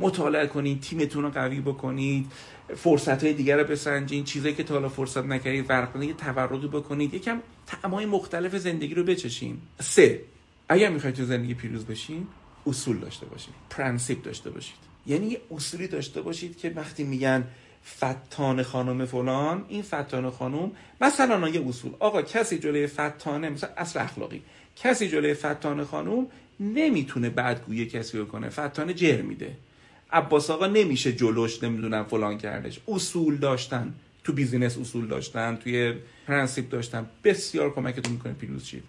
مطالعه 0.00 0.46
کنید 0.46 0.80
تیمتون 0.80 1.24
رو 1.24 1.30
قوی 1.30 1.60
بکنید 1.60 2.32
فرصت 2.76 3.24
های 3.24 3.32
دیگر 3.32 3.56
رو 3.56 3.64
بسنجین 3.64 4.24
چیزایی 4.24 4.54
که 4.54 4.62
تا 4.62 4.74
حالا 4.74 4.88
فرصت 4.88 5.24
نکردید 5.24 5.66
ورق 5.68 6.02
یه 6.02 6.12
تورقی 6.12 6.68
بکنید 6.68 7.14
یکم 7.14 7.40
طعمای 7.66 8.06
مختلف 8.06 8.56
زندگی 8.56 8.94
رو 8.94 9.04
بچشین. 9.04 9.58
سه 9.80 10.22
اگر 10.68 10.90
می‌خواید 10.90 11.16
تو 11.16 11.24
زندگی 11.24 11.54
پیروز 11.54 11.86
بشین 11.86 12.26
اصول 12.66 12.98
داشته 12.98 13.26
باشید 13.26 13.54
پرنسیپ 13.70 14.22
داشته 14.22 14.50
باشید. 14.50 14.76
یعنی 15.06 15.26
یه 15.26 15.40
اصولی 15.50 15.88
داشته 15.88 16.22
باشید 16.22 16.58
که 16.58 16.72
وقتی 16.76 17.04
میگن 17.04 17.44
فتان 17.96 18.62
خانم 18.62 19.04
فلان 19.04 19.64
این 19.68 19.82
فتان 19.82 20.30
خانم 20.30 20.70
مثلا 21.00 21.48
یه 21.48 21.68
اصول. 21.68 21.92
آقا 21.98 22.22
کسی 22.22 22.58
جلوی 22.58 22.86
فتانه 22.86 23.48
مثلا 23.48 23.70
اصل 23.76 23.98
اخلاقی. 23.98 24.42
کسی 24.76 25.08
جلوی 25.08 25.34
فتان 25.34 25.84
خانم 25.84 26.26
نمی‌تونه 26.60 27.30
بدگویی 27.30 27.86
کسی 27.86 28.18
رو 28.18 28.24
کنه. 28.24 28.48
فتانه 28.48 28.94
جر 28.94 29.22
میده. 29.22 29.56
عباس 30.12 30.50
آقا 30.50 30.66
نمیشه 30.66 31.12
جلوش 31.12 31.62
نمی‌دونم 31.62 32.04
فلان 32.04 32.38
کردش. 32.38 32.80
اصول 32.88 33.36
داشتن. 33.36 33.94
تو 34.24 34.32
بیزینس 34.32 34.78
اصول 34.78 35.06
داشتن 35.06 35.56
توی 35.56 35.94
پرنسیپ 36.26 36.70
داشتن. 36.70 37.06
بسیار 37.24 37.74
کمکتون 37.74 38.12
می‌کنه 38.12 38.32
پیروز 38.32 38.64
شید. 38.64 38.82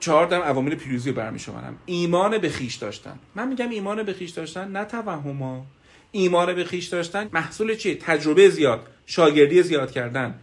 چهاردم 0.00 0.40
عوامل 0.40 0.74
پیروزی 0.74 1.10
رو 1.10 1.16
برمی 1.16 1.38
شمارم 1.38 1.76
ایمان 1.86 2.38
به 2.38 2.48
خویش 2.48 2.74
داشتن. 2.74 3.18
من 3.34 3.48
میگم 3.48 3.70
ایمان 3.70 4.02
به 4.02 4.12
خویش 4.12 4.30
داشتن 4.30 4.68
نه 4.68 4.84
توهما. 4.84 5.66
ایمان 6.12 6.54
به 6.54 6.64
خویش 6.64 6.86
داشتن 6.86 7.28
محصول 7.32 7.74
چیه؟ 7.74 7.94
تجربه 7.94 8.48
زیاد 8.48 8.86
شاگردی 9.06 9.62
زیاد 9.62 9.92
کردن. 9.92 10.34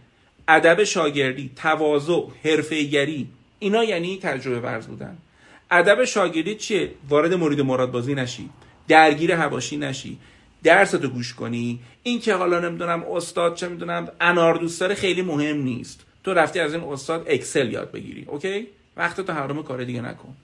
ادب 0.48 0.84
شاگردی 0.84 1.50
تواضع 1.56 2.20
حرفه‌ایگری 2.44 3.28
اینا 3.58 3.84
یعنی 3.84 4.18
تجربه 4.22 4.60
ورز 4.60 4.86
بودن. 4.86 5.18
ادب 5.70 6.04
شاگردی 6.04 6.54
چیه؟ 6.54 6.90
وارد 7.08 7.34
مرید 7.34 7.60
مراد 7.60 7.90
بازی 7.90 8.14
نشی 8.14 8.50
درگیر 8.90 9.32
حواشی 9.32 9.76
نشی. 9.76 10.18
درس 10.62 10.90
تو 10.90 11.08
گوش 11.08 11.34
کنی. 11.34 11.78
این 12.02 12.20
که 12.20 12.34
حالا 12.34 12.60
نمی‌دونم 12.60 13.04
استاد 13.12 13.54
چه 13.54 13.68
می‌دونم 13.68 14.08
انار 14.20 14.54
دوست 14.54 14.94
خیلی 14.94 15.22
مهم 15.22 15.56
نیست. 15.56 16.00
تو 16.24 16.34
رفتی 16.34 16.60
از 16.60 16.74
این 16.74 16.84
استاد 16.84 17.24
Excel 17.26 17.72
یاد 17.72 17.92
بگیری 17.92 18.24
OK؟ 18.28 18.66
وقت 18.96 19.20
تو 19.20 19.32
حرام 19.32 19.62
کار 19.62 19.84
دیگه 19.84 20.00
نکن. 20.00 20.36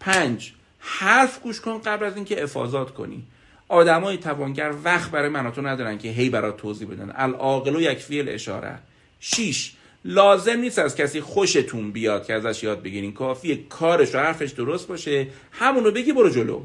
پنج 0.00 0.52
حرف 0.78 1.40
گوش 1.40 1.60
کن 1.60 1.78
قبل 1.78 2.04
از 2.04 2.16
اینکه 2.16 2.42
افاضات 2.42 2.94
کنی. 2.94 3.22
آدمای 3.68 4.16
توانگر 4.16 4.72
وقت 4.84 5.10
برای 5.10 5.28
من 5.28 5.42
و 5.42 5.48
تو 5.48 5.62
ندارن 5.62 5.98
که 5.98 6.08
هی 6.08 6.30
برات 6.30 6.56
توضیح 6.56 6.88
بدن. 6.88 7.12
العاقل 7.16 7.76
و 7.76 7.80
یک 7.80 8.06
اشاره 8.10 8.78
شیش 9.20 9.72
لازم 10.04 10.60
نیست 10.60 10.78
از 10.78 10.96
کسی 10.96 11.20
خوشتون 11.20 11.92
بیاد 11.92 12.26
که 12.26 12.34
ازش 12.34 12.62
یاد 12.62 12.82
بگیرین. 12.82 13.12
کافیه 13.12 13.58
کارش 13.68 14.14
و 14.14 14.18
حرفش 14.18 14.50
درست 14.50 14.88
باشه. 14.88 15.26
همونو 15.52 15.90
بگی 15.90 16.12
برو 16.12 16.30
جلو. 16.30 16.60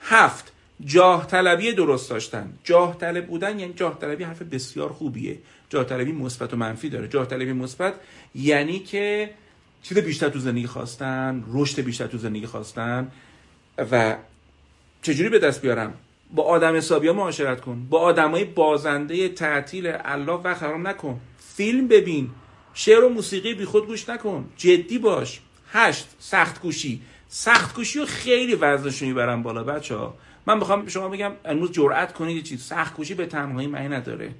هفت 0.00 0.52
جاه 0.84 1.26
طلبی 1.26 1.72
درست 1.72 2.10
داشتن. 2.10 2.52
جاه 2.64 2.98
طلب 2.98 3.26
بودن 3.26 3.58
یعنی 3.58 3.72
جاه 3.72 3.98
طلبی 3.98 4.24
حرف 4.24 4.42
بسیار 4.42 4.92
خوبیه. 4.92 5.38
جاه 5.70 5.84
طلبی 5.84 6.12
مثبت 6.12 6.54
و 6.54 6.56
منفی 6.56 6.88
داره. 6.88 7.08
جاه 7.08 7.26
طلبی 7.26 7.52
مثبت 7.52 7.94
یعنی 8.34 8.78
که 8.78 9.30
چیز 9.82 9.98
بیشتر 9.98 10.28
تو 10.28 10.38
زندگی 10.38 10.66
خواستن 10.66 11.44
رشد 11.52 11.82
بیشتر 11.82 12.06
تو 12.06 12.18
زندگی 12.18 12.46
خواستن 12.46 13.08
و 13.78 14.16
چجوری 15.02 15.28
به 15.28 15.38
دست 15.38 15.62
بیارم؟ 15.62 15.94
با 16.34 16.42
آدم 16.42 16.76
حسابی 16.76 17.08
ها 17.08 17.12
معاشرت 17.12 17.60
کن. 17.60 17.86
با 17.90 18.00
آدمای 18.00 18.44
بازنده 18.44 19.28
تعطیل 19.28 19.92
الله 20.04 20.40
و 20.44 20.48
حرام 20.48 20.88
نکن. 20.88 21.20
فیلم 21.56 21.88
ببین. 21.88 22.30
شعر 22.74 23.04
و 23.04 23.08
موسیقی 23.08 23.54
بی 23.54 23.64
خود 23.64 23.86
گوش 23.86 24.08
نکن. 24.08 24.44
جدی 24.56 24.98
باش. 24.98 25.40
هشت. 25.72 26.06
سخت 26.18 26.62
گوشی 26.62 27.02
سخت 27.32 27.76
گوشی 27.76 27.98
رو 27.98 28.06
خیلی 28.06 28.54
وزنشون 28.54 29.08
می‌برن 29.08 29.42
بالا 29.42 29.64
بچه 29.64 29.96
ها 29.96 30.14
من 30.46 30.58
می‌خوام 30.58 30.88
شما 30.88 31.08
بگم 31.08 31.32
امروز 31.44 31.72
جرأت 31.72 32.12
کنید 32.12 32.36
یه 32.36 32.42
چیز. 32.42 32.62
سخت 32.62 32.96
گوشی 32.96 33.14
به 33.14 33.26
تنهایی 33.26 33.68
معنی 33.68 33.88
نداره. 33.88 34.30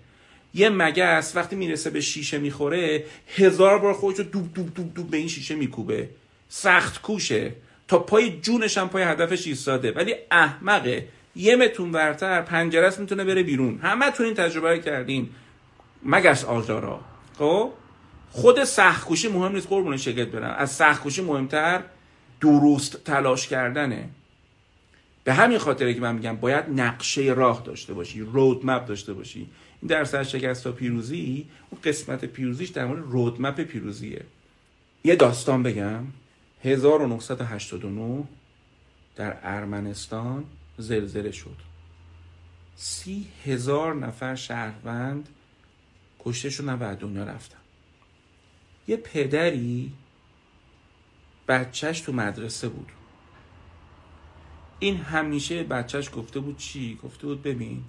یه 0.54 0.68
مگس 0.68 1.36
وقتی 1.36 1.56
می‌رسه 1.56 1.90
به 1.90 2.00
شیشه 2.00 2.38
می‌خوره 2.38 3.04
هزار 3.36 3.78
بار 3.78 3.94
خودش 3.94 4.18
رو 4.18 4.24
دوب 4.24 4.54
دوب 4.54 4.74
دوب 4.74 4.94
دوب 4.94 5.10
به 5.10 5.16
این 5.16 5.28
شیشه 5.28 5.54
میکوبه. 5.54 6.08
سخت 6.48 7.02
کوشه. 7.02 7.52
تا 7.88 7.98
پای 7.98 8.40
جونش 8.40 8.78
هم 8.78 8.88
پای 8.88 9.02
هدفش 9.02 9.46
ایستاده. 9.46 9.92
ولی 9.92 10.14
احمقه. 10.30 11.08
یه 11.36 11.56
متون 11.56 11.92
ورتر 11.92 12.42
پنجره 12.42 12.92
می‌تونه 12.98 13.24
بره 13.24 13.42
بیرون. 13.42 13.78
همه 13.78 14.10
تو 14.10 14.22
این 14.22 14.34
تجربه 14.34 14.78
کردین. 14.78 15.28
مگس 16.02 16.44
آزارا. 16.44 17.00
خب؟ 17.38 17.72
خود 18.30 18.64
سختکوشی 18.64 19.28
مهم 19.28 19.52
نیست 19.52 19.68
قربون 19.68 19.96
شگت 19.96 20.28
برن 20.28 20.50
از 20.50 20.70
سختکوشی 20.70 21.22
مهمتر 21.22 21.82
درست 22.40 23.04
تلاش 23.04 23.48
کردنه. 23.48 24.08
به 25.30 25.34
همین 25.34 25.58
خاطره 25.58 25.94
که 25.94 26.00
من 26.00 26.14
میگم 26.14 26.36
باید 26.36 26.64
نقشه 26.68 27.22
راه 27.22 27.62
داشته 27.64 27.94
باشی 27.94 28.20
رودمپ 28.20 28.86
داشته 28.86 29.12
باشی. 29.12 29.38
این 29.82 29.88
درس 29.88 30.14
از 30.14 30.30
شکست 30.30 30.64
تا 30.64 30.72
پیروزی 30.72 31.48
اون 31.70 31.80
قسمت 31.84 32.24
پیروزیش 32.24 32.68
در 32.68 32.86
مورد 32.86 33.02
رودمپ 33.02 33.60
پیروزیه. 33.60 34.24
یه 35.04 35.16
داستان 35.16 35.62
بگم. 35.62 36.04
1989 36.64 38.24
در 39.16 39.36
ارمنستان 39.42 40.44
زلزله 40.78 41.32
شد. 41.32 41.56
سی 42.76 43.26
هزار 43.44 43.94
نفر 43.94 44.34
شهروند 44.34 45.28
کشته 46.20 46.50
شدن 46.50 46.78
و 46.80 46.96
دنیا 46.96 47.24
رفتن. 47.24 47.58
یه 48.88 48.96
پدری 48.96 49.92
بچهش 51.48 52.00
تو 52.00 52.12
مدرسه 52.12 52.68
بود. 52.68 52.92
این 54.80 54.96
همیشه 54.96 55.62
بچهش 55.62 56.10
گفته 56.14 56.40
بود 56.40 56.56
چی؟ 56.56 56.98
گفته 57.02 57.26
بود 57.26 57.42
ببین 57.42 57.82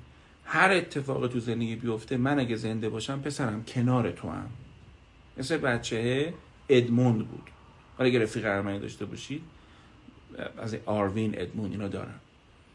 هر 0.45 0.71
اتفاقی 0.71 1.27
تو 1.27 1.39
زندگی 1.39 1.75
بیفته 1.75 2.17
من 2.17 2.39
اگه 2.39 2.55
زنده 2.55 2.89
باشم 2.89 3.21
پسرم 3.21 3.63
کنار 3.63 4.11
تو 4.11 4.29
هم. 4.29 4.49
مثل 5.37 5.57
بچه 5.57 6.33
ادموند 6.69 7.27
بود. 7.27 7.49
حالا 7.97 8.09
اگه 8.09 8.19
رفیق 8.19 8.45
ارمنی 8.45 8.79
داشته 8.79 9.05
باشید 9.05 9.41
از 10.57 10.75
آروین 10.85 11.33
ادموند 11.37 11.71
اینا 11.71 11.87
دارن 11.87 12.15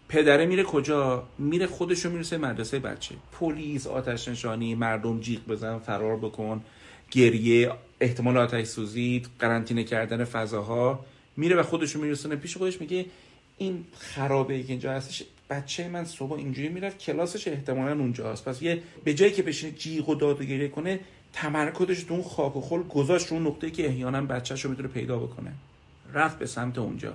پدره 0.09 0.47
میره 0.47 0.63
کجا؟ 0.63 1.29
میره 1.39 1.67
خودشو 1.67 2.11
می‌رسه 2.11 2.39
مدرسه 2.39 2.79
بچه. 2.79 3.15
پلیس 3.33 3.87
آتش 3.87 4.29
نشانی 4.29 4.75
مردم 4.75 5.21
جیغ 5.21 5.47
بزن 5.47 5.79
فرار 5.79 6.17
بکن 6.17 6.63
گریه 7.11 7.73
احتمال 8.01 8.37
آتش 8.37 8.67
سوزی 8.67 9.23
قرنطینه 9.39 9.85
کردن 9.85 10.25
فضاها. 10.25 11.05
میره 11.37 11.57
و 11.57 11.63
خودشو 11.63 12.01
میرسونه. 12.01 12.37
پیش 12.37 12.57
خودش 12.57 12.81
میگه 12.81 13.07
این 13.59 13.85
خرابه 13.99 14.55
ای 14.55 14.63
که 14.63 14.71
اینجا 14.71 14.93
هستش 14.93 15.23
بچه 15.51 15.89
من 15.89 16.05
صبح 16.05 16.33
اینجوری 16.33 16.69
می‌رفت 16.69 16.99
کلاسش 16.99 17.49
احتمالا 17.49 17.93
اونجاست. 17.93 18.45
پس 18.45 18.63
یه 18.63 18.83
به 19.05 19.15
جایی 19.15 19.33
که 19.33 19.43
بشینه 19.43 19.73
جیغ 19.73 20.09
و 20.09 20.15
داد 20.15 20.41
و 20.41 20.45
گریه 20.45 20.69
کنه 20.69 21.01
تمرکزش 21.33 22.05
تو 22.05 22.15
اون 22.15 22.23
خاک 22.23 22.57
و 22.57 22.61
خل 22.61 22.83
گذاشت 22.83 23.33
اون 23.33 23.47
نقطه 23.47 23.71
که 23.71 23.87
احیانا 23.87 24.21
بچهش 24.21 24.65
رو 24.65 24.71
می‌تونه 24.71 24.89
پیدا 24.89 25.19
بکنه. 25.19 25.53
رفت 26.15 26.39
به 26.39 26.47
سمت 26.47 26.79
اونجا. 26.79 27.15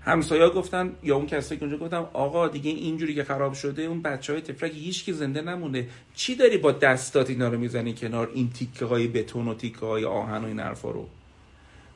همسایا 0.00 0.50
گفتن 0.50 0.92
یا 1.02 1.16
اون 1.16 1.26
کسی 1.26 1.56
که 1.56 1.62
اونجا 1.62 1.78
گفتم 1.78 2.08
آقا 2.12 2.48
دیگه 2.48 2.70
اینجوری 2.70 3.14
که 3.14 3.24
خراب 3.24 3.54
شده 3.54 3.82
اون 3.82 4.02
بچه 4.02 4.32
های 4.32 4.42
تفرک 4.42 4.72
هیچ 4.74 5.04
کی 5.04 5.12
زنده 5.12 5.40
نمونده. 5.40 5.88
چی 6.14 6.34
داری 6.34 6.58
با 6.58 6.72
دستات 6.72 7.30
اینا 7.30 7.48
رو 7.48 7.58
می‌زنی 7.58 7.94
کنار؟ 7.94 8.30
این 8.34 8.50
تیکه 8.50 8.84
های 8.84 9.08
بتون 9.08 9.48
و 9.48 9.54
تیکه 9.54 9.86
های 9.86 10.04
آهن 10.04 10.44
و 10.44 10.46
این 10.46 10.60
حرفا 10.60 10.90
رو. 10.90 11.08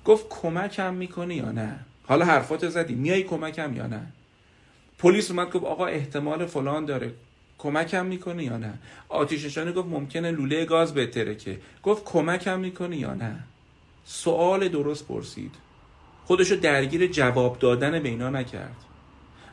گفت 0.04 0.26
کمکم 0.28 0.94
می‌کنی 0.94 1.34
یا 1.34 1.52
نه؟ 1.52 1.84
حالا 2.08 2.24
حرفات 2.24 2.68
زدی. 2.68 2.94
میای 2.94 3.22
کمکم 3.22 3.76
یا 3.76 3.86
نه؟ 3.86 4.06
پلیس 4.98 5.30
اومد 5.30 5.50
گفت 5.50 5.64
آقا 5.64 5.86
احتمال 5.86 6.46
فلان 6.46 6.84
داره. 6.84 7.12
کمکم 7.58 8.06
می‌کنه 8.06 8.44
یا 8.44 8.56
نه؟ 8.56 8.74
آتیش 9.08 9.44
نشانی 9.44 9.72
گفت 9.72 9.88
ممکنه 9.88 10.30
لوله 10.30 10.64
گاز 10.64 10.94
که. 10.94 11.58
گفت 11.82 12.04
کمکم 12.04 12.60
می‌کنه 12.60 12.96
یا 12.96 13.14
نه؟ 13.14 13.36
سوال 14.04 14.68
درست 14.68 15.06
پرسید. 15.06 15.54
خودشو 16.24 16.56
درگیر 16.56 17.06
جواب 17.06 17.58
دادن 17.58 18.02
به 18.02 18.08
اینا 18.08 18.30
نکرد. 18.30 18.76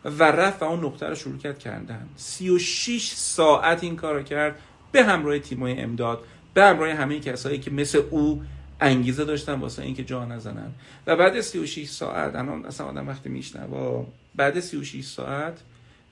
و 0.06 0.24
رفت 0.24 0.62
و 0.62 0.66
اون 0.66 0.86
نقطه 0.86 1.06
رو 1.06 1.16
شروع 1.16 1.38
کرد 1.38 1.60
کردن. 1.60 2.10
36 2.16 3.12
ساعت 3.16 3.84
این 3.84 3.96
کار 3.96 4.24
کرد. 4.24 4.60
به 4.92 5.04
همراه 5.04 5.40
تیمای 5.40 5.82
امداد 5.82 6.24
به 6.54 6.64
همراه 6.64 6.90
همه 6.90 7.20
کسایی 7.20 7.60
که 7.60 7.72
مثل 7.72 8.02
او 8.10 8.44
انگیزه 8.82 9.26
داشتن 9.26 9.54
واسه 9.54 9.84
اینکه 9.84 10.04
جا 10.04 10.26
نزنن. 10.26 10.72
و 11.08 11.16
بعد 11.16 11.42
36 11.42 11.90
ساعت 11.90 12.36
الان 12.36 12.66
اصلا 12.66 12.88
آدم 12.88 13.08
وقتی 13.08 13.30
میشنوا 13.30 14.08
بعد 14.36 14.60
36 14.60 15.06
ساعت 15.06 15.62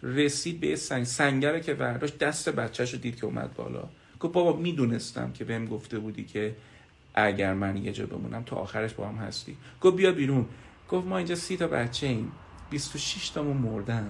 رسید 0.04 0.60
به 0.60 0.76
سنگ 0.76 1.04
سنگره 1.04 1.62
که 1.62 1.74
برداشت 1.74 2.18
دست 2.18 2.50
بچهش 2.50 2.94
رو 2.94 3.00
دید 3.00 3.16
که 3.16 3.26
اومد 3.26 3.54
بالا. 3.54 3.84
گفت 4.20 4.34
بابا 4.34 4.60
می‌دونستم 4.60 5.32
که 5.32 5.44
بهم 5.44 5.66
گفته 5.66 6.00
بودی 6.00 6.24
که 6.24 6.56
اگر 7.16 7.54
من 7.54 7.78
یه 7.78 7.92
جا 7.92 8.06
بمونم 8.06 8.44
تا 8.44 8.56
آخرش 8.56 8.94
با 8.94 9.08
هم 9.08 9.16
هستی. 9.16 9.58
گفت 9.82 9.96
بیا 9.96 10.12
بیرون. 10.12 10.46
گفت 10.90 11.08
ما 11.08 11.18
اینجا 11.18 11.36
سی 11.36 11.58
تا 11.58 11.68
بچه 11.68 12.08
ایم. 12.08 12.32
26 12.70 13.30
تامون 13.30 13.58
مردن. 13.58 14.10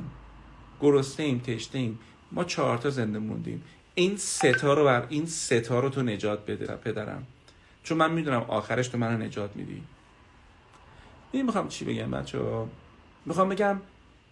گرسته 0.81 1.23
ایم 1.23 1.39
تشته 1.39 1.77
ایم. 1.77 1.99
ما 2.31 2.43
چهار 2.43 2.77
تا 2.77 2.89
زنده 2.89 3.19
موندیم. 3.19 3.63
این 3.95 4.17
ستا 4.17 4.73
رو 4.73 4.83
بر 4.83 5.05
این 5.09 5.25
ستا 5.25 5.79
رو 5.79 5.89
تو 5.89 6.01
نجات 6.01 6.45
بده 6.45 6.75
پدرم. 6.75 7.27
چون 7.83 7.97
من 7.97 8.11
می‌دونم 8.13 8.41
آخرش 8.41 8.87
تو 8.87 8.97
منو 8.97 9.23
نجات 9.25 9.55
میدی. 9.55 9.81
این 11.31 11.45
می‌خوام 11.45 11.67
چی 11.67 11.85
بگم 11.85 12.11
بچه 12.11 12.39
می‌خوام 13.25 13.49
بگم 13.49 13.81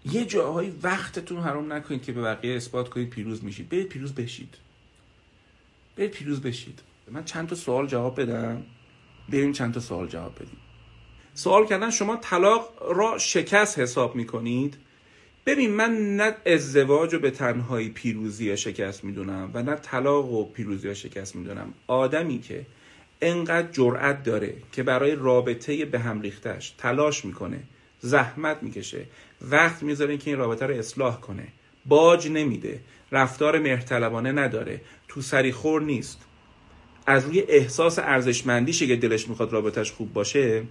یه 0.05 0.25
جاهایی 0.25 0.79
وقتتون 0.83 1.37
حرام 1.37 1.73
نکنید 1.73 2.03
که 2.03 2.11
به 2.11 2.21
بقیه 2.21 2.55
اثبات 2.55 2.89
کنید 2.89 3.09
پیروز 3.09 3.43
میشید. 3.43 3.69
برید 3.69 3.87
پیروز 3.87 4.15
بشید. 4.15 4.55
برید 5.97 6.11
پیروز 6.11 6.41
بشید. 6.41 6.79
من 7.11 7.23
چند 7.23 7.47
تا 7.47 7.55
سوال 7.55 7.87
جواب 7.87 8.21
بدم. 8.21 8.63
بریم 9.29 9.51
چند 9.51 9.73
تا 9.73 9.79
سوال 9.79 10.07
جواب 10.07 10.35
بدیم. 10.35 10.57
سوال 11.33 11.65
کردن 11.65 11.89
شما 11.89 12.15
طلاق 12.15 12.73
را 12.89 13.17
شکست 13.17 13.79
حساب 13.79 14.15
می‌کنید؟ 14.15 14.77
ببین 15.45 15.71
من 15.71 16.15
نه 16.15 16.35
ازدواج 16.45 17.13
رو 17.13 17.19
به 17.19 17.31
تنهایی 17.31 17.89
پیروزی 17.89 18.45
یا 18.45 18.55
شکست 18.55 19.03
می‌دونم 19.03 19.51
و 19.53 19.63
نه 19.63 19.75
طلاق 19.75 20.31
و 20.31 20.45
پیروزی 20.45 20.87
یا 20.87 20.93
شکست 20.93 21.35
می‌دونم. 21.35 21.73
آدمی 21.87 22.39
که 22.39 22.65
انقدر 23.21 23.71
جرأت 23.71 24.23
داره 24.23 24.53
که 24.71 24.83
برای 24.83 25.15
رابطه 25.15 25.85
به 25.85 25.99
هم 25.99 26.21
ریختش 26.21 26.73
تلاش 26.77 27.25
می‌کنه 27.25 27.59
زحمت 27.99 28.63
می‌کشه 28.63 29.05
وقت 29.41 29.83
می‌ذاره 29.83 30.17
که 30.17 30.29
این 30.29 30.39
رابطه 30.39 30.65
رو 30.65 30.75
اصلاح 30.75 31.19
کنه. 31.19 31.47
باج 31.85 32.27
نمیده 32.27 32.79
رفتار 33.11 33.59
مهرطلبانه 33.59 34.31
نداره 34.31 34.81
تو 35.07 35.21
سری 35.21 35.51
خور 35.51 35.81
نیست. 35.81 36.21
از 37.05 37.25
روی 37.25 37.39
احساس 37.39 37.99
ارزشمندیشه 37.99 38.87
که 38.87 38.95
دلش 38.95 39.29
می‌خواد 39.29 39.53
رابطش 39.53 39.91
خوب 39.91 40.13
باشه 40.13 40.63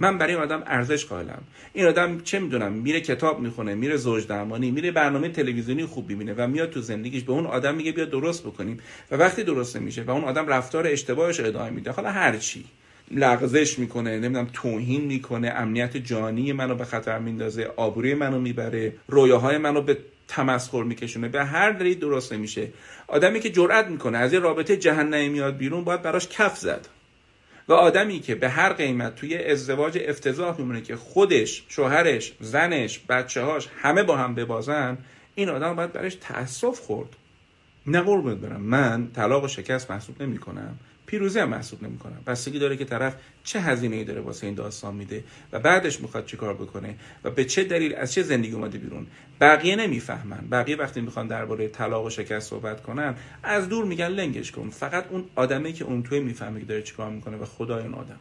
من 0.00 0.18
برای 0.18 0.34
این 0.34 0.42
آدم 0.42 0.62
ارزش 0.66 1.06
قائلم. 1.06 1.42
این 1.72 1.86
آدم 1.86 2.20
چه 2.20 2.38
می‌دونم 2.38 2.72
میره 2.72 3.00
کتاب 3.00 3.40
می‌خونه 3.40 3.74
میره 3.74 3.96
زوج 3.96 4.26
درمانی 4.26 4.70
میره 4.70 4.90
برنامه 4.90 5.28
تلویزیونی 5.28 5.84
خوب 5.84 6.08
می‌بینه 6.08 6.34
و 6.36 6.46
میاد 6.46 6.70
تو 6.70 6.80
زندگیش 6.80 7.22
به 7.22 7.32
اون 7.32 7.46
آدم 7.46 7.74
میگه 7.74 7.92
بیا 7.92 8.04
درست 8.04 8.42
بکنیم. 8.42 8.78
و 9.10 9.16
وقتی 9.16 9.44
درست 9.44 9.76
نمیشه 9.76 10.02
و 10.02 10.10
اون 10.10 10.24
آدم 10.24 10.46
رفتار 10.46 10.86
اشتباهش 10.86 11.40
ادامه 11.40 11.70
میده 11.70 11.90
حالا 11.90 12.10
هر 12.10 12.36
چی. 12.36 12.64
لغزش 13.10 13.78
می‌کنه 13.78 14.18
نمی‌دونم 14.18 14.48
توهین 14.52 15.04
می‌کنه 15.04 15.48
امنیت 15.48 15.96
جانی 15.96 16.52
منو 16.52 16.74
به 16.74 16.84
خطر 16.84 17.18
میندازه 17.18 17.70
آبروی 17.76 18.14
منو 18.14 18.40
می‌بره 18.40 18.92
رویاهای 19.08 19.58
منو 19.58 19.82
به 19.82 19.98
تمسخر 20.28 20.82
میکشونه 20.82 21.28
به 21.28 21.44
هر 21.44 21.70
دلیل 21.70 21.98
درست 21.98 22.32
نمیشه. 22.32 22.68
آدمی 23.08 23.40
که 23.40 23.50
جرئت 23.50 23.86
می‌کنه 23.86 24.18
از 24.18 24.32
یه 24.32 24.38
رابطه 24.38 24.76
جهنمی 24.76 25.28
میاد 25.28 25.56
بیرون 25.56 25.84
باید 25.84 26.02
براش 26.02 26.28
کف 26.28 26.58
زد. 26.58 26.88
و 27.68 27.72
آدمی 27.72 28.20
که 28.20 28.34
به 28.34 28.48
هر 28.48 28.72
قیمت 28.72 29.14
توی 29.14 29.38
ازدواج 29.44 29.98
افتضاح 30.06 30.58
میمونه 30.58 30.80
که 30.80 30.96
خودش 30.96 31.64
شوهرش 31.68 32.32
زنش 32.40 33.00
بچه 33.08 33.42
هاش 33.42 33.68
همه 33.82 34.02
با 34.02 34.16
هم 34.16 34.34
ببازن 34.34 34.98
این 35.34 35.48
آدم 35.48 35.76
باید 35.76 35.92
برش 35.92 36.14
تاسف 36.14 36.80
خورد. 36.80 37.08
نه 37.86 38.00
قربونت 38.00 38.38
برم 38.38 38.60
من 38.60 39.10
طلاق 39.12 39.44
و 39.44 39.48
شکست 39.48 39.90
محسوب 39.90 40.22
نمی 40.22 40.38
کنم 40.38 40.78
پیروزی 41.10 41.38
هم 41.38 41.48
محسوب 41.48 41.82
نمی‌کنم. 41.82 42.22
بستگی 42.26 42.58
داره 42.58 42.76
که 42.76 42.84
طرف 42.84 43.14
چه 43.44 43.60
هزینه 43.60 43.96
ای 43.96 44.04
داره 44.04 44.20
واسه 44.20 44.46
این 44.46 44.54
داستان 44.54 44.94
میده 44.94 45.24
و 45.52 45.58
بعدش 45.58 46.00
می‌خواد 46.00 46.26
چیکار 46.26 46.54
بکنه 46.54 46.94
و 47.24 47.30
به 47.30 47.44
چه 47.44 47.64
دلیل 47.64 47.94
از 47.94 48.12
چه 48.12 48.22
زندگی 48.22 48.52
اومده 48.52 48.78
بیرون. 48.78 49.06
بقیه 49.40 49.76
نمی‌فهمن. 49.76 50.48
بقیه 50.50 50.76
وقتی 50.76 51.00
می‌خوان 51.00 51.26
درباره 51.26 51.68
طلاق 51.68 52.04
و 52.04 52.10
شکست 52.10 52.50
صحبت 52.50 52.82
کنن 52.82 53.14
از 53.42 53.68
دور 53.68 53.84
میگن 53.84 54.08
لنگش 54.08 54.50
کن. 54.50 54.70
فقط 54.70 55.04
اون 55.10 55.24
آدمه 55.34 55.72
که 55.72 55.84
اون 55.84 56.02
توی 56.02 56.20
می‌فهمه 56.20 56.60
که 56.60 56.66
داره 56.66 56.82
چیکار 56.82 57.10
می‌کنه 57.10 57.36
و 57.36 57.44
خدای 57.44 57.82
اون 57.82 57.94
آدم. 57.94 58.20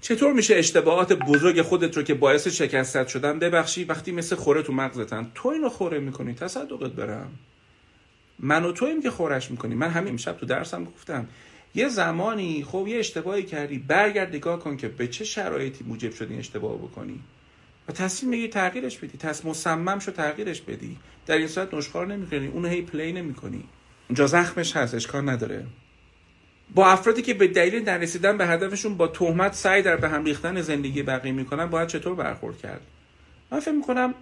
چطور 0.00 0.32
میشه 0.32 0.54
اشتباهات 0.56 1.12
بزرگ 1.12 1.62
خودت 1.62 1.96
رو 1.96 2.02
که 2.02 2.14
باعث 2.14 2.48
شکست 2.48 3.08
شدن 3.08 3.38
ببخشی 3.38 3.84
وقتی 3.84 4.12
مثل 4.12 4.36
خوره 4.36 4.62
تو 4.62 4.72
مغزتن؟ 4.72 5.30
تو 5.34 5.48
اینو 5.48 5.68
خوره 5.68 5.98
می‌کنی. 5.98 6.34
تصدقت 6.34 6.92
برم. 6.92 7.30
من 8.38 8.64
و 8.64 8.72
تویم 8.72 9.02
که 9.02 9.10
خورش 9.10 9.50
می‌کنی 9.50 9.74
من 9.74 9.90
همین 9.90 10.16
شب 10.16 10.36
تو 10.36 10.46
درسم 10.46 10.84
گفتم. 10.84 11.28
یه 11.76 11.88
زمانی 11.88 12.64
خب 12.64 12.84
یه 12.88 12.98
اشتباهی 12.98 13.42
کردی. 13.42 13.78
برگرد 13.78 14.34
نگاه 14.34 14.58
کن 14.58 14.76
که 14.76 14.88
به 14.88 15.08
چه 15.08 15.24
شرایطی 15.24 15.84
موجب 15.84 16.12
شد 16.12 16.26
این 16.30 16.38
اشتباه 16.38 16.78
بکنی. 16.78 17.20
و 17.88 17.92
تصمیم 17.92 18.30
میگی 18.30 18.48
تغییرش 18.48 18.98
بدی. 18.98 19.18
تصمیم 19.18 19.50
مصمم 19.50 19.98
شو 19.98 20.12
تغییرش 20.12 20.60
بدی. 20.60 20.96
در 21.26 21.36
این 21.36 21.48
صورت 21.48 21.74
نشخار 21.74 22.06
نمی‌کنی. 22.06 22.46
اونو 22.46 22.68
هی 22.68 22.82
پلی 22.82 23.12
نمی‌کنی. 23.12 23.64
اونجا 24.08 24.26
زخمش 24.26 24.76
هست. 24.76 24.94
اشکال 24.94 25.28
نداره. 25.28 25.66
با 26.74 26.86
افرادی 26.86 27.22
که 27.22 27.34
به 27.34 27.46
دلیل 27.46 27.88
نرسیدن 27.88 28.38
به 28.38 28.46
هدفشون 28.46 28.96
با 28.96 29.08
تهمت 29.08 29.54
سعی 29.54 29.82
در 29.82 29.96
به 29.96 30.08
هم 30.08 30.24
ریختن 30.24 30.60
زندگی 30.60 31.02
بقیه 31.02 31.32
می‌کنن 31.32 31.66
باید 31.66 31.88
چطور 31.88 32.14
برخورد 32.14 32.58
کرد؟ 32.58 32.80
من 33.50 33.60
فکر 33.60 33.74
می‌کنم 33.74 34.14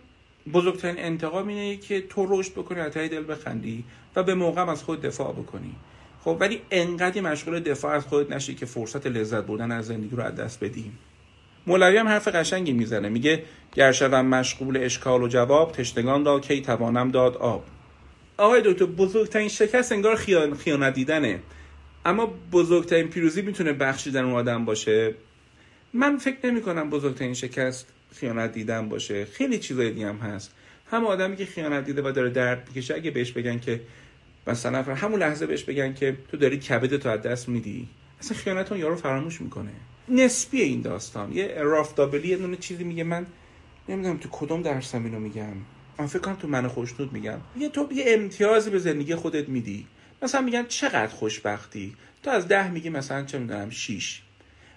بزرگترین 0.53 0.99
انتقام 0.99 1.49
اینه 1.49 1.77
که 1.77 2.01
تو 2.01 2.27
رشد 2.31 2.53
بکنی 2.53 2.81
از 2.81 2.93
دل 2.93 3.33
بخندی 3.33 3.85
و 4.17 4.23
به 4.23 4.35
موقع 4.35 4.71
از 4.71 4.83
خود 4.83 5.03
دفاع 5.03 5.33
بکنی. 5.33 5.75
خب 6.25 6.37
ولی 6.41 6.61
انقدر 6.70 7.20
مشغول 7.20 7.61
دفاع 7.61 7.95
از 7.95 8.05
خودت 8.05 8.33
نشی 8.33 8.55
که 8.55 8.66
فرصت 8.66 9.07
لذت 9.07 9.45
بردن 9.45 9.72
از 9.72 9.87
زندگی 9.87 10.16
رو 10.16 10.22
از 10.22 10.35
دست 10.35 10.64
بدیم 10.64 10.99
مولوی 11.66 11.97
هم 11.97 12.09
حرف 12.09 12.29
قشنگی 12.29 12.72
می‌زنه 12.72 13.09
میگه 13.09 13.43
گر 13.75 13.93
شوم 13.93 14.27
مشغول 14.27 14.77
اشکال 14.77 15.22
و 15.22 15.29
جواب 15.29 15.72
تشتگان 15.72 16.25
را 16.25 16.41
کی 16.41 16.61
توانم 16.61 17.11
داد 17.11 17.37
آب. 17.37 17.64
آقای 18.37 18.62
دکتر 18.64 18.85
بزرگترین 18.85 19.49
شکست 19.49 19.93
انگار 19.93 20.16
خیان 20.16 20.55
خیانت 20.55 20.95
دیدنه. 20.95 21.41
اما 22.05 22.35
بزرگترین 22.53 23.09
پیروزی 23.09 23.43
می‌تونه 23.43 23.72
بخشیدن 23.72 24.25
اون 24.25 24.35
آدم 24.35 24.64
باشه؟ 24.64 25.14
من 25.93 26.16
فکر 26.16 26.47
نمی 26.47 26.62
کنم 26.62 26.91
بزرگترین 26.91 27.35
شکست 27.35 27.87
خیانت 28.16 28.53
دیدن 28.53 28.89
باشه. 28.89 29.25
خیلی 29.25 29.59
چیزای 29.59 29.91
دیگه 29.91 30.09
هم 30.09 30.16
هست. 30.16 30.55
هم 30.91 31.07
آدمی 31.07 31.37
که 31.37 31.47
خیانت 31.47 31.85
دیده 31.85 32.03
و 32.03 32.12
داره 32.12 32.31
درد 32.31 32.68
می‌کشه 32.68 32.95
اگه 32.95 33.11
بهش 33.11 33.33
بگن 33.33 33.59
که 33.59 33.81
مثلا 34.47 34.82
همون 34.82 35.20
لحظه 35.20 35.47
بهش 35.47 35.64
بگن 35.64 35.95
که 35.95 36.16
تو 36.28 36.36
داری 36.36 36.59
کبد 36.59 36.97
تو 36.97 37.09
از 37.09 37.22
دست 37.22 37.49
میدی. 37.49 37.88
اصلا 38.20 38.38
خیانت 38.38 38.72
اون 38.72 38.80
یارو 38.80 38.97
فراموش 38.97 39.40
می‌کنه. 39.40 39.70
نسبی 40.09 40.61
این 40.61 40.80
داستان. 40.80 41.32
یه 41.32 41.55
راف 41.59 41.95
دابلی 41.95 42.28
یه 42.28 42.36
دونه 42.36 42.57
چیزی 42.57 42.84
میگه 42.84 43.05
من 43.05 43.26
نمی‌دونم 43.88 44.16
تو 44.16 44.28
کدوم 44.32 44.62
درسم 44.62 45.05
اینو 45.05 45.20
میگم. 45.20 45.53
من 45.99 46.07
فکر 46.07 46.18
کنم 46.18 46.34
تو 46.34 46.49
من 46.49 46.68
خوشنود 46.68 47.12
میگم. 47.12 47.38
یه 47.59 47.68
تو 47.68 47.88
یه 47.92 48.05
امتیازی 48.09 48.70
به 48.70 48.78
زندگی 48.78 49.14
خودت 49.14 49.49
میدی. 49.49 49.86
مثلا 50.22 50.40
میگن 50.40 50.66
چقدر 50.66 51.07
خوشبختی. 51.07 51.97
تو 52.22 52.30
از 52.30 52.49
ده 52.49 52.70
میگی 52.70 52.90
مثلا 52.90 53.24
چه 53.24 53.38
می‌دونم 53.38 53.70
شیش. 53.70 54.22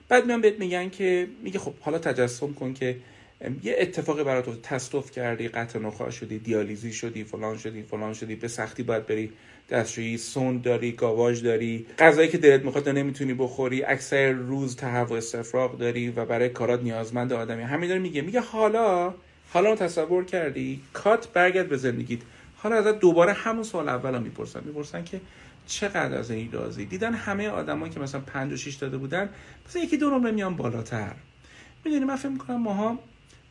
بعد 0.09 0.25
میان 0.25 0.41
بهت 0.41 0.59
میگن 0.59 0.89
که 0.89 1.27
میگه 1.43 1.59
خب 1.59 1.73
حالا 1.81 1.99
تجسم 1.99 2.53
کن 2.53 2.73
که 2.73 2.99
یه 3.63 3.75
اتفاقی 3.79 4.23
برای 4.23 4.41
تو 4.41 4.55
تصدف 4.55 5.11
کردی. 5.11 5.47
قطع 5.47 5.79
نخواهی 5.79 6.11
شدی 6.11 6.39
دیالیزی 6.39 6.93
شدی 6.93 7.23
فلان 7.23 7.57
شدی 7.57 7.83
فلان 7.83 8.13
شدی. 8.13 8.35
به 8.35 8.47
سختی 8.47 8.83
باید 8.83 9.07
بری 9.07 9.31
دستشویی 9.69 10.17
سوند 10.17 10.61
داری 10.61 10.91
گاواژ 10.91 11.43
داری. 11.43 11.85
غذایی 11.99 12.29
که 12.29 12.37
دلت 12.37 12.65
می‌خواد 12.65 12.89
نمی‌تونی 12.89 13.33
بخوری 13.33 13.83
اکثر 13.83 14.31
روز 14.31 14.75
تهوع 14.75 15.17
استفراغ 15.17 15.77
داری 15.77 16.09
و 16.09 16.25
برای 16.25 16.49
کارات 16.49 16.83
نیازمند 16.83 17.33
آدمی. 17.33 17.63
همین 17.63 17.89
داره 17.89 18.01
میگه. 18.01 18.21
میگه 18.21 18.39
حالا 18.39 19.13
حالا 19.49 19.75
تصور 19.75 20.25
کردی 20.25 20.81
کات 20.93 21.27
برگرد 21.33 21.69
به 21.69 21.77
زندگیت. 21.77 22.19
حالا 22.55 22.75
ازت 22.75 22.99
دوباره 22.99 23.33
همون 23.33 23.63
سال 23.63 23.89
اول 23.89 24.21
می‌پرسن. 24.21 24.61
می‌پرسن 24.65 25.03
که 25.03 25.21
چقدر 25.67 26.17
از 26.17 26.31
این 26.31 26.51
رازی 26.51 26.85
دیدن 26.85 27.13
همه 27.13 27.49
آدمایی 27.49 27.93
که 27.93 27.99
مثلا 27.99 28.21
5 28.21 28.53
و 28.53 28.57
6 28.57 28.75
داده 28.75 28.97
بودن 28.97 29.29
مثلا 29.67 29.83
یکی 29.83 29.97
دو 29.97 30.09
نمره 30.09 30.31
میان 30.31 30.55
بالاتر. 30.55 31.13
می‌دونی 31.85 32.05
من 32.05 32.15
فکر 32.15 32.29
می‌کنم 32.29 32.61
ماها 32.61 32.99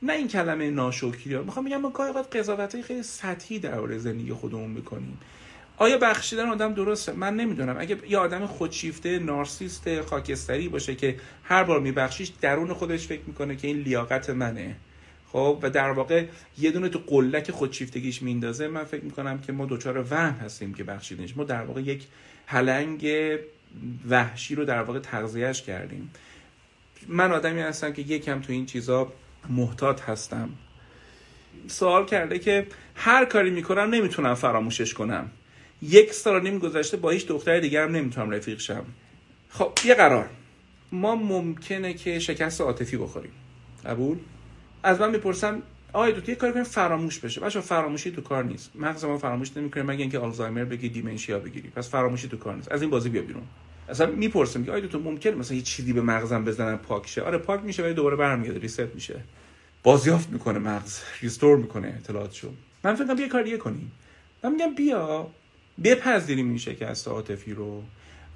نه 0.03 0.13
این 0.13 0.29
کلمه 0.29 0.71
ناشکری 0.71 1.39
می‌خوام 1.39 1.65
بگم 1.67 1.77
ما 1.77 1.91
گاهی 1.91 2.13
قضاوت 2.13 2.81
خیلی 2.81 3.03
سطحی 3.03 3.59
در 3.59 3.99
زندگی 3.99 4.33
خودمون 4.33 4.71
می‌کنیم. 4.71 5.19
آیا 5.77 5.99
بخشیدن 5.99 6.49
آدم 6.49 6.75
درسته؟ 6.75 7.13
من 7.13 7.37
نمی‌دونم. 7.37 7.77
اگه 7.79 7.99
یه 8.09 8.19
آدم 8.19 8.47
خودشیفته 8.47 9.19
نارسیست 9.19 10.01
خاکستری 10.01 10.69
باشه 10.69 10.95
که 10.95 11.17
هر 11.45 11.65
بار 11.65 11.81
میبخشیش 11.81 12.33
درون 12.41 12.73
خودش 12.73 13.07
فکر 13.07 13.23
می‌کنه 13.27 13.57
که 13.57 13.69
این 13.69 13.77
لیاقت 13.77 14.31
منه. 14.31 14.77
خب 15.33 15.59
و 15.63 15.71
در 15.71 15.91
واقع 15.91 16.25
یه 16.59 16.71
دونه 16.71 16.89
تو 16.89 16.99
قلک 17.07 17.51
خودشیفتگیش 17.51 18.23
میندازه 18.23 18.69
من 18.69 18.85
فکر 18.85 19.05
می‌کنم 19.05 19.41
که 19.41 19.53
ما 19.53 19.67
دوچار 19.67 20.07
وهم 20.11 20.35
هستیم 20.35 20.75
که 20.75 20.85
بخشیدنش. 20.85 21.37
ما 21.37 21.45
در 21.45 21.63
واقع 21.63 21.81
یک 21.81 22.07
پلنگ 22.47 23.09
وحشی 24.09 24.55
رو 24.55 24.65
در 24.65 24.83
واقع 24.83 24.99
تغذیهش 24.99 25.63
کردیم. 25.63 26.11
من 27.09 27.33
آدمی 27.33 27.61
هستم 27.61 27.93
که 27.93 28.03
یکم 28.03 28.41
تو 28.41 28.53
این 28.53 28.67
چیزا 28.67 29.13
محتاط 29.49 30.03
هستم. 30.03 30.49
سوال 31.67 32.07
کرده 32.07 32.39
که 32.39 32.67
هر 32.95 33.25
کاری 33.25 33.51
می‌کنم 33.51 33.95
نمی‌تونم 33.95 34.35
فراموشش 34.35 34.95
کنم. 34.95 35.31
یک 35.83 36.13
سال 36.13 36.43
نیم 36.43 36.59
گذشته 36.59 36.97
با 36.97 37.11
هیچ 37.11 37.27
دختر 37.27 37.61
دیگرم 37.61 37.97
نمی‌تونم 37.97 38.31
رفیق 38.31 38.61
شم. 38.61 38.85
خب 39.49 39.73
یه 39.85 39.95
قرار. 39.95 40.29
ما 40.93 41.17
ممکنه 41.17 41.95
که 41.95 42.19
شکست 42.19 42.61
عاطفی 42.61 42.97
بخوریم. 42.97 43.33
قبول؟ 43.85 44.19
از 44.83 45.01
من 45.01 45.11
می‌پرسم 45.11 45.63
آیا 45.93 46.21
تو 46.21 46.31
یه 46.31 46.37
کاری 46.37 46.53
کنیم 46.53 46.65
فراموش 46.65 47.19
بشه. 47.19 47.41
بچا 47.41 47.61
فراموشی 47.61 48.11
تو 48.11 48.21
کار 48.21 48.45
نیست. 48.45 48.71
مغز 48.75 49.05
ما 49.05 49.19
فراموش 49.19 49.57
نمی‌کنه 49.57 49.83
مگه 49.83 50.01
اینکه 50.01 50.19
آلزایمر 50.19 50.65
بگی 50.65 50.89
دیمنشیا 50.89 51.39
بگیری. 51.39 51.69
پس 51.69 51.91
فراموشی 51.91 52.29
تو 52.29 52.37
کار 52.37 52.55
نیست. 52.55 52.73
از 52.73 52.83
این 52.83 52.91
بازی 52.91 53.09
بیا 53.09 53.23
بیرون. 53.23 53.43
اصلا 53.89 54.07
می‌پرسم 54.07 54.65
که 54.65 54.73
آیا 54.73 54.87
تو 54.87 54.99
ممکنه 54.99 55.35
مثلا 55.35 55.57
یه 55.57 55.63
چیزی 55.63 55.93
به 55.93 56.01
مغزم 56.03 56.45
بزنن 56.45 56.77
پاک 56.77 57.07
شه؟ 57.07 57.23
آره 57.23 57.39
پاک 57.39 57.61
میشه 57.65 57.83
ولی 57.83 57.95
دوباره 57.95 58.17
برمیگرده. 58.17 58.59
ریست 58.59 58.95
میشه. 58.95 59.21
بازیافت 59.83 60.31
می‌کنه 60.31 60.59
مغز. 60.59 61.01
ریستور 61.23 61.57
می‌کنه 61.57 61.95
اطلاعاتشو. 61.97 62.49
من 62.85 62.95
فکر 62.95 63.07
کنم 63.07 63.19
یه 63.19 63.29
کار 63.29 63.43
دیگه 63.43 63.57
کنیم. 63.57 63.93
من 64.45 64.53
میگم 64.53 64.75
بیا. 64.75 65.31
بپذیریم 65.85 66.49
این 66.49 66.59
شکست 66.59 67.09
عاطفی 67.09 67.55
رو 67.55 67.83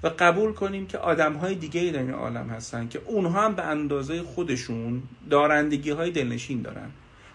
و 0.03 0.07
قبول 0.19 0.53
کنیم 0.53 0.87
که 0.87 0.97
آدم 0.97 1.33
های 1.33 1.55
دیگه 1.55 1.91
در 1.91 1.99
این 1.99 2.11
عالم 2.11 2.49
هستن 2.49 2.87
که 2.87 3.01
اونها 3.05 3.45
هم 3.45 3.55
به 3.55 3.63
اندازه 3.63 4.23
خودشون 4.23 5.03
دارندگی 5.29 5.89
های 5.89 6.11
دلنشین 6.11 6.61
دارن. 6.61 6.89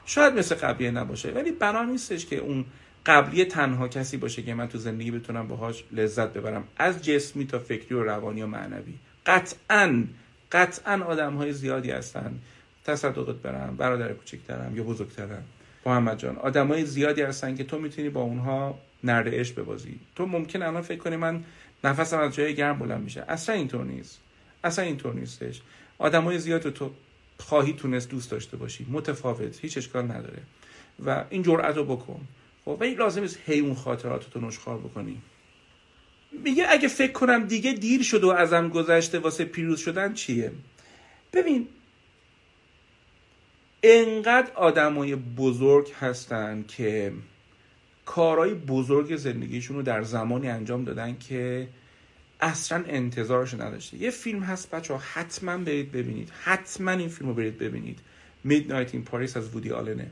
شاید 0.07 0.39
مثل 0.39 0.55
قبلیه 0.55 0.91
نباشه 0.91 1.31
ولی 1.31 1.53
بنا 1.53 1.85
نیستش 1.85 2.27
که 2.27 2.37
اون 2.37 2.65
قبلیه 3.07 3.45
تنها 3.45 3.89
کسی 3.89 4.17
باشه 4.17 4.43
که 4.43 4.55
من 4.55 4.69
تو 4.69 4.79
زندگی 4.79 5.11
بتونم 5.11 5.49
باهاش 5.49 5.85
لذت 5.93 6.33
ببرم 6.33 6.65
از 6.77 7.05
جسمی 7.05 7.47
تا 7.47 7.59
فکری 7.59 7.95
و 7.95 8.03
روانی 8.03 8.43
و 8.43 8.47
معنوی. 8.47 8.95
قطعا 9.27 10.05
قطعا 10.53 11.05
آدم 11.05 11.35
های 11.35 11.53
زیادی 11.53 11.91
هستن. 11.91 12.39
تصدقت 12.85 13.37
برم 13.37 13.77
برادر 13.77 14.13
کوچکترم 14.13 14.77
یا 14.77 14.83
بزرگترم. 14.83 15.45
محمد 15.87 16.19
جان 16.19 16.37
آدم 16.37 16.69
های 16.69 16.85
زیادی 16.85 17.23
هستن 17.23 17.57
که 17.57 17.65
تو 17.65 17.79
می‌تونی 17.79 18.09
با 18.09 18.21
اونها 18.21 18.79
نرد 19.05 19.35
عشق 19.35 19.61
ببازی 19.61 20.01
تو 20.17 20.27
ممکن 20.27 20.63
الان 20.63 20.83
فکر 20.83 20.99
کنی 20.99 21.17
من 21.17 21.45
نفسم 21.85 22.19
از 22.19 22.35
جای 22.35 22.55
گرم 22.55 22.79
بلند 22.79 23.03
میشه. 23.03 23.25
اصلا 23.29 23.55
اینطور 23.55 23.85
نیست. 23.85 24.21
اصلا 24.65 24.85
اینطور 24.85 25.15
نیستش. 25.15 25.63
های 26.01 26.39
زیاد 26.39 26.71
تو 26.71 26.91
خواهی 27.39 27.73
تونست 27.73 28.09
دوست 28.09 28.31
داشته 28.31 28.57
باشی. 28.57 28.87
متفاوت. 28.91 29.59
هیچ 29.61 29.79
اشکال 29.79 30.05
نداره. 30.05 30.43
و 31.05 31.25
این 31.31 31.43
جرأت 31.43 31.77
رو 31.77 31.85
بکن. 31.85 32.21
خب 32.65 32.77
ولی 32.81 32.95
لازم 32.95 33.21
نیست 33.21 33.39
هی 33.47 33.61
اون 33.61 33.75
خاطرات 33.75 34.31
تو 34.31 34.41
نشخار 34.41 34.79
بکنی. 34.79 35.23
میگه 36.33 36.67
اگه 36.69 36.89
فکر 36.89 37.13
کنم 37.13 37.47
دیگه 37.47 37.73
دیر 37.73 38.03
شد 38.03 38.25
و 38.25 38.31
ازم 38.31 38.69
گذشته 38.69 39.19
واسه 39.19 39.45
پیروز 39.45 39.81
شدن 39.81 40.15
چیه؟ 40.15 40.53
ببین 41.33 41.69
انقدر 43.83 44.53
آدمای 44.55 45.17
بزرگ 45.17 45.93
هستن 46.01 46.65
که 46.69 47.13
کارهای 48.07 48.55
بزرگ 48.55 49.17
زندگیشون 49.17 49.77
رو 49.77 49.83
در 49.83 50.03
زمانی 50.03 50.49
انجام 50.49 50.85
دادن 50.85 51.17
که 51.19 51.69
اصلا 52.41 52.85
انتظارش 52.89 53.55
نداشته. 53.55 53.97
یه 53.97 54.11
فیلم 54.11 54.41
هست 54.41 54.71
بچه 54.71 54.95
ها 54.95 55.01
حتما 55.13 55.59
برید 55.59 55.93
ببینید. 55.93 56.31
حتما 56.43 56.91
این 56.91 57.09
فیلم 57.09 57.29
رو 57.29 57.35
برید 57.35 57.59
ببینید. 57.59 57.99
Midnight 58.49 58.91
in 58.91 59.13
Paris 59.13 59.37
از 59.37 59.55
وودی 59.55 59.71
آلنه. 59.71 60.11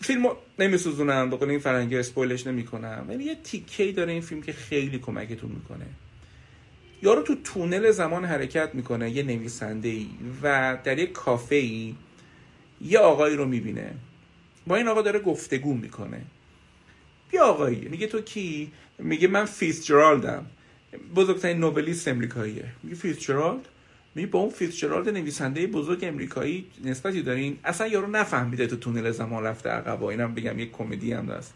فیلم 0.00 0.26
رو 0.26 0.36
نمیسوزونم 0.58 1.30
بقول 1.30 1.50
این 1.50 1.58
فرنگی 1.58 1.96
اسپویلش 1.96 2.46
نمی‌کنم. 2.46 3.04
ولی 3.08 3.24
یه 3.24 3.34
تیکه 3.34 3.92
داره 3.92 4.12
این 4.12 4.22
فیلم 4.22 4.42
که 4.42 4.52
خیلی 4.52 4.98
کمکتون 4.98 5.50
می‌کنه. 5.50 5.86
یارو 7.02 7.22
تو 7.22 7.34
تونل 7.44 7.90
زمان 7.90 8.24
حرکت 8.24 8.74
می‌کنه 8.74 9.10
یه 9.10 9.22
نویسنده 9.22 9.88
ای 9.88 10.08
و 10.42 10.78
در 10.84 10.98
یه 10.98 11.06
کافه 11.06 11.54
ای 11.54 11.94
یه 12.80 12.98
آقایی 12.98 13.36
رو 13.36 13.44
می‌بینه. 13.44 13.94
با 14.66 14.76
این 14.76 14.88
آقا 14.88 15.02
داره 15.02 15.20
گفتگو 15.20 15.74
می‌کنه. 15.74 16.20
یه 17.32 17.40
آقایی. 17.40 17.88
میگه 17.90 18.06
تو 18.06 18.20
کی؟ 18.20 18.72
میگه 18.98 19.28
من 19.28 19.44
فیتزجرالدم. 19.44 20.46
بزرگترین 21.16 21.58
novelist 21.58 22.08
امریکاییه. 22.08 22.64
میگه 22.82 22.96
فیتزجرالد؟ 22.96 23.68
میگه 24.14 24.28
با 24.28 24.38
اون 24.38 24.50
فیتزجرالد 24.50 25.08
نویسنده 25.08 25.66
بزرگ 25.66 25.98
امریکایی 26.02 26.66
نسبتی 26.84 27.22
دارین. 27.22 27.58
اصلا 27.64 27.86
یارو 27.86 28.10
نفهمیده 28.10 28.66
تو 28.66 28.76
تونل 28.76 29.10
زمان 29.10 29.44
رفته 29.44 29.68
عقب 29.70 30.04
اینم 30.04 30.34
بگم 30.34 30.58
یه 30.58 30.66
کمدی 30.66 31.12
هم 31.12 31.28
هست. 31.28 31.54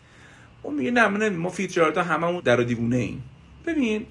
اون 0.63 0.75
میگه 0.75 0.91
نه 0.91 1.09
من 1.09 1.29
ما 1.29 1.49
فیتزجرالد 1.49 1.99
هممون 1.99 2.41
در 2.45 2.57
دیوونه 2.57 2.97
ایم 2.97 3.23
ببین 3.67 4.07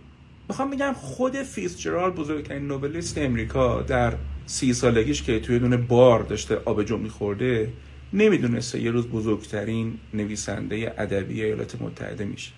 می‌خوام 0.50 0.70
بگم 0.70 0.94
خود 0.94 1.36
فیتزجرالد 1.36 2.16
بزرگترین 2.16 2.68
novelist 2.68 3.18
امریکا 3.18 3.82
در 3.82 4.14
سی 4.46 4.74
سالگیش 4.74 5.24
که 5.24 5.40
توی 5.40 5.60
دونه 5.60 5.78
بار 5.78 6.24
داشته 6.24 6.62
آبجو 6.66 6.98
میخورده 6.98 7.70
نمی‌دونسته 8.14 8.82
یه 8.82 8.92
روز 8.92 9.08
بزرگترین 9.08 10.00
نویسنده 10.14 10.94
ادبی 10.98 11.44
ایالات 11.44 11.82
متحده 11.82 12.26
میشه. 12.26 12.52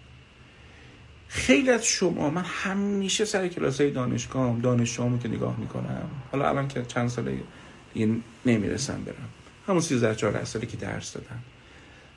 خیلی 1.27 1.69
از 1.69 1.85
شما 1.85 2.29
من 2.29 2.43
همیشه 2.45 3.25
سر 3.25 3.47
کلاس 3.47 3.81
های 3.81 3.91
دانشگاه 3.91 4.59
دانشجوامو 4.59 5.19
که 5.19 5.27
نگاه 5.27 5.59
می‌کنم 5.59 6.09
حالا 6.31 6.49
الان 6.49 6.67
که 6.67 6.85
چند 6.87 7.09
ساله 7.09 7.39
این 7.93 8.23
نمی‌رسم 8.45 9.03
برم. 9.03 9.29
همون 9.67 9.81
13 9.81 10.15
14 10.15 10.45
سالی 10.45 10.67
که 10.67 10.77
درس 10.77 11.13
دادم. 11.13 11.39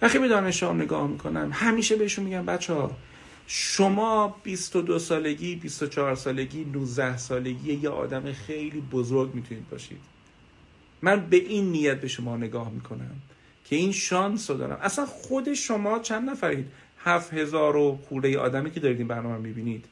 وقتی 0.03 0.19
به 0.19 0.29
دانشجوام 0.29 0.83
نگاه 0.83 1.07
می‌کنم 1.07 1.51
همیشه 1.53 1.97
بهشون 1.97 2.25
میگم 2.25 2.47
بچه 2.47 2.73
ها 2.73 2.97
شما 3.47 4.37
22 4.45 4.99
سالگی 4.99 5.57
24 5.57 6.15
سالگی 6.15 6.65
19 6.65 7.17
سالگی 7.17 7.73
یه 7.73 7.89
آدم 7.89 8.33
خیلی 8.33 8.81
بزرگ 8.81 9.35
می‌تونید 9.35 9.69
باشید. 9.69 10.01
من 11.03 11.27
به 11.27 11.37
این 11.37 11.73
نیت 11.73 12.01
به 12.01 12.09
شما 12.09 12.37
نگاه 12.37 12.71
می‌کنم 12.71 13.17
که 13.65 13.77
این 13.77 13.93
شانس 13.93 14.51
رو 14.51 14.57
دارم. 14.57 14.79
اصلا 14.83 15.07
خود 15.07 15.55
شما 15.55 15.99
چند 15.99 16.31
نفرید؟ 16.31 16.67
هفت 16.99 17.35
هزار 17.35 17.77
و 17.77 17.99
خورده 18.09 18.39
آدمی 18.39 18.71
که 18.71 18.81
دارید 18.81 18.99
این 18.99 19.09
برنامه 19.09 19.39
می‌بینید. 19.39 19.85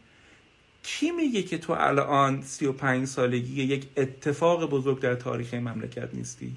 کی 0.82 1.10
میگه 1.10 1.42
که 1.42 1.58
تو 1.58 1.72
الان 1.78 2.42
سی 2.42 2.66
و 2.66 2.72
پنج 2.72 3.08
سالگی 3.08 3.62
یک 3.62 3.86
اتفاق 3.96 4.70
بزرگ 4.70 5.00
در 5.00 5.14
تاریخ 5.14 5.54
مملکت 5.54 6.14
نیستی؟ 6.14 6.56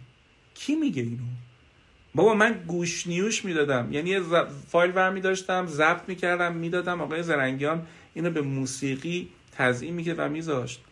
کی 0.56 0.76
میگه 0.76 1.02
اینو؟ 1.02 1.24
بابا 2.16 2.34
من 2.34 2.64
گوش 2.68 3.08
نیوش 3.08 3.46
می‌دادم. 3.46 3.88
یعنی 3.92 4.10
یه 4.10 4.22
فایل 4.68 4.92
ور 4.96 5.20
داشتم 5.20 5.68
ضبط 5.68 6.02
می‌کردم 6.08 6.56
می‌دادم. 6.56 7.02
آقای 7.02 7.24
زرنگیان 7.24 7.88
اینو 8.14 8.30
به 8.30 8.42
موسیقی 8.42 9.30
تزیین 9.52 9.94
می‌کرد 9.94 10.20
و 10.20 10.30
میذاشت. 10.30 10.84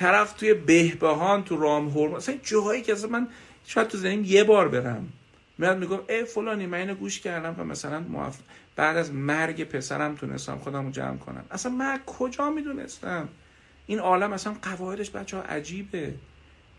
طرف 0.00 0.32
توی 0.32 0.54
بهبهان 0.54 1.44
تو 1.44 1.56
رام 1.56 1.88
هورم 1.88 2.12
مثلا 2.12 2.34
جاهایی 2.42 2.82
که 2.82 2.92
اصلا 2.92 3.10
من 3.10 3.28
شاید 3.66 3.88
تو 3.88 3.98
زنیم 3.98 4.24
یه 4.24 4.44
بار 4.44 4.68
برم. 4.68 5.08
میاد 5.58 5.78
میگم 5.78 5.98
ای 6.08 6.24
فلانی 6.24 6.66
من 6.66 6.78
اینو 6.78 6.94
گوش 6.94 7.20
کردم 7.20 7.54
و 7.58 7.64
مثلا 7.64 8.00
موف... 8.00 8.38
بعد 8.76 8.96
از 8.96 9.12
مرگ 9.12 9.64
پسرم 9.64 10.14
تونستم 10.14 10.58
خودم 10.58 10.84
رو 10.86 10.90
جمع 10.90 11.16
کنم. 11.16 11.44
اصلا 11.50 11.72
من 11.72 12.00
کجا 12.06 12.50
می‌دونستم؟ 12.50 13.28
این 13.86 13.98
عالم 13.98 14.32
اصلا 14.32 14.56
قواعدش 14.62 15.10
بچه 15.10 15.36
ها 15.36 15.42
عجیبه. 15.42 16.14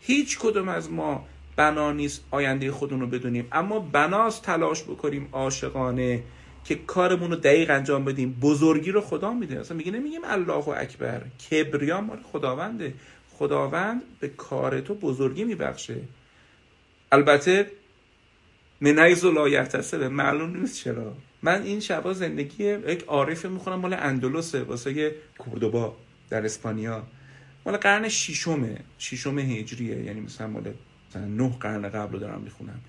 هیچ 0.00 0.38
کدوم 0.38 0.68
از 0.68 0.90
ما 0.90 1.26
بنا 1.56 1.92
نیست 1.92 2.24
آینده 2.30 2.72
خودمون 2.72 3.00
رو 3.00 3.06
بدونیم. 3.06 3.48
اما 3.52 3.78
بناست 3.78 4.42
تلاش 4.42 4.82
بکنیم 4.82 5.28
عاشقانه 5.32 6.22
که 6.64 6.74
کارمون 6.74 7.30
رو 7.30 7.36
دقیق 7.36 7.70
انجام 7.70 8.04
بدیم. 8.04 8.38
بزرگی 8.40 8.90
رو 8.90 9.00
خدا 9.00 9.32
میده. 9.32 9.60
اصلا 9.60 9.76
میگه 9.76 9.92
نمیگیم 9.92 10.20
الله 10.24 10.68
اکبر. 10.68 11.22
کبریا 11.50 12.00
مال 12.00 12.18
خداونده. 12.22 12.94
خداوند 13.30 14.02
به 14.20 14.28
کار 14.28 14.80
تو 14.80 14.94
بزرگی 14.94 15.44
میبخشه. 15.44 15.96
البته 17.12 17.70
منیز 18.80 19.24
و 19.24 19.32
لایحتسبه 19.32 20.08
معلوم 20.08 20.56
نیست 20.56 20.76
چرا. 20.84 21.16
من 21.42 21.62
این 21.62 21.80
شبا 21.80 22.12
زندگی 22.12 22.64
یک 22.64 23.04
عارف 23.04 23.46
می‌خونم 23.46 23.78
مال 23.78 23.94
اندلسه. 23.94 24.62
واسه 24.62 25.14
کوردوبا 25.38 25.96
در 26.30 26.44
اسپانیا. 26.44 27.02
مال 27.66 27.76
قرن 27.76 28.08
ششمه. 28.08 28.78
ششم 28.98 29.38
هجریه. 29.38 30.04
یعنی 30.04 30.20
مثلا 30.20 30.46
مال 30.46 30.72
نه 31.14 31.56
قرن 31.60 31.88
قبل 31.88 32.12
رو 32.12 32.18
دارم 32.18 32.40
می‌خونم. 32.40 32.80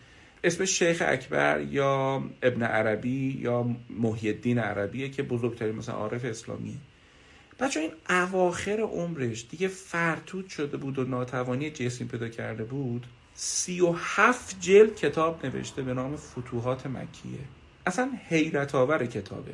اسم 0.43 0.65
شیخ 0.65 1.03
اکبر 1.05 1.61
یا 1.61 2.23
ابن 2.43 2.63
عربی 2.63 3.37
یا 3.41 3.75
محی 3.89 4.29
الدین 4.29 4.59
عربیه 4.59 5.09
که 5.09 5.23
بزرگترین 5.23 5.75
مثلا 5.75 5.95
عارف 5.95 6.25
اسلامیه 6.25 6.75
بچه 7.59 7.79
این 7.79 7.91
اواخر 8.09 8.79
عمرش 8.79 9.45
دیگه 9.49 9.67
فرتود 9.67 10.47
شده 10.47 10.77
بود 10.77 10.99
و 10.99 11.03
ناتوانی 11.03 11.69
جسمی 11.69 12.07
پیدا 12.07 12.29
کرده 12.29 12.63
بود 12.63 13.07
سی 13.35 13.81
و 13.81 13.91
هفت 13.97 14.61
جلد 14.61 14.95
کتاب 14.95 15.45
نوشته 15.45 15.81
به 15.81 15.93
نام 15.93 16.15
فتوحات 16.15 16.87
مکیه. 16.87 17.39
اصلا 17.85 18.11
حیرت 18.29 18.75
آور 18.75 19.05
کتابه. 19.05 19.53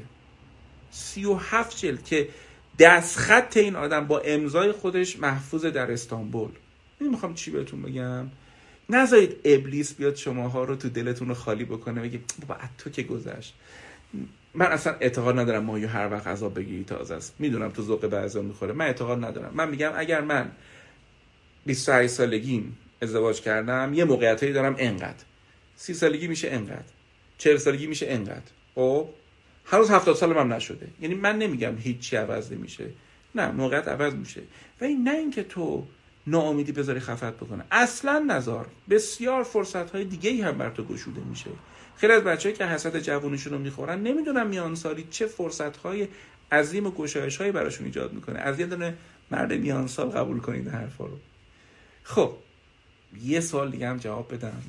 سی 0.91 1.25
و 1.25 1.35
هفت 1.35 1.77
جلد 1.77 2.03
که 2.03 2.29
دستخط 2.79 3.57
این 3.57 3.75
آدم 3.75 4.07
با 4.07 4.19
امضای 4.19 4.71
خودش 4.71 5.19
محفوظ 5.19 5.65
در 5.65 5.91
استانبول. 5.91 6.49
می‌خوام 6.99 7.33
چی 7.33 7.51
بهتون 7.51 7.81
بگم. 7.81 8.27
نذارید 8.89 9.35
ابلیس 9.45 9.93
بیاد 9.93 10.15
شماها 10.15 10.63
رو 10.63 10.75
تو 10.75 10.89
دلتون 10.89 11.27
رو 11.27 11.33
خالی 11.33 11.65
بکنه 11.65 12.01
بگی 12.01 12.19
بابا 12.47 12.61
تو 12.77 12.89
که 12.89 13.03
گذشت. 13.03 13.53
من 14.53 14.65
اصلا 14.65 14.95
اعتقاد 14.99 15.39
ندارم 15.39 15.63
ماهی 15.63 15.85
هر 15.85 16.11
وقت 16.11 16.27
عذاب 16.27 16.59
بگیری 16.59 16.83
تازه 16.83 17.15
است. 17.15 17.35
می‌دونم 17.39 17.69
تو 17.69 17.81
ذوق 17.81 18.07
بعضا 18.07 18.41
می‌خوره. 18.41 18.73
من 18.73 18.85
اعتقاد 18.85 19.25
ندارم. 19.25 19.51
من 19.53 19.69
میگم 19.69 19.91
اگر 19.95 20.21
من 20.21 20.51
28 21.65 22.13
سالگیم 22.13 22.77
ازدواج 23.01 23.41
کردم 23.41 23.91
یه 23.93 24.03
موقعیتایی 24.03 24.53
دارم 24.53 24.75
انقدر. 24.77 25.23
سی 25.75 25.93
سالگی 25.93 26.27
میشه 26.27 26.49
انقدر. 26.49 26.91
چهل 27.37 27.57
سالگی 27.57 27.87
میشه 27.87 28.05
انقدر. 28.09 28.51
خب؟ 28.75 29.09
هنوز 29.65 29.89
هفتاد 29.89 30.15
سالم 30.15 30.37
هم 30.37 30.53
نشده. 30.53 30.87
یعنی 31.01 31.15
من 31.15 31.37
نمیگم 31.37 31.77
هیچی 31.77 32.15
عوض 32.15 32.51
نمیشه. 32.51 32.85
نه 33.35 33.51
موقعیت 33.51 33.87
عوض 33.87 34.13
میشه. 34.13 34.41
و 34.81 34.83
این 34.85 35.03
نه 35.03 35.11
اینکه 35.11 35.43
تو 35.43 35.87
ناامیدی 36.29 36.71
بذاری 36.71 36.99
خفت 36.99 37.33
بکنه. 37.33 37.63
اصلا 37.71 38.25
نزار 38.27 38.67
بسیار 38.89 39.43
فرصت 39.43 39.91
های 39.91 40.05
دیگه 40.05 40.45
هم 40.45 40.57
بر 40.57 40.69
تو 40.69 40.83
گشوده 40.83 41.21
میشه. 41.21 41.49
خیلی 41.95 42.13
از 42.13 42.23
بچه‌ای 42.23 42.55
که 42.55 42.65
حسد 42.65 42.99
جوونیشون 42.99 43.53
رو 43.53 43.59
می‌خورن 43.59 44.01
نمی‌دونم 44.01 44.47
میان 44.47 44.75
سالی 44.75 45.07
چه 45.11 45.25
فرصت 45.25 45.77
های 45.77 46.07
عظیم 46.51 46.87
و 46.87 46.91
گشایش 46.91 47.37
هایی 47.37 47.51
براشون 47.51 47.85
ایجاد 47.85 48.13
می‌کنه. 48.13 48.39
از 48.39 48.59
یه 48.59 48.65
دونه 48.65 48.93
مرد 49.31 49.53
میان 49.53 49.87
سال 49.87 50.09
قبول 50.09 50.39
کنید 50.39 50.67
حرفا 50.67 51.05
رو. 51.05 51.17
خب 52.03 52.31
یه 53.23 53.39
سال 53.39 53.71
دیگه 53.71 53.87
هم 53.87 53.97
جواب 53.97 54.33
بدم. 54.33 54.61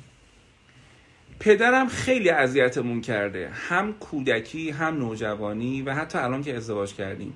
پدرم 1.39 1.87
خیلی 1.87 2.29
اذیتمون 2.29 3.01
کرده. 3.01 3.49
هم 3.49 3.93
کودکی 3.93 4.69
هم 4.69 4.97
نوجوانی 4.97 5.81
و 5.81 5.93
حتی 5.93 6.17
الان 6.17 6.43
که 6.43 6.57
ازدواج 6.57 6.93
کردیم. 6.93 7.33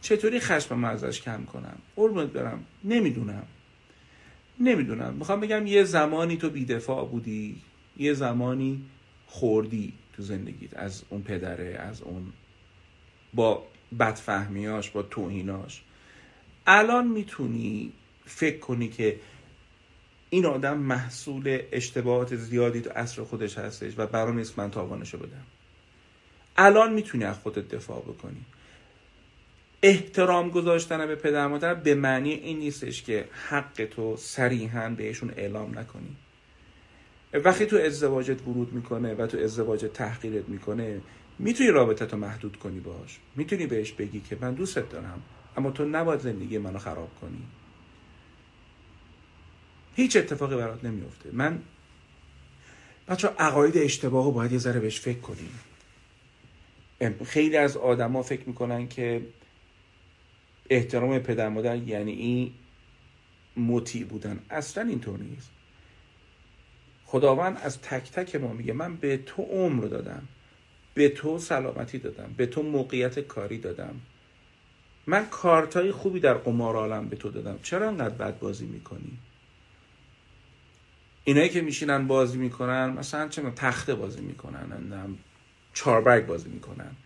چطوری 0.00 0.40
خشم 0.40 0.78
من 0.78 0.88
ازش 0.88 1.20
کم 1.22 1.44
کنم؟ 1.44 1.78
قربونت 1.96 2.28
برم. 2.28 2.64
نمی‌دونم. 2.84 3.42
نمی‌دونم. 4.62 5.14
می‌خوام 5.14 5.40
بگم 5.40 5.66
یه 5.66 5.84
زمانی 5.84 6.36
تو 6.36 6.50
بیدفاع 6.50 7.08
بودی 7.08 7.60
یه 7.96 8.14
زمانی 8.14 8.84
خوردی 9.26 9.92
تو 10.12 10.22
زندگیت 10.22 10.76
از 10.76 11.02
اون 11.08 11.22
پدره 11.22 11.76
از 11.78 12.02
اون 12.02 12.32
با 13.34 13.66
بدفهمیاش 13.98 14.90
با 14.90 15.02
توهیناش 15.02 15.82
الان 16.66 17.08
می‌تونی 17.08 17.92
فکر 18.24 18.58
کنی 18.58 18.88
که 18.88 19.20
این 20.30 20.46
آدم 20.46 20.78
محصول 20.78 21.58
اشتباهات 21.72 22.36
زیادی 22.36 22.80
تو 22.80 22.90
اصر 22.94 23.24
خودش 23.24 23.58
هستش 23.58 23.92
و 23.96 24.06
برای 24.06 24.36
نیست 24.36 24.58
من 24.58 24.70
تاوانشو 24.70 25.18
بدم. 25.18 25.46
الان 26.56 26.92
می‌تونی 26.92 27.24
از 27.24 27.38
خودت 27.38 27.68
دفاع 27.68 28.00
بکنی. 28.00 28.44
احترام 29.82 30.50
گذاشتن 30.50 31.06
به 31.06 31.14
پدر 31.14 31.46
مادر 31.46 31.74
به 31.74 31.94
معنی 31.94 32.32
این 32.32 32.58
نیستش 32.58 33.02
که 33.02 33.28
حق 33.48 33.88
تو 33.90 34.16
صریحا 34.16 34.88
بهشون 34.88 35.30
اعلام 35.36 35.78
نکنی. 35.78 36.16
وقتی 37.32 37.66
تو 37.66 37.76
ازدواجت 37.76 38.42
ورود 38.42 38.72
می‌کنه 38.72 39.14
و 39.14 39.26
تو 39.26 39.38
ازدواجت 39.38 39.92
تحقیرت 39.92 40.48
می‌کنه 40.48 41.00
می‌تونی 41.38 41.70
رابطه 41.70 42.06
تو 42.06 42.16
محدود 42.16 42.56
کنی 42.56 42.80
باش 42.80 43.18
می‌تونی 43.36 43.66
بهش 43.66 43.92
بگی 43.92 44.20
که 44.20 44.38
من 44.40 44.54
دوستت 44.54 44.88
دارم 44.88 45.22
اما 45.56 45.70
تو 45.70 45.84
نباید 45.84 46.20
زندگی 46.20 46.58
منو 46.58 46.78
خراب 46.78 47.10
کنی. 47.20 47.42
هیچ 49.96 50.16
اتفاقی 50.16 50.56
برات 50.56 50.84
نمیفته 50.84 51.30
من 51.32 51.62
بچه 53.08 53.28
عقاید 53.28 53.78
اشتباه 53.78 54.24
رو 54.24 54.32
باید 54.32 54.52
یه 54.52 54.58
ذره 54.58 54.80
بهش 54.80 55.00
فکر 55.00 55.18
کنیم. 55.18 55.60
خیلی 57.24 57.56
از 57.56 57.76
آدما 57.76 58.22
فکر 58.22 58.42
می‌کنن 58.46 58.88
که 58.88 59.22
احترام 60.70 61.18
پدر 61.18 61.48
مادر 61.48 61.76
یعنی 61.76 62.12
این 62.12 62.52
مطیع 63.56 64.04
بودن. 64.04 64.38
اصلا 64.50 64.88
اینطور 64.88 65.18
نیست. 65.18 65.50
خداوند 67.04 67.58
از 67.62 67.80
تک 67.80 68.10
تک 68.10 68.36
ما 68.36 68.52
میگه 68.52 68.72
من 68.72 68.96
به 68.96 69.16
تو 69.16 69.42
عمر 69.42 69.84
دادم 69.84 70.28
به 70.94 71.08
تو 71.08 71.38
سلامتی 71.38 71.98
دادم 71.98 72.34
به 72.36 72.46
تو 72.46 72.62
موقعیت 72.62 73.18
کاری 73.18 73.58
دادم. 73.58 74.00
من 75.06 75.26
کارتای 75.26 75.92
خوبی 75.92 76.20
در 76.20 76.34
قمار 76.34 76.76
عالم 76.76 77.08
به 77.08 77.16
تو 77.16 77.30
دادم. 77.30 77.58
چرا 77.62 77.88
انقدر 77.88 78.14
بد 78.14 78.38
بازی 78.38 78.66
می‌کنی؟ 78.66 79.18
اینایی 81.24 81.48
که 81.48 81.60
میشینن 81.60 82.06
بازی 82.06 82.38
می‌کنن 82.38 82.90
مثلا 82.90 83.28
چه 83.28 83.42
تخته 83.56 83.94
بازی 83.94 84.20
می‌کنن 84.20 85.16
چاربرگ 85.74 86.26
بازی 86.26 86.48
می‌کنن. 86.48 86.96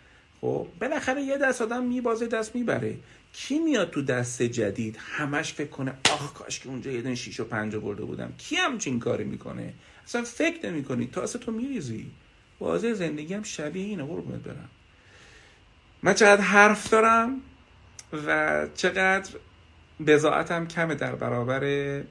خب 0.47 0.67
بالاخره 0.81 1.23
یه 1.23 1.39
دست 1.39 1.63
آدم 1.63 1.85
میبازه 1.85 2.27
دست 2.27 2.55
می‌بره 2.55 2.97
کی 3.33 3.59
میاد 3.59 3.91
تو 3.91 4.03
دست 4.03 4.43
جدید 4.43 4.97
همش 5.01 5.53
فکر 5.53 5.69
کنه 5.69 5.93
آخ 6.11 6.33
کاش 6.33 6.61
که 6.61 6.69
اونجا 6.69 6.91
یه 6.91 7.03
دن 7.03 7.15
شیش 7.15 7.41
و 7.41 7.45
پنج 7.45 7.77
برده 7.77 8.05
بودم. 8.05 8.33
کی 8.39 8.57
همچین 8.57 8.99
کاری 9.01 9.25
می‌کنه؟ 9.25 9.73
اصلا 10.05 10.23
فکر 10.23 10.71
نمی 10.71 10.85
کنی 10.85 11.07
تا 11.07 11.27
تو 11.27 11.53
میریزی. 11.53 12.11
بازی 12.59 12.95
زندگی 12.95 13.35
هم 13.35 13.43
شبیه 13.43 13.85
اینه 13.85 14.03
قربونت 14.03 14.43
برم. 14.43 14.69
من 16.03 16.15
چقدر 16.15 16.41
حرف 16.41 16.91
دارم 16.91 17.41
و 18.27 18.67
چقدر 18.75 19.31
بزاعتم 20.07 20.67
کمه 20.67 20.95
در 20.95 21.15
برابر 21.15 22.03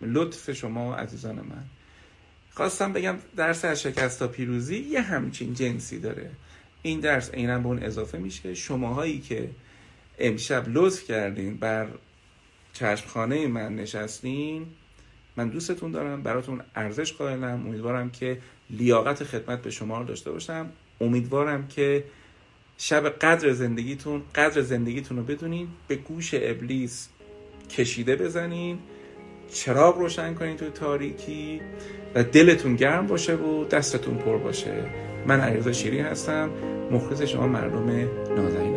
لطف 0.00 0.52
شما 0.52 0.96
عزیزان 0.96 1.36
من. 1.36 1.64
خواستم 2.54 2.92
بگم 2.92 3.16
درس 3.36 3.64
از 3.64 3.82
شکست 3.82 4.18
تا 4.18 4.28
پیروزی 4.28 4.78
یه 4.78 5.00
همچین 5.00 5.54
جنسی 5.54 5.98
داره. 5.98 6.30
این 6.82 7.00
درس 7.00 7.30
عینا 7.30 7.58
به 7.58 7.66
اون 7.66 7.82
اضافه 7.82 8.18
میشه. 8.18 8.54
شماهایی 8.54 9.20
که 9.20 9.50
امشب 10.18 10.64
لطف 10.68 11.04
کردین 11.04 11.56
بر 11.56 11.88
چشمخانه 12.72 13.46
من 13.46 13.76
نشستین 13.76 14.66
من 15.36 15.48
دوستتون 15.48 15.90
دارم 15.90 16.22
براتون 16.22 16.60
ارزش 16.74 17.12
قائلم. 17.12 17.66
امیدوارم 17.66 18.10
که 18.10 18.38
لیاقت 18.70 19.24
خدمت 19.24 19.62
به 19.62 19.70
شما 19.70 19.98
رو 19.98 20.04
داشته 20.04 20.30
باشم. 20.30 20.70
امیدوارم 21.00 21.68
که 21.68 22.04
شب 22.78 23.08
قدر 23.08 23.52
زندگیتون 23.52 24.22
قدر 24.34 24.60
زندگیتون 24.60 25.16
رو 25.16 25.24
بدونین 25.24 25.68
به 25.88 25.96
گوش 25.96 26.30
ابلیس 26.34 27.08
کشیده 27.70 28.16
بزنین. 28.16 28.78
چراغ 29.52 29.98
روشن 29.98 30.34
کنین 30.34 30.56
توی 30.56 30.70
تاریکی 30.70 31.60
و 32.14 32.24
دلتون 32.24 32.76
گرم 32.76 33.06
باشه 33.06 33.34
و 33.34 33.64
دستتون 33.64 34.14
پر 34.14 34.36
باشه. 34.36 34.84
من 35.26 35.40
علیرضا 35.40 35.72
شیری 35.72 36.00
هستم. 36.00 36.50
مخلص 36.90 37.22
شما 37.22 37.46
مردم 37.46 38.08
نازنین. 38.36 38.71